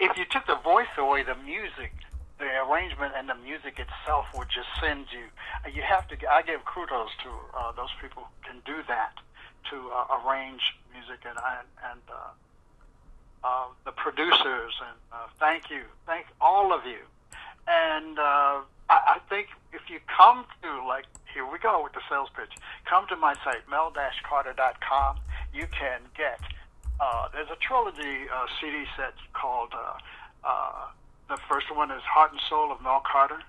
If 0.00 0.16
you 0.16 0.24
took 0.30 0.46
the 0.46 0.56
voice 0.56 0.90
away, 0.96 1.22
the 1.22 1.36
music, 1.44 1.92
the 2.38 2.48
arrangement, 2.64 3.12
and 3.16 3.28
the 3.28 3.34
music 3.34 3.78
itself 3.78 4.26
would 4.34 4.48
just 4.48 4.68
send 4.80 5.06
you. 5.12 5.28
You 5.70 5.82
have 5.82 6.08
to. 6.08 6.16
I 6.30 6.42
give 6.42 6.64
kudos 6.64 7.10
to 7.22 7.30
uh, 7.56 7.72
those 7.72 7.92
people 8.00 8.24
who 8.24 8.50
can 8.50 8.60
do 8.64 8.82
that 8.88 9.12
to 9.70 9.76
uh, 9.92 10.18
arrange 10.24 10.62
music 10.92 11.20
and 11.28 11.36
and 11.38 12.00
uh, 12.08 13.46
uh, 13.46 13.66
the 13.84 13.92
producers 13.92 14.72
and 14.80 14.96
uh, 15.12 15.26
thank 15.38 15.70
you, 15.70 15.82
thank 16.06 16.26
all 16.40 16.72
of 16.72 16.86
you. 16.86 17.04
And 17.68 18.18
uh, 18.18 18.64
I, 18.88 19.16
I 19.16 19.18
think 19.28 19.48
if 19.72 19.88
you 19.88 20.00
come 20.08 20.44
to 20.62 20.86
like 20.86 21.04
here 21.32 21.46
we 21.46 21.58
go 21.58 21.82
with 21.82 21.92
the 21.92 22.00
sales 22.08 22.28
pitch. 22.34 22.50
Come 22.84 23.06
to 23.08 23.16
my 23.16 23.34
site, 23.44 23.68
mel-carter.com. 23.70 25.16
You 25.54 25.66
can 25.70 26.00
get, 26.16 26.40
uh, 27.00 27.28
there's 27.32 27.48
a 27.50 27.56
trilogy 27.56 28.28
uh, 28.32 28.46
CD 28.60 28.84
set 28.96 29.14
called, 29.32 29.72
uh, 29.74 29.98
uh, 30.44 30.86
the 31.28 31.38
first 31.48 31.74
one 31.74 31.90
is 31.90 32.02
Heart 32.02 32.32
and 32.32 32.40
Soul 32.48 32.72
of 32.72 32.82
Mel 32.82 33.02
Carter. 33.10 33.40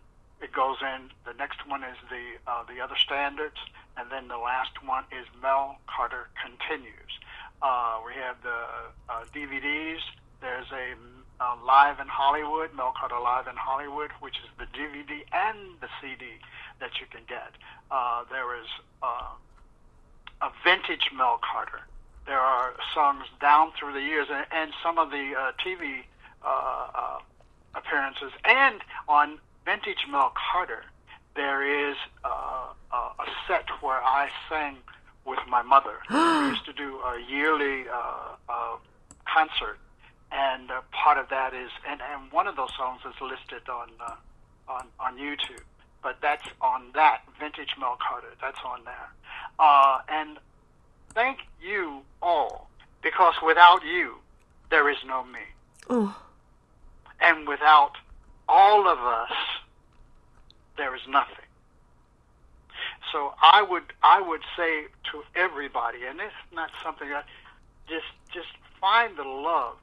It 0.42 0.52
goes 0.52 0.78
in, 0.82 1.12
the 1.26 1.34
next 1.38 1.68
one 1.68 1.84
is 1.84 1.98
the, 2.10 2.74
the 2.74 2.82
other 2.82 2.96
standards, 2.96 3.58
and 3.98 4.10
then 4.10 4.28
the 4.28 4.38
last 4.38 4.72
one 4.84 5.04
is 5.12 5.28
Mel 5.42 5.78
Carter 5.86 6.30
Continues. 6.42 7.14
We 8.06 8.14
have 8.18 8.38
the 8.42 9.38
DVDs. 9.38 10.02
There's 10.42 10.66
a 10.72 10.96
uh, 11.42 11.56
Live 11.66 12.00
in 12.00 12.08
Hollywood, 12.08 12.70
Mel 12.76 12.94
Carter 12.98 13.20
Live 13.20 13.48
in 13.48 13.56
Hollywood, 13.56 14.12
which 14.20 14.36
is 14.46 14.50
the 14.60 14.70
DVD 14.78 15.26
and 15.34 15.58
the 15.82 15.90
CD 16.00 16.38
that 16.80 17.00
you 17.00 17.08
can 17.10 17.22
get. 17.28 17.58
Uh, 17.90 18.24
there 18.30 18.56
is 18.62 18.68
uh, 19.02 19.34
a 20.42 20.52
vintage 20.64 21.10
Mel 21.18 21.40
Carter. 21.42 21.82
There 22.26 22.40
are 22.40 22.74
songs 22.94 23.26
down 23.40 23.72
through 23.78 23.94
the 23.94 24.02
years, 24.02 24.28
and, 24.32 24.46
and 24.52 24.72
some 24.84 24.98
of 24.98 25.10
the 25.10 25.34
uh, 25.38 25.52
TV 25.64 26.04
uh, 26.44 26.88
uh, 26.94 27.20
appearances. 27.76 28.32
And 28.46 28.82
on 29.08 29.40
vintage 29.66 30.06
Mel 30.10 30.34
Carter, 30.52 30.84
there 31.36 31.90
is 31.90 31.96
uh, 32.24 32.68
uh, 32.92 32.96
a 32.96 33.26
set 33.48 33.66
where 33.82 34.02
I 34.04 34.30
sang 34.50 34.78
with 35.26 35.40
my 35.48 35.62
mother. 35.62 35.98
we 36.10 36.50
used 36.50 36.66
to 36.66 36.74
do 36.74 37.00
a 37.00 37.20
yearly 37.30 37.86
uh, 37.90 38.36
uh, 38.50 38.76
concert, 39.26 39.78
and 40.32 40.72
uh, 40.72 40.82
part 40.92 41.18
of 41.18 41.30
that 41.30 41.54
is, 41.54 41.70
and, 41.88 42.02
and 42.02 42.32
one 42.32 42.48
of 42.48 42.56
those 42.56 42.72
songs 42.78 43.02
is 43.06 43.16
listed 43.22 43.68
on 43.70 43.90
uh, 44.00 44.16
on 44.68 44.88
on 45.00 45.18
YouTube. 45.18 45.64
But 46.04 46.18
that's 46.22 46.48
on 46.62 46.86
that 46.96 47.22
vintage 47.40 47.76
Mel 47.80 47.98
Carter. 48.02 48.34
That's 48.42 48.58
on 48.66 48.84
there. 48.86 49.14
Uh, 49.60 50.00
and 50.10 50.40
thank 51.14 51.40
you 51.62 52.02
all 52.22 52.70
because 53.04 53.34
without 53.46 53.84
you, 53.86 54.16
there 54.70 54.90
is 54.90 54.98
no 55.08 55.24
me. 55.26 55.40
Oh, 55.90 56.16
And 57.22 57.48
without 57.48 57.94
all 58.50 58.88
of 58.88 59.00
us, 59.00 59.32
there 60.78 60.96
is 60.96 61.02
nothing. 61.08 61.36
So 63.12 63.34
I 63.42 63.62
would 63.64 63.84
I 64.04 64.22
would 64.22 64.42
say 64.58 64.86
to 65.12 65.24
everybody, 65.36 66.00
and 66.10 66.20
it's 66.22 66.34
not 66.54 66.70
something 66.84 67.10
that 67.10 67.26
just 67.88 68.06
just 68.34 68.48
find 68.80 69.18
the 69.18 69.24
love 69.24 69.76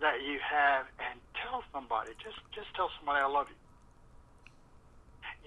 that 0.00 0.22
you 0.22 0.38
have 0.40 0.86
and 1.00 1.20
tell 1.42 1.64
somebody. 1.72 2.12
Just 2.22 2.38
just 2.54 2.68
tell 2.76 2.90
somebody 2.98 3.20
I 3.20 3.26
love 3.28 3.46
you. 3.50 3.56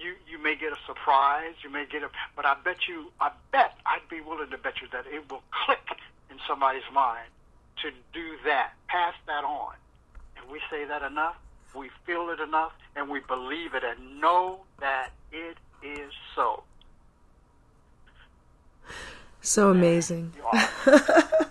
You 0.05 0.15
you 0.29 0.41
may 0.43 0.55
get 0.55 0.73
a 0.73 0.77
surprise, 0.87 1.53
you 1.63 1.69
may 1.71 1.85
get 1.85 2.03
a 2.03 2.09
but 2.35 2.45
I 2.45 2.55
bet 2.63 2.87
you 2.87 3.11
I 3.21 3.31
bet 3.51 3.73
I'd 3.99 4.09
be 4.09 4.21
willing 4.21 4.49
to 4.51 4.57
bet 4.57 4.81
you 4.81 4.87
that 4.91 5.05
it 5.07 5.29
will 5.29 5.43
click 5.65 5.79
in 6.29 6.37
somebody's 6.47 6.83
mind 6.93 7.27
to 7.81 7.91
do 8.13 8.37
that, 8.45 8.73
pass 8.87 9.13
that 9.27 9.43
on. 9.43 9.73
And 10.37 10.49
we 10.51 10.59
say 10.69 10.85
that 10.85 11.01
enough, 11.01 11.35
we 11.75 11.89
feel 12.05 12.29
it 12.29 12.39
enough, 12.39 12.71
and 12.95 13.09
we 13.09 13.19
believe 13.21 13.73
it 13.73 13.83
and 13.83 14.21
know 14.21 14.59
that 14.79 15.09
it 15.31 15.57
is 15.83 16.11
so. 16.35 16.63
so 19.41 19.71
amazing. 19.71 20.33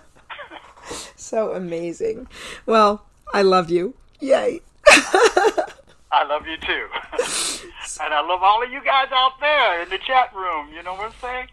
So 1.29 1.51
amazing. 1.53 2.27
Well, 2.65 3.05
I 3.35 3.43
love 3.43 3.69
you. 3.69 3.93
Yay. 4.19 4.61
I 4.87 6.23
love 6.27 6.47
you 6.47 6.57
too. 6.57 6.87
and 8.01 8.13
I 8.13 8.21
love 8.21 8.41
all 8.41 8.63
of 8.63 8.71
you 8.71 8.83
guys 8.83 9.09
out 9.11 9.39
there 9.39 9.83
in 9.83 9.89
the 9.89 9.99
chat 9.99 10.33
room. 10.35 10.69
You 10.73 10.81
know 10.81 10.95
what 10.95 11.05
I'm 11.05 11.13
saying? 11.21 11.47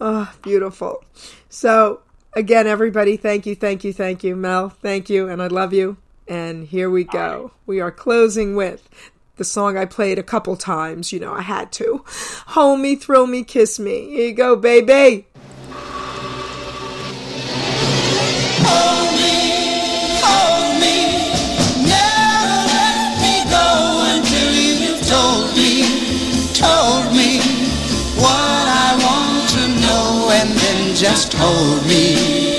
Oh, 0.00 0.32
beautiful. 0.42 1.04
So, 1.48 2.00
again, 2.34 2.66
everybody, 2.66 3.16
thank 3.16 3.46
you, 3.46 3.54
thank 3.54 3.84
you, 3.84 3.92
thank 3.92 4.22
you. 4.22 4.36
Mel, 4.36 4.68
thank 4.68 5.08
you, 5.08 5.28
and 5.28 5.42
I 5.42 5.46
love 5.46 5.72
you. 5.72 5.96
And 6.28 6.66
here 6.66 6.90
we 6.90 7.04
go. 7.04 7.52
We 7.66 7.80
are 7.80 7.92
closing 7.92 8.56
with 8.56 8.88
the 9.36 9.44
song 9.44 9.76
I 9.76 9.84
played 9.84 10.18
a 10.18 10.22
couple 10.22 10.56
times. 10.56 11.12
You 11.12 11.20
know, 11.20 11.32
I 11.32 11.42
had 11.42 11.72
to. 11.72 12.04
Hold 12.48 12.80
me, 12.80 12.96
thrill 12.96 13.26
me, 13.26 13.44
kiss 13.44 13.78
me. 13.78 14.10
Here 14.10 14.28
you 14.28 14.34
go, 14.34 14.56
baby. 14.56 15.26
Just 31.08 31.34
hold 31.34 31.86
me, 31.86 32.55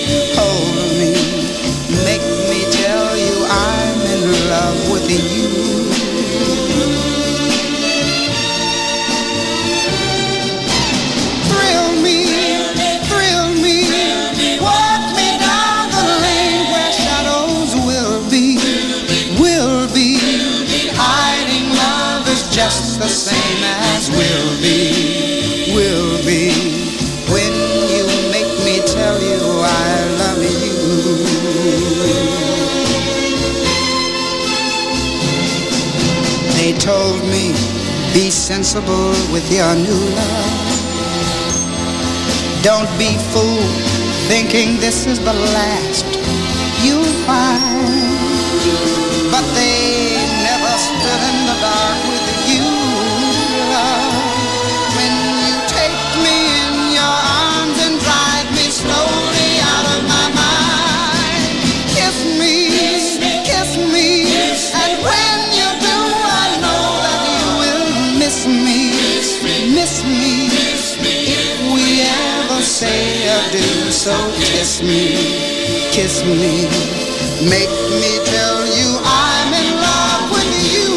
be 38.18 38.32
sensible 38.32 39.12
with 39.32 39.46
your 39.54 39.76
new 39.76 40.02
love. 40.18 40.78
Don't 42.64 42.90
be 42.98 43.16
fooled 43.30 43.78
thinking 44.28 44.80
this 44.80 45.06
is 45.06 45.20
the 45.20 45.34
last 45.34 46.06
you'll 46.84 47.14
find. 47.30 48.18
But 49.30 49.46
they 49.54 50.17
say 72.78 73.26
do, 73.52 73.92
so 73.92 74.14
kiss 74.38 74.84
me, 74.84 75.18
kiss 75.90 76.24
me, 76.24 76.70
make 77.50 77.74
me 78.02 78.12
tell 78.24 78.60
you 78.78 78.90
I'm 79.02 79.52
in 79.62 79.74
love 79.82 80.30
with 80.30 80.54
you. 80.74 80.94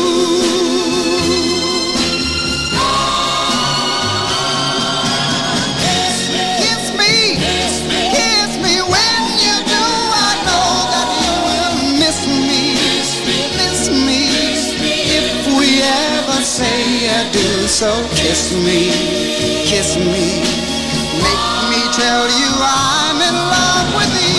Kiss 6.61 6.85
me, 7.01 7.41
kiss 7.41 8.53
me 8.61 8.75
when 8.93 9.23
you 9.41 9.57
do. 9.65 9.87
I 10.29 10.33
know 10.45 10.71
that 10.93 11.09
you 11.25 11.33
will 11.49 11.77
miss 12.03 12.21
me, 12.29 12.77
miss 13.57 13.89
me. 13.89 14.21
If 15.17 15.29
we 15.57 15.81
ever 15.81 16.45
say 16.45 17.09
adieu, 17.09 17.67
so 17.69 17.91
kiss 18.21 18.53
me, 18.53 18.93
kiss 19.65 19.97
me, 19.97 20.45
make 21.25 21.45
me 21.55 21.60
tell 22.01 22.29
you 22.41 22.51
I'm 22.63 23.21
in 23.21 23.35
love 23.35 23.95
with 23.95 24.25
you. 24.25 24.30